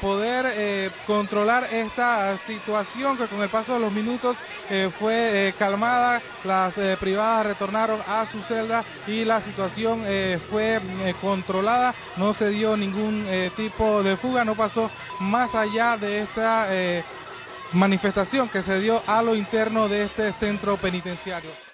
poder 0.00 0.90
controlar 1.06 1.64
esta 1.72 2.36
situación 2.38 3.16
que 3.16 3.26
con 3.26 3.42
el 3.42 3.48
paso 3.48 3.74
de 3.74 3.80
los 3.80 3.92
minutos 3.92 4.36
fue 4.98 5.54
calmada. 5.58 6.20
Las 6.44 6.74
privadas 6.98 7.46
retornaron 7.46 8.00
a 8.06 8.26
su 8.26 8.40
celda 8.40 8.84
y 9.06 9.24
la 9.24 9.40
situación 9.40 10.00
fue 10.50 10.80
controlada. 11.20 11.94
No 12.16 12.34
se 12.34 12.50
dio 12.50 12.76
ningún 12.76 13.24
tipo 13.56 14.02
de 14.02 14.16
fuga, 14.16 14.44
no 14.44 14.54
pasó 14.56 14.90
más 15.20 15.54
allá 15.54 15.96
de 15.96 16.20
esta 16.20 16.66
manifestación 17.72 18.48
que 18.48 18.62
se 18.62 18.80
dio 18.80 19.00
a 19.06 19.22
lo 19.22 19.36
interno 19.36 19.88
de 19.88 20.04
este 20.04 20.32
centro 20.32 20.76
penitenciario. 20.76 21.67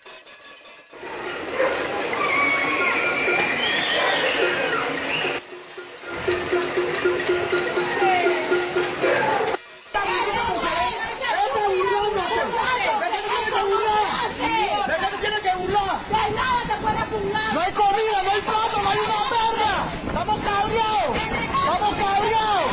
No 17.55 17.61
hay 17.61 17.73
comida, 17.73 18.23
no 18.25 18.31
hay 18.33 18.41
plato, 18.43 18.83
no 18.83 18.91
hay 18.91 18.99
una 18.99 19.21
perra. 19.31 19.75
Estamos 20.07 20.39
cabreados. 20.41 21.17
Estamos 21.17 21.95
cabreados. 21.95 22.71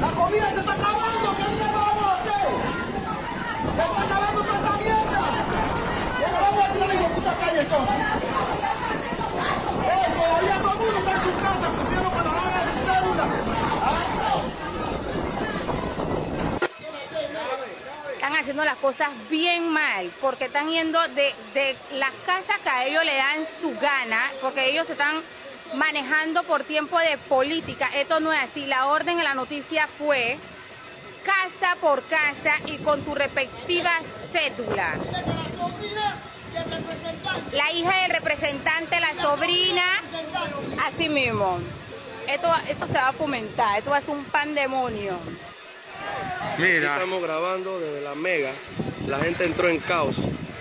La 0.00 0.10
comida 0.12 0.50
se 0.54 0.60
está 0.60 0.72
acabando. 0.72 1.36
¿Qué 1.36 1.44
mierda 1.48 1.72
vamos 1.72 2.04
a 2.04 2.14
hacer? 2.14 2.48
Se 3.76 3.82
está 3.82 4.02
acabando 4.02 4.40
toda 4.42 4.58
esta 4.58 4.76
mierda. 4.78 5.20
¿Cómo 6.18 6.40
vamos 6.40 6.64
a 6.64 6.72
tirar 6.72 6.94
la 6.94 7.08
puta 7.08 7.32
calle 7.36 7.60
entonces? 7.60 7.96
Eh, 9.84 10.06
todavía 10.16 10.56
todo 10.62 10.72
el 10.72 10.78
mundo 10.78 10.98
está 10.98 11.12
en 11.12 11.22
su 11.24 11.32
casa 11.36 11.66
cumpliendo 11.76 12.10
con 12.10 12.24
la 12.24 12.30
hora 12.30 12.58
de 12.64 12.72
su 12.72 12.80
cédula. 12.88 13.26
Están 18.14 18.34
haciendo 18.48 18.64
las 18.64 18.78
cosas 18.78 19.10
bien 19.28 19.68
mal 19.68 20.10
porque 20.22 20.46
están 20.46 20.70
yendo 20.70 20.98
de, 21.08 21.34
de 21.52 21.76
las 21.92 22.12
casas 22.24 22.58
que 22.62 22.70
a 22.70 22.86
ellos 22.86 23.04
le 23.04 23.14
dan 23.14 23.46
su 23.60 23.78
gana, 23.78 24.22
porque 24.40 24.70
ellos 24.70 24.88
están 24.88 25.20
manejando 25.74 26.42
por 26.44 26.64
tiempo 26.64 26.98
de 26.98 27.18
política. 27.18 27.90
Esto 27.94 28.20
no 28.20 28.32
es 28.32 28.40
así. 28.40 28.64
La 28.64 28.86
orden 28.86 29.18
en 29.18 29.24
la 29.24 29.34
noticia 29.34 29.86
fue 29.86 30.38
casa 31.26 31.76
por 31.82 32.02
casa 32.04 32.54
y 32.64 32.78
con 32.78 33.02
tu 33.02 33.14
respectiva 33.14 33.90
cédula. 34.32 34.94
La 37.52 37.70
hija 37.72 38.00
del 38.00 38.12
representante, 38.12 38.98
la 38.98 39.14
sobrina, 39.14 39.84
así 40.86 41.10
mismo. 41.10 41.58
Esto, 42.26 42.50
esto 42.66 42.86
se 42.86 42.94
va 42.94 43.08
a 43.08 43.12
fomentar, 43.12 43.76
esto 43.76 43.90
va 43.90 43.98
a 43.98 44.00
ser 44.00 44.10
un 44.14 44.24
pandemonio. 44.24 45.18
Mira. 46.58 46.94
estamos 46.94 47.22
grabando 47.22 47.78
desde 47.78 48.00
la 48.02 48.14
Mega. 48.14 48.52
La 49.06 49.18
gente 49.18 49.44
entró 49.44 49.68
en 49.68 49.78
caos 49.78 50.16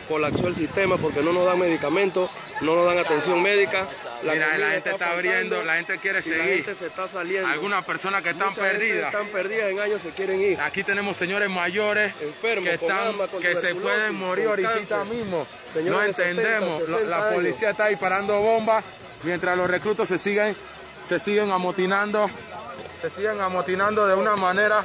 colapsó 0.08 0.48
el 0.48 0.56
sistema 0.56 0.98
porque 0.98 1.22
no 1.22 1.34
nos 1.34 1.46
dan 1.46 1.60
medicamentos, 1.60 2.30
no 2.62 2.76
nos 2.76 2.86
dan 2.86 2.98
atención 2.98 3.42
médica. 3.42 3.86
La 4.24 4.34
Mira, 4.34 4.58
la 4.58 4.72
gente 4.72 4.90
está, 4.90 5.12
abriendo, 5.12 5.64
la 5.64 5.76
gente 5.76 5.98
quiere 6.00 6.22
seguir. 6.22 6.40
La 6.40 6.46
gente 6.46 6.76
se 6.76 6.88
está 6.88 7.08
saliendo. 7.08 7.48
Algunas 7.48 7.86
personas 7.86 8.24
que 8.24 8.32
están 8.32 8.54
perdidas. 8.56 9.14
están 9.14 9.28
perdidas 9.28 9.70
en 9.70 9.80
años 9.80 10.02
se 10.02 10.10
quieren 10.12 10.42
ir. 10.42 10.60
Aquí 10.62 10.84
tenemos 10.84 11.18
señores 11.18 11.50
mayores 11.50 12.14
enfermos 12.22 12.70
que 12.70 12.76
están, 12.76 13.14
que 13.42 13.56
se 13.56 13.76
pueden 13.76 14.16
morir 14.16 14.48
ahorita 14.48 15.04
mismo. 15.06 15.46
no 15.84 16.04
entendemos. 16.04 16.90
la, 16.90 17.30
policía 17.30 17.72
está 17.72 17.88
disparando 17.88 18.40
bombas 18.40 18.84
mientras 19.24 19.58
los 19.58 19.70
reclutos 19.70 20.08
se 20.08 20.18
siguen, 20.18 20.56
se 21.08 21.20
siguen 21.20 21.52
amotinando, 21.52 22.30
se 23.02 23.10
siguen 23.10 23.40
amotinando 23.42 24.08
de 24.08 24.16
una 24.16 24.36
manera. 24.36 24.84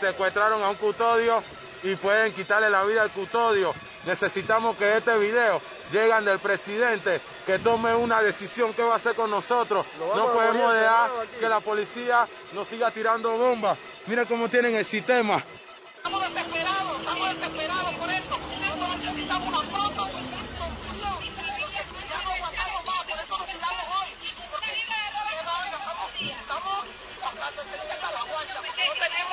Secuestraron 0.00 0.62
a 0.62 0.68
un 0.70 0.76
custodio 0.76 1.42
y 1.82 1.96
pueden 1.96 2.32
quitarle 2.32 2.70
la 2.70 2.84
vida 2.84 3.02
al 3.02 3.10
custodio. 3.10 3.74
Necesitamos 4.04 4.76
que 4.76 4.96
este 4.96 5.18
video 5.18 5.60
llegue 5.92 6.20
del 6.22 6.38
presidente, 6.38 7.20
que 7.44 7.58
tome 7.58 7.94
una 7.94 8.22
decisión 8.22 8.72
qué 8.74 8.82
va 8.82 8.94
a 8.94 8.96
hacer 8.96 9.14
con 9.14 9.30
nosotros. 9.30 9.84
No 10.14 10.32
podemos 10.32 10.72
dejar 10.72 11.10
que 11.40 11.48
la 11.48 11.60
policía 11.60 12.26
nos 12.52 12.68
siga 12.68 12.90
tirando 12.90 13.36
bombas. 13.36 13.76
Mira 14.06 14.24
cómo 14.24 14.48
tienen 14.48 14.76
el 14.76 14.84
sistema. 14.84 15.42
Estamos 15.96 16.20
desesperados, 16.20 17.00
estamos 17.00 17.28
desesperados 17.34 17.94
por 17.94 18.10
esto. 18.10 18.38
Nosotros 18.60 18.98
necesitamos 18.98 19.48
una 19.48 19.60
pronta 19.72 20.02
solución. 20.02 21.18
Ya 22.08 22.22
no 22.22 22.30
aguantamos 22.30 22.84
más, 22.84 23.04
por 23.04 23.18
eso 23.18 23.38
nos 23.38 23.46
tiramos 23.46 23.86
hoy. 23.98 24.10
Porque 24.52 24.70
estamos, 26.30 26.86
estamos 27.16 27.42
hasta 27.90 28.10
la 28.12 28.22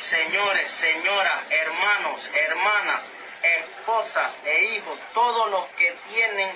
señores, 0.00 0.70
señoras, 0.72 1.42
hermanos, 1.50 2.20
hermanas, 2.32 3.00
esposas 3.42 4.32
e 4.44 4.64
hijos, 4.76 4.98
todos 5.12 5.50
los 5.50 5.66
que 5.76 5.94
tienen 6.12 6.50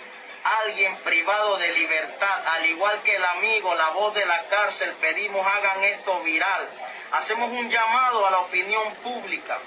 alguien 0.44 0.96
privado 0.98 1.56
de 1.58 1.72
libertad, 1.72 2.46
al 2.46 2.66
igual 2.66 3.00
que 3.02 3.16
el 3.16 3.24
amigo, 3.24 3.74
la 3.74 3.90
voz 3.90 4.14
de 4.14 4.26
la 4.26 4.40
cárcel, 4.48 4.92
pedimos 5.00 5.46
hagan 5.46 5.84
esto 5.84 6.20
viral. 6.22 6.68
Hacemos 7.12 7.50
un 7.52 7.70
llamado 7.70 8.26
a 8.26 8.30
la 8.30 8.40
opinión 8.40 8.92
pública, 8.96 9.58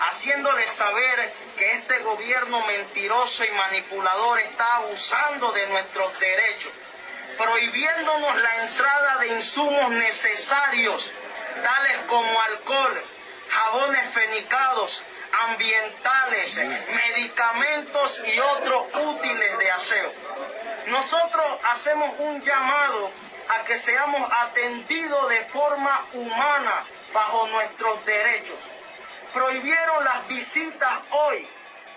haciéndoles 0.00 0.70
saber 0.72 1.32
que 1.56 1.72
este 1.72 1.98
gobierno 2.00 2.64
mentiroso 2.66 3.44
y 3.44 3.50
manipulador 3.50 4.40
está 4.40 4.76
abusando 4.76 5.52
de 5.52 5.66
nuestros 5.66 6.18
derechos, 6.18 6.72
prohibiéndonos 7.36 8.36
la 8.36 8.64
entrada 8.64 9.16
de 9.18 9.28
insumos 9.28 9.90
necesarios, 9.90 11.12
tales 11.62 11.98
como 12.08 12.40
alcohol, 12.40 13.02
jabones 13.52 14.10
fenicados, 14.12 15.02
ambientales, 15.48 16.56
medicamentos 16.56 18.20
y 18.26 18.38
otros 18.38 18.86
útiles 18.94 19.58
de 19.58 19.70
aseo. 19.70 20.12
Nosotros 20.86 21.44
hacemos 21.64 22.14
un 22.18 22.40
llamado 22.42 23.10
a 23.48 23.64
que 23.64 23.78
seamos 23.78 24.30
atendidos 24.40 25.28
de 25.28 25.44
forma 25.46 26.00
humana 26.14 26.84
bajo 27.12 27.46
nuestros 27.48 28.04
derechos. 28.06 28.58
Prohibieron 29.34 30.04
las 30.04 30.26
visitas 30.28 30.92
hoy, 31.10 31.46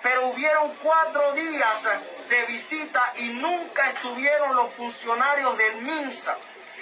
pero 0.01 0.28
hubieron 0.28 0.74
cuatro 0.84 1.32
días 1.34 1.84
de 2.30 2.45
visita 2.47 3.14
y 3.18 3.30
nunca 3.30 3.91
estuvieron 3.91 4.56
los 4.56 4.74
funcionarios 4.74 5.58
del 5.58 5.82
MINSA 5.82 6.36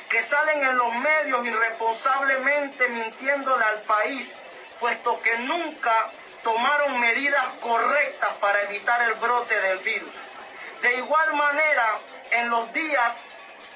que 0.10 0.22
salen 0.22 0.64
en 0.64 0.78
los 0.78 0.94
medios 0.96 1.46
irresponsablemente 1.46 2.88
mintiéndole 2.90 3.66
al 3.66 3.82
país, 3.82 4.32
puesto 4.84 5.18
que 5.22 5.38
nunca 5.38 6.10
tomaron 6.44 7.00
medidas 7.00 7.46
correctas 7.62 8.34
para 8.42 8.64
evitar 8.64 9.02
el 9.04 9.14
brote 9.14 9.58
del 9.62 9.78
virus. 9.78 10.10
De 10.82 10.96
igual 10.96 11.34
manera, 11.36 11.88
en 12.32 12.50
los 12.50 12.74
días 12.74 13.14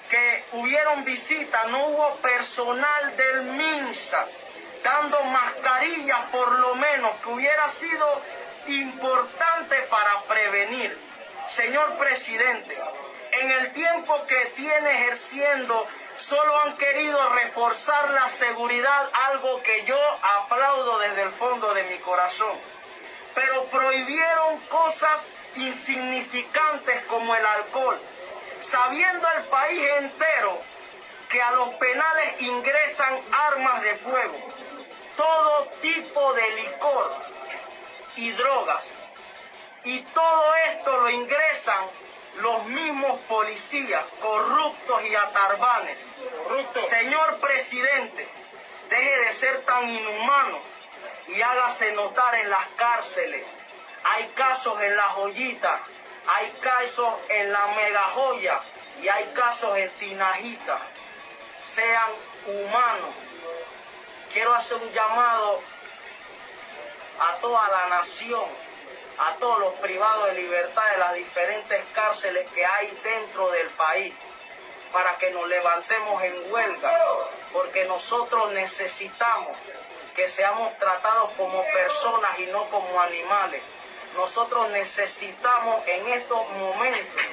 que 0.09 0.43
hubieron 0.51 1.05
visitas, 1.05 1.65
no 1.69 1.87
hubo 1.87 2.13
personal 2.17 3.15
del 3.15 3.43
MINSA 3.43 4.25
dando 4.83 5.23
mascarillas 5.23 6.25
por 6.29 6.59
lo 6.59 6.75
menos, 6.75 7.15
que 7.23 7.29
hubiera 7.29 7.69
sido 7.69 8.21
importante 8.67 9.77
para 9.89 10.23
prevenir. 10.23 10.97
Señor 11.47 11.97
presidente, 11.97 12.77
en 13.31 13.49
el 13.49 13.71
tiempo 13.71 14.25
que 14.25 14.43
tiene 14.57 14.91
ejerciendo, 14.91 15.87
solo 16.19 16.59
han 16.61 16.77
querido 16.77 17.29
reforzar 17.29 18.11
la 18.11 18.29
seguridad, 18.29 19.09
algo 19.13 19.61
que 19.61 19.85
yo 19.85 19.99
aplaudo 20.39 20.99
desde 20.99 21.23
el 21.23 21.31
fondo 21.31 21.73
de 21.73 21.83
mi 21.83 21.97
corazón. 21.99 22.57
Pero 23.35 23.63
prohibieron 23.65 24.57
cosas 24.69 25.21
insignificantes 25.55 27.05
como 27.05 27.35
el 27.35 27.45
alcohol, 27.45 27.99
sabiendo 28.61 29.27
el 29.37 29.43
país 29.43 29.83
entero 29.99 30.59
que 31.29 31.41
a 31.41 31.51
los 31.51 31.69
penales 31.75 32.41
ingresan 32.41 33.19
armas 33.31 33.81
de 33.81 33.95
fuego, 33.95 34.37
todo 35.15 35.69
tipo 35.81 36.33
de 36.33 36.49
licor 36.51 37.11
y 38.15 38.31
drogas. 38.31 38.83
Y 39.83 39.99
todo 40.01 40.55
esto 40.71 40.97
lo 40.99 41.09
ingresan 41.09 41.85
los 42.41 42.65
mismos 42.65 43.19
policías 43.21 44.03
corruptos 44.21 45.03
y 45.05 45.15
atarbanes. 45.15 45.97
Señor 46.89 47.39
presidente, 47.39 48.27
deje 48.89 49.19
de 49.19 49.33
ser 49.33 49.61
tan 49.65 49.89
inhumano 49.89 50.59
y 51.27 51.41
hágase 51.41 51.91
notar 51.93 52.35
en 52.35 52.49
las 52.49 52.67
cárceles. 52.75 53.43
Hay 54.03 54.27
casos 54.29 54.79
en 54.81 54.95
la 54.95 55.09
joyita, 55.09 55.79
hay 56.27 56.51
casos 56.61 57.13
en 57.29 57.51
la 57.51 57.67
mega 57.67 58.01
joya 58.13 58.59
y 59.01 59.07
hay 59.07 59.25
casos 59.33 59.77
en 59.77 59.89
Tinajita. 59.91 60.77
Sean 61.63 62.11
humanos. 62.45 63.15
Quiero 64.33 64.53
hacer 64.53 64.77
un 64.77 64.89
llamado 64.89 65.61
a 67.19 67.33
toda 67.37 67.67
la 67.69 67.97
nación, 67.97 68.45
a 69.19 69.33
todos 69.39 69.59
los 69.59 69.73
privados 69.75 70.27
de 70.27 70.41
libertad 70.41 70.83
de 70.91 70.97
las 70.97 71.13
diferentes 71.15 71.83
cárceles 71.93 72.49
que 72.51 72.65
hay 72.65 72.87
dentro 73.03 73.49
del 73.51 73.67
país, 73.69 74.13
para 74.91 75.17
que 75.17 75.31
nos 75.31 75.47
levantemos 75.47 76.23
en 76.23 76.51
huelga, 76.51 76.91
porque 77.51 77.85
nosotros 77.85 78.51
necesitamos 78.51 79.57
que 80.15 80.27
seamos 80.27 80.77
tratados 80.79 81.31
como 81.37 81.63
personas 81.65 82.39
y 82.39 82.45
no 82.47 82.65
como 82.65 83.01
animales. 83.01 83.61
Nosotros 84.15 84.69
necesitamos 84.69 85.87
en 85.87 86.07
estos 86.07 86.49
momentos 86.51 87.23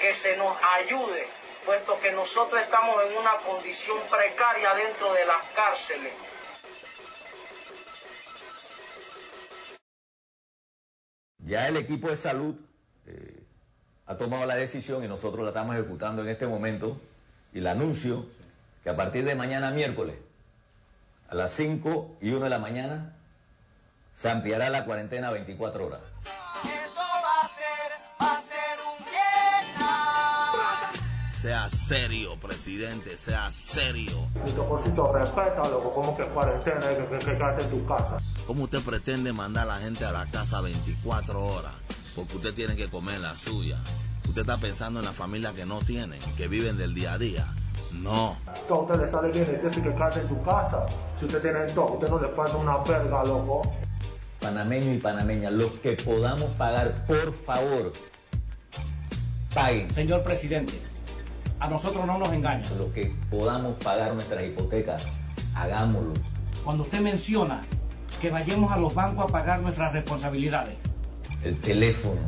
que 0.00 0.14
se 0.14 0.36
nos 0.36 0.56
ayude, 0.78 1.28
puesto 1.66 2.00
que 2.00 2.12
nosotros 2.12 2.62
estamos 2.62 3.04
en 3.04 3.18
una 3.18 3.36
condición 3.38 3.98
precaria 4.08 4.72
dentro 4.74 5.12
de 5.12 5.24
las 5.26 5.42
cárceles. 5.54 6.12
Ya 11.50 11.66
el 11.66 11.76
equipo 11.76 12.08
de 12.08 12.16
salud 12.16 12.54
eh, 13.08 13.42
ha 14.06 14.16
tomado 14.16 14.46
la 14.46 14.54
decisión 14.54 15.02
y 15.02 15.08
nosotros 15.08 15.42
la 15.42 15.48
estamos 15.48 15.74
ejecutando 15.74 16.22
en 16.22 16.28
este 16.28 16.46
momento 16.46 16.96
y 17.52 17.58
le 17.58 17.68
anuncio 17.68 18.24
que 18.84 18.90
a 18.90 18.94
partir 18.94 19.24
de 19.24 19.34
mañana 19.34 19.72
miércoles 19.72 20.14
a 21.28 21.34
las 21.34 21.50
5 21.50 22.18
y 22.20 22.30
1 22.30 22.44
de 22.44 22.50
la 22.50 22.60
mañana 22.60 23.16
se 24.14 24.30
ampliará 24.30 24.70
la 24.70 24.84
cuarentena 24.84 25.26
a 25.26 25.32
24 25.32 25.86
horas. 25.86 26.00
Sea 31.40 31.70
serio, 31.70 32.38
presidente, 32.38 33.16
sea 33.16 33.50
serio. 33.50 34.28
Mi 34.44 34.50
tocorcito, 34.50 35.10
respeta, 35.10 35.66
loco, 35.70 35.90
como 35.94 36.14
que 36.14 36.26
cuarentena 36.26 36.92
y 36.92 36.96
que, 36.96 37.06
que, 37.06 37.18
que 37.18 37.32
quédate 37.38 37.62
en 37.62 37.70
tu 37.70 37.86
casa. 37.86 38.18
¿Cómo 38.46 38.64
usted 38.64 38.82
pretende 38.82 39.32
mandar 39.32 39.62
a 39.62 39.76
la 39.76 39.78
gente 39.78 40.04
a 40.04 40.12
la 40.12 40.26
casa 40.26 40.60
24 40.60 41.42
horas? 41.42 41.72
Porque 42.14 42.36
usted 42.36 42.52
tiene 42.52 42.76
que 42.76 42.90
comer 42.90 43.20
la 43.20 43.38
suya. 43.38 43.78
Usted 44.28 44.42
está 44.42 44.58
pensando 44.58 45.00
en 45.00 45.06
la 45.06 45.14
familia 45.14 45.54
que 45.54 45.64
no 45.64 45.78
tienen, 45.78 46.20
que 46.36 46.46
viven 46.46 46.76
del 46.76 46.94
día 46.94 47.14
a 47.14 47.18
día. 47.18 47.54
No. 47.90 48.36
Que 48.68 48.74
a 48.74 48.76
usted 48.76 49.00
le 49.00 49.08
sale 49.08 49.32
bien 49.32 49.50
decirse 49.50 49.80
que 49.80 49.94
quédate 49.94 50.20
en 50.20 50.28
tu 50.28 50.42
casa. 50.42 50.88
Si 51.16 51.24
usted 51.24 51.40
tiene 51.40 51.60
todo, 51.72 51.88
a 51.88 51.92
usted 51.92 52.10
no 52.10 52.20
le 52.20 52.28
falta 52.34 52.58
una 52.58 52.76
verga, 52.84 53.24
loco. 53.24 53.62
Panameños 54.40 54.94
y 54.94 54.98
panameñas, 54.98 55.54
los 55.54 55.72
que 55.80 55.92
podamos 55.92 56.50
pagar, 56.58 57.06
por 57.06 57.32
favor, 57.32 57.94
paguen. 59.54 59.90
Señor 59.94 60.22
presidente, 60.22 60.78
a 61.60 61.68
nosotros 61.68 62.06
no 62.06 62.18
nos 62.18 62.32
engaña. 62.32 62.68
Los 62.70 62.92
que 62.92 63.14
podamos 63.30 63.76
pagar 63.82 64.14
nuestras 64.14 64.42
hipotecas, 64.44 65.02
hagámoslo. 65.54 66.14
Cuando 66.64 66.84
usted 66.84 67.00
menciona 67.00 67.62
que 68.20 68.30
vayamos 68.30 68.72
a 68.72 68.78
los 68.78 68.94
bancos 68.94 69.26
a 69.26 69.28
pagar 69.28 69.60
nuestras 69.60 69.92
responsabilidades. 69.92 70.76
El 71.42 71.58
teléfono, 71.60 72.20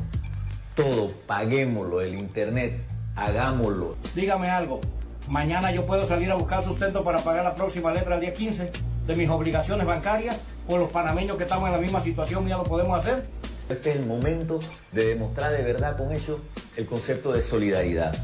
todo, 0.74 1.10
paguémoslo, 1.26 2.00
el 2.02 2.14
internet, 2.14 2.82
hagámoslo. 3.16 3.96
Dígame 4.14 4.48
algo, 4.48 4.80
mañana 5.28 5.72
yo 5.72 5.86
puedo 5.86 6.06
salir 6.06 6.30
a 6.30 6.34
buscar 6.34 6.62
sustento 6.62 7.04
para 7.04 7.18
pagar 7.20 7.44
la 7.44 7.54
próxima 7.54 7.92
letra 7.92 8.14
el 8.14 8.20
día 8.20 8.34
15 8.34 8.70
de 9.06 9.16
mis 9.16 9.28
obligaciones 9.28 9.86
bancarias 9.86 10.38
o 10.68 10.78
los 10.78 10.90
panameños 10.90 11.36
que 11.36 11.42
estamos 11.42 11.68
en 11.68 11.74
la 11.74 11.80
misma 11.80 12.00
situación 12.00 12.46
ya 12.46 12.56
lo 12.56 12.64
podemos 12.64 12.98
hacer. 12.98 13.26
Este 13.68 13.90
es 13.90 13.96
el 13.96 14.06
momento 14.06 14.60
de 14.92 15.06
demostrar 15.06 15.52
de 15.52 15.62
verdad 15.62 15.96
con 15.96 16.12
ellos 16.12 16.40
el 16.76 16.86
concepto 16.86 17.32
de 17.32 17.42
solidaridad. 17.42 18.14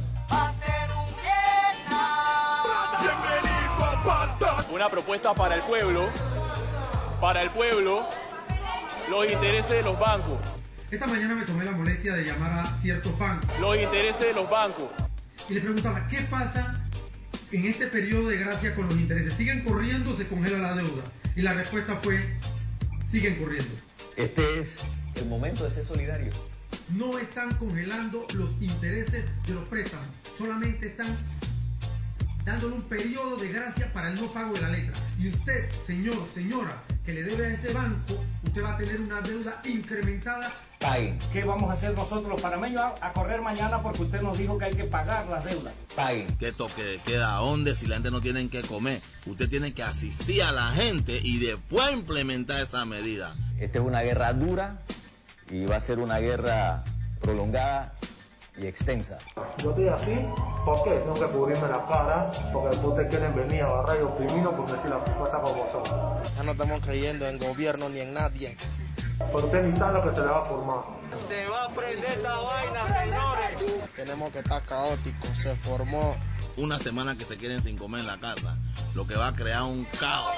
Propuesta 4.98 5.32
para 5.32 5.54
el 5.54 5.62
pueblo, 5.62 6.08
para 7.20 7.42
el 7.42 7.50
pueblo, 7.50 8.08
los 9.08 9.30
intereses 9.30 9.70
de 9.70 9.82
los 9.82 9.96
bancos. 9.96 10.40
Esta 10.90 11.06
mañana 11.06 11.36
me 11.36 11.44
tomé 11.44 11.64
la 11.64 11.70
molestia 11.70 12.14
de 12.14 12.24
llamar 12.24 12.58
a 12.58 12.66
ciertos 12.78 13.16
bancos. 13.16 13.48
Los 13.60 13.78
intereses 13.78 14.26
de 14.26 14.32
los 14.32 14.50
bancos. 14.50 14.90
Y 15.48 15.54
le 15.54 15.60
preguntaba, 15.60 16.04
¿qué 16.08 16.22
pasa 16.22 16.84
en 17.52 17.66
este 17.66 17.86
periodo 17.86 18.28
de 18.28 18.38
gracia 18.38 18.74
con 18.74 18.86
los 18.86 18.96
intereses? 18.96 19.34
¿Siguen 19.34 19.62
corriendo 19.62 20.10
o 20.10 20.16
se 20.16 20.26
congela 20.26 20.58
la 20.58 20.74
deuda? 20.74 21.04
Y 21.36 21.42
la 21.42 21.52
respuesta 21.52 21.94
fue, 22.02 22.34
siguen 23.08 23.36
corriendo. 23.36 23.72
Este 24.16 24.58
es 24.58 24.78
el 25.14 25.26
momento 25.26 25.62
de 25.62 25.70
ser 25.70 25.84
solidario. 25.84 26.32
No 26.88 27.20
están 27.20 27.54
congelando 27.54 28.26
los 28.34 28.50
intereses 28.60 29.24
de 29.46 29.54
los 29.54 29.62
préstamos, 29.68 30.08
solamente 30.36 30.88
están 30.88 31.16
dándole 32.48 32.76
un 32.76 32.82
periodo 32.82 33.36
de 33.36 33.48
gracia 33.48 33.92
para 33.92 34.08
el 34.08 34.14
no 34.14 34.32
pago 34.32 34.54
de 34.54 34.62
la 34.62 34.70
letra. 34.70 34.94
Y 35.18 35.28
usted, 35.28 35.70
señor, 35.86 36.16
señora, 36.34 36.82
que 37.04 37.12
le 37.12 37.22
debe 37.22 37.46
a 37.46 37.50
ese 37.50 37.74
banco, 37.74 38.24
usted 38.42 38.62
va 38.62 38.72
a 38.72 38.78
tener 38.78 39.00
una 39.02 39.20
deuda 39.20 39.60
incrementada. 39.66 40.54
Paguen. 40.80 41.18
¿Qué 41.30 41.44
vamos 41.44 41.68
a 41.68 41.74
hacer 41.74 41.92
nosotros 41.94 42.32
los 42.32 42.40
panameños 42.40 42.80
a, 43.02 43.12
correr 43.12 43.42
mañana 43.42 43.82
porque 43.82 44.02
usted 44.02 44.22
nos 44.22 44.38
dijo 44.38 44.56
que 44.56 44.64
hay 44.64 44.74
que 44.74 44.84
pagar 44.84 45.26
las 45.26 45.44
deudas? 45.44 45.74
Paguen. 45.94 46.34
¿Qué 46.38 46.52
toque 46.52 46.82
de 46.82 46.98
queda? 46.98 47.34
¿Dónde? 47.34 47.76
Si 47.76 47.86
la 47.86 47.96
gente 47.96 48.10
no 48.10 48.22
tiene 48.22 48.48
que 48.48 48.62
comer. 48.62 49.02
Usted 49.26 49.48
tiene 49.50 49.74
que 49.74 49.82
asistir 49.82 50.42
a 50.42 50.52
la 50.52 50.70
gente 50.70 51.20
y 51.22 51.38
después 51.40 51.92
implementar 51.92 52.62
esa 52.62 52.86
medida. 52.86 53.34
Esta 53.60 53.78
es 53.78 53.84
una 53.84 54.00
guerra 54.00 54.32
dura 54.32 54.80
y 55.50 55.66
va 55.66 55.76
a 55.76 55.80
ser 55.80 55.98
una 55.98 56.18
guerra 56.18 56.82
prolongada 57.20 57.92
y 58.58 58.66
extensa. 58.66 59.18
Yo 59.58 59.70
estoy 59.70 59.88
así, 59.88 60.28
¿por 60.64 60.82
qué? 60.82 60.90
Tengo 60.90 61.14
que 61.14 61.26
cubrirme 61.26 61.68
la 61.68 61.86
cara, 61.86 62.30
porque 62.52 62.76
después 62.76 62.96
te 62.96 63.08
quieren 63.08 63.34
venir 63.34 63.62
a 63.62 63.66
agarrar 63.66 63.98
y 63.98 64.02
oprimirnos 64.02 64.54
por 64.54 64.70
decir 64.70 64.90
las 64.90 65.08
cosas 65.14 65.40
como 65.40 65.66
son. 65.68 65.84
Ya 66.36 66.42
no 66.42 66.52
estamos 66.52 66.80
creyendo 66.80 67.26
en 67.26 67.38
gobierno 67.38 67.88
ni 67.88 68.00
en 68.00 68.14
nadie. 68.14 68.56
Pero 69.18 69.46
usted 69.46 69.62
ni 69.62 69.72
sabe 69.72 69.98
lo 69.98 70.08
que 70.08 70.14
se 70.14 70.20
le 70.20 70.26
va 70.26 70.42
a 70.42 70.44
formar. 70.44 70.80
Se 71.28 71.46
va 71.46 71.64
a 71.64 71.68
prender 71.70 72.10
esta 72.10 72.36
vaina, 72.36 73.00
señores. 73.00 73.90
Tenemos 73.96 74.32
que 74.32 74.38
estar 74.40 74.62
caóticos, 74.64 75.38
se 75.38 75.56
formó. 75.56 76.16
Una 76.56 76.78
semana 76.78 77.16
que 77.16 77.24
se 77.24 77.38
queden 77.38 77.62
sin 77.62 77.76
comer 77.76 78.00
en 78.00 78.06
la 78.08 78.18
casa, 78.18 78.56
lo 78.94 79.06
que 79.06 79.14
va 79.14 79.28
a 79.28 79.34
crear 79.34 79.62
un 79.62 79.84
caos. 79.98 80.34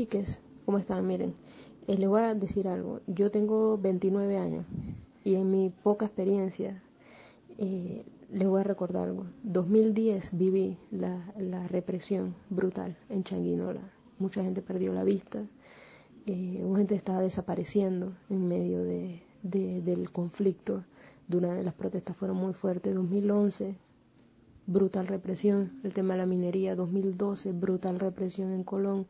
Chiques, 0.00 0.40
¿cómo 0.64 0.78
están? 0.78 1.06
Miren, 1.06 1.34
eh, 1.86 1.98
les 1.98 2.08
voy 2.08 2.22
a 2.22 2.34
decir 2.34 2.68
algo. 2.68 3.00
Yo 3.06 3.30
tengo 3.30 3.76
29 3.76 4.38
años 4.38 4.64
y 5.24 5.34
en 5.34 5.50
mi 5.50 5.68
poca 5.68 6.06
experiencia 6.06 6.82
eh, 7.58 8.06
les 8.32 8.48
voy 8.48 8.62
a 8.62 8.64
recordar 8.64 9.08
algo. 9.08 9.26
2010 9.42 10.38
viví 10.38 10.78
la, 10.90 11.68
represión 11.68 12.34
brutal 12.48 12.96
en 13.10 13.24
Changuinola. 13.24 13.82
Mucha 14.18 14.42
gente 14.42 14.62
perdió 14.62 14.94
la 14.94 15.04
vista, 15.04 15.44
eh, 16.24 16.62
mucha 16.64 16.78
gente 16.78 16.94
estaba 16.94 17.20
desapareciendo 17.20 18.14
en 18.30 18.48
medio 18.48 18.82
de, 18.82 19.20
del 19.42 20.10
conflicto. 20.12 20.82
Durante 21.28 21.58
de 21.58 21.64
las 21.64 21.74
protestas 21.74 22.16
fueron 22.16 22.38
muy 22.38 22.54
fuertes. 22.54 22.94
2011, 22.94 23.76
brutal 24.66 25.08
represión. 25.08 25.78
El 25.84 25.92
tema 25.92 26.14
de 26.14 26.20
la 26.20 26.26
minería. 26.26 26.74
2012, 26.74 27.52
brutal 27.52 28.00
represión 28.00 28.52
en 28.52 28.64
Colón. 28.64 29.06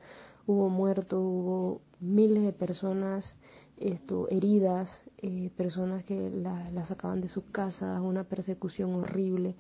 Hubo 0.50 0.68
muertos, 0.68 1.20
hubo 1.22 1.80
miles 2.00 2.42
de 2.42 2.52
personas 2.52 3.36
esto, 3.76 4.26
heridas, 4.30 5.00
eh, 5.18 5.48
personas 5.56 6.02
que 6.02 6.28
la, 6.28 6.84
sacaban 6.84 7.20
de 7.20 7.28
sus 7.28 7.44
casas, 7.52 8.00
una 8.00 8.24
persecución 8.24 8.92
horrible. 8.96 9.54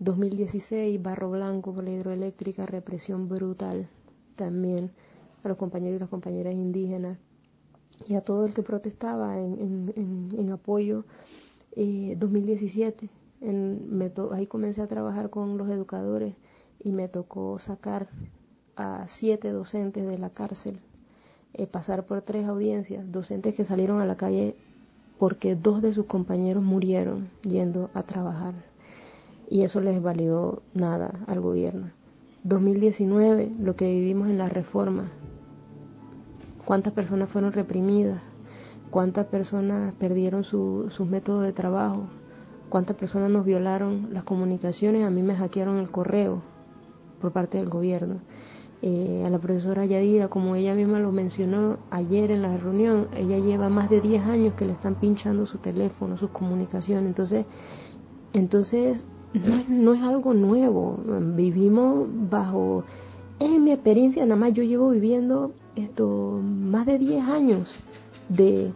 2016, 0.00 1.02
Barro 1.02 1.30
Blanco 1.30 1.74
por 1.74 1.82
la 1.82 1.92
hidroeléctrica, 1.92 2.66
represión 2.66 3.26
brutal 3.26 3.88
también 4.36 4.90
a 5.42 5.48
los 5.48 5.56
compañeros 5.56 5.96
y 5.96 6.00
las 6.00 6.10
compañeras 6.10 6.52
indígenas 6.52 7.16
y 8.06 8.14
a 8.14 8.20
todo 8.20 8.44
el 8.44 8.52
que 8.52 8.62
protestaba 8.62 9.40
en, 9.40 9.90
en, 9.96 10.34
en, 10.38 10.50
apoyo. 10.50 11.06
Eh, 11.72 12.16
2017, 12.18 13.08
en, 13.40 14.12
ahí 14.32 14.46
comencé 14.46 14.82
a 14.82 14.88
trabajar 14.88 15.30
con 15.30 15.56
los 15.56 15.70
educadores 15.70 16.34
y 16.84 16.92
me 16.92 17.08
tocó 17.08 17.58
sacar 17.58 18.10
a 18.78 19.06
siete 19.08 19.50
docentes 19.50 20.06
de 20.06 20.18
la 20.18 20.30
cárcel 20.30 20.78
eh, 21.54 21.66
pasar 21.66 22.06
por 22.06 22.22
tres 22.22 22.46
audiencias, 22.46 23.10
docentes 23.10 23.54
que 23.54 23.64
salieron 23.64 24.00
a 24.00 24.06
la 24.06 24.16
calle 24.16 24.54
porque 25.18 25.56
dos 25.56 25.82
de 25.82 25.92
sus 25.92 26.06
compañeros 26.06 26.62
murieron 26.62 27.28
yendo 27.42 27.90
a 27.94 28.04
trabajar 28.04 28.54
y 29.50 29.62
eso 29.62 29.80
les 29.80 30.00
valió 30.00 30.62
nada 30.74 31.10
al 31.26 31.40
gobierno. 31.40 31.90
2019, 32.44 33.52
lo 33.58 33.74
que 33.74 33.90
vivimos 33.90 34.28
en 34.28 34.38
la 34.38 34.48
reforma, 34.48 35.10
cuántas 36.64 36.92
personas 36.92 37.28
fueron 37.28 37.52
reprimidas, 37.52 38.20
cuántas 38.90 39.26
personas 39.26 39.92
perdieron 39.94 40.44
su, 40.44 40.88
sus 40.90 41.08
métodos 41.08 41.42
de 41.42 41.52
trabajo, 41.52 42.04
cuántas 42.68 42.96
personas 42.96 43.30
nos 43.30 43.44
violaron 43.44 44.08
las 44.12 44.24
comunicaciones, 44.24 45.04
a 45.04 45.10
mí 45.10 45.22
me 45.22 45.34
hackearon 45.34 45.78
el 45.78 45.90
correo 45.90 46.42
por 47.20 47.32
parte 47.32 47.58
del 47.58 47.68
gobierno. 47.68 48.20
Eh, 48.80 49.24
a 49.26 49.30
la 49.30 49.40
profesora 49.40 49.84
Yadira, 49.84 50.28
como 50.28 50.54
ella 50.54 50.72
misma 50.72 51.00
lo 51.00 51.10
mencionó 51.10 51.78
ayer 51.90 52.30
en 52.30 52.42
la 52.42 52.56
reunión, 52.56 53.08
ella 53.16 53.38
lleva 53.38 53.68
más 53.68 53.90
de 53.90 54.00
10 54.00 54.24
años 54.26 54.54
que 54.54 54.66
le 54.66 54.72
están 54.72 54.94
pinchando 54.94 55.46
su 55.46 55.58
teléfono, 55.58 56.16
sus 56.16 56.30
comunicaciones, 56.30 57.06
entonces, 57.06 57.46
entonces 58.32 59.04
no, 59.68 59.94
es 59.94 60.02
algo 60.02 60.32
nuevo, 60.32 60.96
vivimos 61.34 62.06
bajo, 62.30 62.84
en 63.40 63.64
mi 63.64 63.72
experiencia, 63.72 64.24
nada 64.24 64.38
más 64.38 64.52
yo 64.52 64.62
llevo 64.62 64.90
viviendo 64.90 65.50
esto 65.74 66.40
más 66.40 66.86
de 66.86 66.98
10 66.98 67.24
años 67.24 67.76
de 68.28 68.72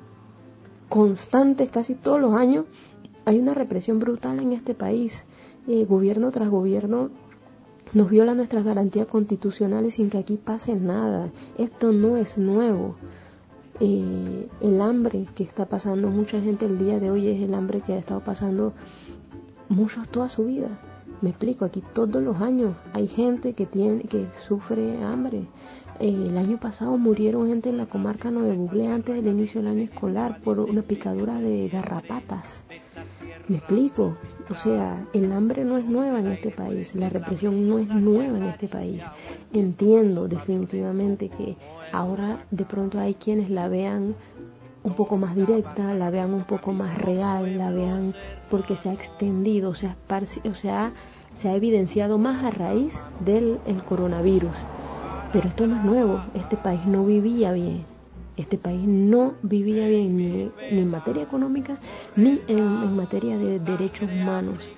constantes, 0.88 1.70
casi 1.70 1.94
todos 1.94 2.20
los 2.20 2.34
años, 2.34 2.64
hay 3.24 3.38
una 3.38 3.54
represión 3.54 4.00
brutal 4.00 4.40
en 4.40 4.50
este 4.50 4.74
país, 4.74 5.26
eh, 5.68 5.84
gobierno 5.84 6.32
tras 6.32 6.50
gobierno 6.50 7.10
nos 7.94 8.08
viola 8.10 8.34
nuestras 8.34 8.64
garantías 8.64 9.06
constitucionales 9.06 9.94
sin 9.94 10.10
que 10.10 10.18
aquí 10.18 10.36
pase 10.36 10.74
nada. 10.76 11.30
Esto 11.58 11.92
no 11.92 12.16
es 12.16 12.38
nuevo. 12.38 12.96
Eh, 13.80 14.48
el 14.60 14.80
hambre 14.80 15.26
que 15.34 15.44
está 15.44 15.66
pasando 15.66 16.08
mucha 16.08 16.40
gente 16.40 16.66
el 16.66 16.78
día 16.78 17.00
de 17.00 17.10
hoy 17.10 17.28
es 17.28 17.42
el 17.42 17.54
hambre 17.54 17.80
que 17.80 17.94
ha 17.94 17.98
estado 17.98 18.20
pasando 18.20 18.72
muchos 19.68 20.08
toda 20.08 20.28
su 20.28 20.44
vida. 20.44 20.68
Me 21.20 21.30
explico, 21.30 21.64
aquí 21.64 21.82
todos 21.92 22.22
los 22.22 22.40
años 22.40 22.74
hay 22.92 23.08
gente 23.08 23.52
que 23.52 23.66
tiene 23.66 24.02
que 24.04 24.26
sufre 24.46 25.02
hambre. 25.02 25.46
Eh, 26.00 26.26
el 26.28 26.36
año 26.36 26.58
pasado 26.58 26.96
murieron 26.98 27.46
gente 27.46 27.68
en 27.68 27.76
la 27.76 27.86
comarca 27.86 28.30
Nueve 28.30 28.54
Bugle 28.56 28.88
antes 28.88 29.14
del 29.14 29.28
inicio 29.28 29.60
del 29.60 29.70
año 29.70 29.82
escolar 29.82 30.40
por 30.42 30.58
una 30.58 30.82
picadura 30.82 31.38
de 31.40 31.68
garrapatas. 31.68 32.64
Me 33.48 33.58
explico, 33.58 34.16
o 34.50 34.54
sea, 34.54 35.06
el 35.12 35.32
hambre 35.32 35.64
no 35.64 35.78
es 35.78 35.84
nueva 35.84 36.20
en 36.20 36.28
este 36.28 36.50
país, 36.50 36.94
la 36.94 37.08
represión 37.08 37.68
no 37.68 37.78
es 37.78 37.88
nueva 37.88 38.38
en 38.38 38.44
este 38.44 38.68
país. 38.68 39.02
Entiendo 39.52 40.28
definitivamente 40.28 41.28
que 41.28 41.56
ahora 41.92 42.44
de 42.50 42.64
pronto 42.64 42.98
hay 42.98 43.14
quienes 43.14 43.50
la 43.50 43.68
vean 43.68 44.14
un 44.84 44.94
poco 44.94 45.16
más 45.16 45.34
directa, 45.34 45.94
la 45.94 46.10
vean 46.10 46.34
un 46.34 46.44
poco 46.44 46.72
más 46.72 46.98
real, 46.98 47.56
la 47.56 47.70
vean 47.70 48.14
porque 48.50 48.76
se 48.76 48.90
ha 48.90 48.92
extendido, 48.92 49.70
o 49.70 49.74
sea, 49.74 49.96
o 50.44 50.54
sea 50.54 50.92
se 51.38 51.48
ha 51.48 51.54
evidenciado 51.54 52.18
más 52.18 52.44
a 52.44 52.50
raíz 52.50 53.00
del 53.20 53.58
el 53.66 53.82
coronavirus. 53.82 54.56
Pero 55.32 55.48
esto 55.48 55.66
no 55.66 55.76
es 55.76 55.84
nuevo, 55.84 56.22
este 56.34 56.56
país 56.56 56.84
no 56.86 57.06
vivía 57.06 57.52
bien, 57.52 57.84
este 58.42 58.58
país 58.58 58.82
no 58.82 59.34
vivía 59.42 59.88
bien 59.88 60.16
ni, 60.16 60.50
en 60.60 60.90
materia 60.90 61.22
económica 61.22 61.78
ni 62.16 62.40
en, 62.48 62.96
materia 62.96 63.38
de 63.38 63.58
derechos 63.58 64.10
humanos. 64.10 64.68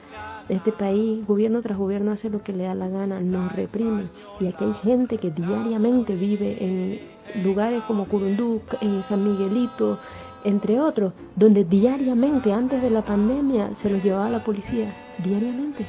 Este 0.49 0.73
país, 0.73 1.27
gobierno 1.27 1.63
tras 1.63 1.79
gobierno, 1.79 2.13
hace 2.13 2.29
lo 2.29 2.43
que 2.43 2.53
le 2.53 2.65
da 2.65 2.75
la 2.75 2.89
gana, 2.89 3.21
nos 3.21 3.53
reprime. 3.53 4.05
Y 4.41 4.47
aquí 4.47 4.65
hay 4.65 4.75
gente 4.75 5.17
que 5.17 5.31
diariamente 5.31 6.15
vive 6.15 6.59
en 6.61 7.43
lugares 7.43 7.83
como 7.85 8.05
Curundú, 8.05 8.61
en 8.83 9.03
San 9.03 9.25
Miguelito, 9.25 9.99
entre 10.45 10.79
otros, 10.81 11.15
donde 11.35 11.65
diariamente, 11.65 12.53
antes 12.53 12.83
de 12.83 12.91
la 12.91 13.03
pandemia, 13.03 13.75
se 13.75 13.89
los 13.89 14.05
llevaba 14.05 14.29
la 14.29 14.45
policía. 14.45 14.95
Diariamente, 15.25 15.87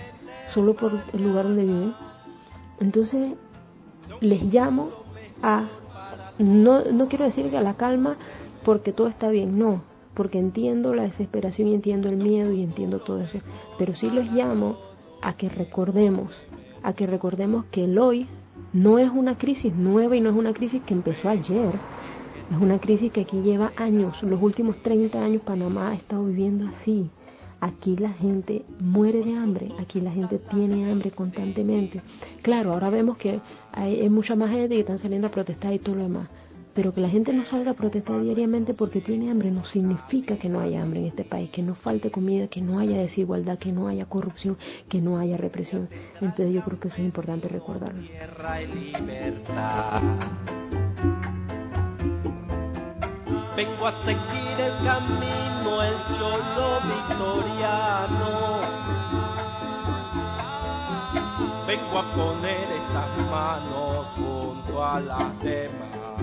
solo 0.50 0.74
por 0.74 1.02
el 1.12 1.22
lugar 1.22 1.44
donde 1.44 1.66
viven. 1.66 1.94
Entonces, 2.80 3.34
les 4.22 4.42
llamo 4.44 4.90
a 5.44 5.66
no, 6.38 6.84
no 6.86 7.08
quiero 7.08 7.26
decir 7.26 7.50
que 7.50 7.58
a 7.58 7.62
la 7.62 7.76
calma 7.76 8.18
porque 8.64 8.92
todo 8.92 9.08
está 9.08 9.30
bien, 9.30 9.58
no, 9.60 9.82
porque 10.14 10.40
entiendo 10.40 10.94
la 10.94 11.04
desesperación 11.04 11.68
y 11.68 11.76
entiendo 11.76 12.10
el 12.10 12.18
miedo 12.18 12.52
y 12.52 12.64
entiendo 12.64 13.00
todo 13.00 13.22
eso, 13.22 13.40
pero 13.78 13.94
sí 13.94 14.10
les 14.10 14.32
llamo 14.32 14.78
a 15.22 15.34
que 15.34 15.50
recordemos, 15.50 16.42
a 16.84 16.94
que 16.94 17.06
recordemos 17.06 17.66
que 17.66 17.84
el 17.86 17.98
hoy 17.98 18.28
no 18.74 18.98
es 18.98 19.10
una 19.10 19.38
crisis 19.38 19.74
nueva 19.76 20.16
y 20.16 20.22
no 20.22 20.30
es 20.30 20.36
una 20.36 20.54
crisis 20.54 20.82
que 20.84 20.94
empezó 20.94 21.30
ayer, 21.30 21.76
es 22.52 22.62
una 22.62 22.80
crisis 22.80 23.12
que 23.12 23.22
aquí 23.22 23.42
lleva 23.42 23.72
años, 23.76 24.24
los 24.24 24.42
últimos 24.42 24.82
30 24.82 25.24
años 25.24 25.42
Panamá 25.42 25.92
ha 25.92 25.96
estado 25.96 26.26
viviendo 26.26 26.68
así. 26.68 27.10
Aquí 27.62 27.96
la 27.98 28.12
gente 28.12 28.64
muere 28.80 29.24
de 29.24 29.36
hambre, 29.36 29.72
aquí 29.80 30.02
la 30.02 30.12
gente 30.12 30.38
tiene 30.38 30.92
hambre 30.92 31.12
constantemente. 31.12 32.02
Claro, 32.42 32.74
ahora 32.74 32.90
vemos 32.90 33.18
que 33.18 33.40
hay, 33.72 34.08
mucha 34.10 34.36
más 34.36 34.52
gente 34.52 34.76
que 34.76 34.82
están 34.82 35.00
saliendo 35.00 35.28
a 35.28 35.32
protestar 35.32 35.74
y 35.74 35.80
todo 35.80 35.96
lo 35.96 36.04
demás. 36.04 36.28
Pero 36.74 36.94
que 36.94 37.00
la 37.00 37.10
gente 37.10 37.32
no 37.32 37.46
salga 37.46 37.72
a 37.72 37.74
protestar 37.74 38.22
diariamente 38.22 38.74
porque 38.74 39.00
tiene 39.00 39.32
hambre 39.32 39.50
no 39.50 39.64
significa 39.64 40.38
que 40.38 40.50
no 40.50 40.60
haya 40.60 40.82
hambre 40.82 41.00
en 41.00 41.06
este 41.06 41.24
país, 41.24 41.50
que 41.50 41.62
no 41.62 41.74
falte 41.74 42.12
comida, 42.12 42.48
que 42.48 42.62
no 42.62 42.80
haya 42.80 42.98
desigualdad, 42.98 43.58
que 43.58 43.72
no 43.72 43.88
haya 43.88 44.06
corrupción, 44.06 44.58
que 44.90 45.00
no 45.02 45.18
haya 45.18 45.38
represión. 45.38 45.88
Entonces 46.16 46.54
yo 46.54 46.62
creo 46.66 46.78
que 46.80 46.90
eso 46.90 46.98
es 46.98 47.06
importante 47.06 47.48
recordarlo. 47.48 48.04
A 64.86 65.00
las 65.00 65.40
demás. 65.42 66.22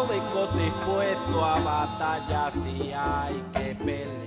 Vengo 0.08 0.47
dispuesto 0.47 1.43
a 1.43 1.60
batallar 1.60 2.52
si 2.52 2.93
hay 2.93 3.43
que 3.54 3.76
pelear. 3.76 4.22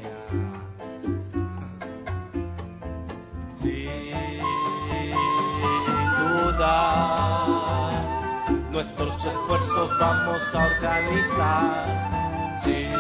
Nuestros 8.72 9.24
esfuerzos 9.24 9.90
vamos 10.00 10.42
a 10.54 10.66
organizar 10.66 12.13
sin 12.62 12.92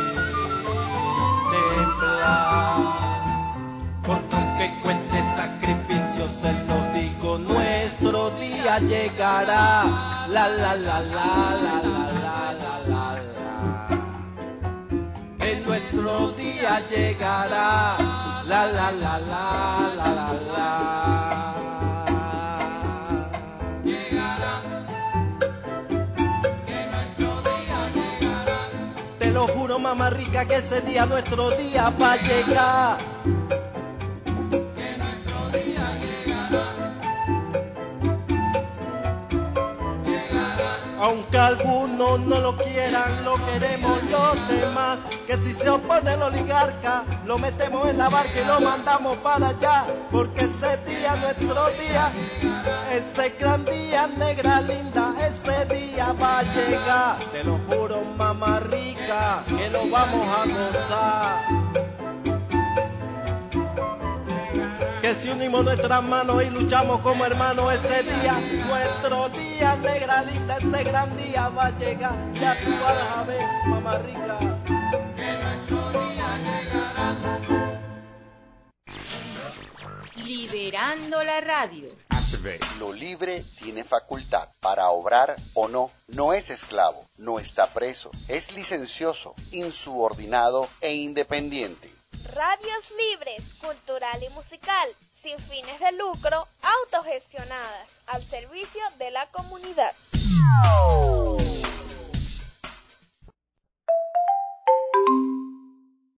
temblar. 1.50 2.94
Porque 4.02 4.36
aunque 4.36 4.80
cuente 4.82 5.22
sacrificios, 5.34 6.30
se 6.32 6.52
lo 6.52 6.92
digo, 6.92 7.38
nuestro 7.38 8.30
día 8.30 8.78
llegará. 8.80 10.26
La 10.28 10.48
la 10.48 10.74
la 10.74 11.00
la 11.00 11.30
la 11.64 11.80
la 11.84 12.12
la 12.12 12.52
la 12.52 12.74
la. 12.90 13.04
En 15.40 15.64
nuestro 15.64 16.32
día 16.32 16.86
llegará. 16.88 17.96
La 18.46 18.66
la 18.66 18.92
la 18.92 19.18
la 19.18 19.90
la 19.96 20.08
la 20.14 20.32
la. 20.52 21.03
rica 29.94 30.46
que 30.46 30.56
ese 30.56 30.80
día, 30.80 31.06
nuestro 31.06 31.50
día 31.52 31.90
va 31.90 32.12
a 32.12 32.16
llegar. 32.16 32.98
Que 34.76 34.98
nuestro 34.98 35.50
día 35.50 35.98
Aunque 41.00 41.38
algunos 41.38 42.18
no 42.20 42.40
lo 42.40 42.56
quieran, 42.56 43.24
lo 43.24 43.36
queremos 43.44 44.02
los 44.04 44.48
demás. 44.48 45.00
Que 45.26 45.40
si 45.42 45.52
se 45.52 45.68
opone 45.68 46.14
el 46.14 46.22
oligarca, 46.22 47.04
lo 47.26 47.38
metemos 47.38 47.88
en 47.88 47.98
la 47.98 48.08
barca 48.08 48.40
y 48.40 48.44
lo 48.46 48.60
mandamos 48.60 49.18
para 49.18 49.48
allá. 49.48 49.86
Porque 50.10 50.46
ese 50.46 50.78
día, 50.78 51.14
nuestro 51.16 51.68
día, 51.70 52.10
ese 52.90 53.30
gran 53.38 53.64
día, 53.64 54.06
negra 54.06 54.60
linda, 54.60 55.14
ese 55.26 55.66
día 55.66 56.12
va 56.14 56.38
a 56.38 56.42
llegar. 56.42 57.18
Te 57.32 57.44
lo 57.44 57.58
juro, 57.68 58.02
mamá 58.16 58.60
rica 58.60 58.93
que 59.04 59.70
lo 59.70 59.88
vamos 59.90 60.26
a 60.26 60.46
gozar. 60.46 61.64
que 65.02 65.14
si 65.18 65.28
unimos 65.28 65.62
nuestras 65.62 66.02
manos 66.02 66.42
y 66.42 66.48
luchamos 66.48 67.00
como 67.02 67.26
hermanos 67.26 67.74
ese 67.74 68.02
día, 68.04 68.40
nuestro 68.66 69.28
día 69.28 69.76
negra 69.76 70.22
linda, 70.22 70.56
ese 70.56 70.84
gran 70.84 71.14
día 71.18 71.50
va 71.50 71.66
a 71.66 71.78
llegar, 71.78 72.16
ya 72.32 72.58
tú 72.64 72.70
vas 72.70 73.18
a 73.18 73.24
ver, 73.24 73.42
mamá 73.66 73.98
rica. 73.98 74.38
Que 75.14 75.38
nuestro 75.42 75.90
día 75.90 76.38
llegará. 76.38 77.18
Liberando 80.24 81.22
la 81.22 81.40
radio. 81.42 82.03
Lo 82.78 82.92
libre 82.92 83.42
tiene 83.58 83.84
facultad 83.84 84.50
para 84.60 84.90
obrar 84.90 85.34
o 85.54 85.66
no. 85.66 85.90
No 86.08 86.34
es 86.34 86.50
esclavo, 86.50 87.06
no 87.16 87.38
está 87.38 87.66
preso, 87.68 88.10
es 88.28 88.52
licencioso, 88.52 89.34
insubordinado 89.50 90.68
e 90.82 90.94
independiente. 90.94 91.90
Radios 92.24 92.92
libres, 92.98 93.42
cultural 93.62 94.22
y 94.22 94.28
musical, 94.34 94.88
sin 95.22 95.38
fines 95.38 95.80
de 95.80 95.92
lucro, 95.92 96.46
autogestionadas, 96.62 97.88
al 98.06 98.22
servicio 98.28 98.82
de 98.98 99.10
la 99.10 99.26
comunidad. 99.28 99.92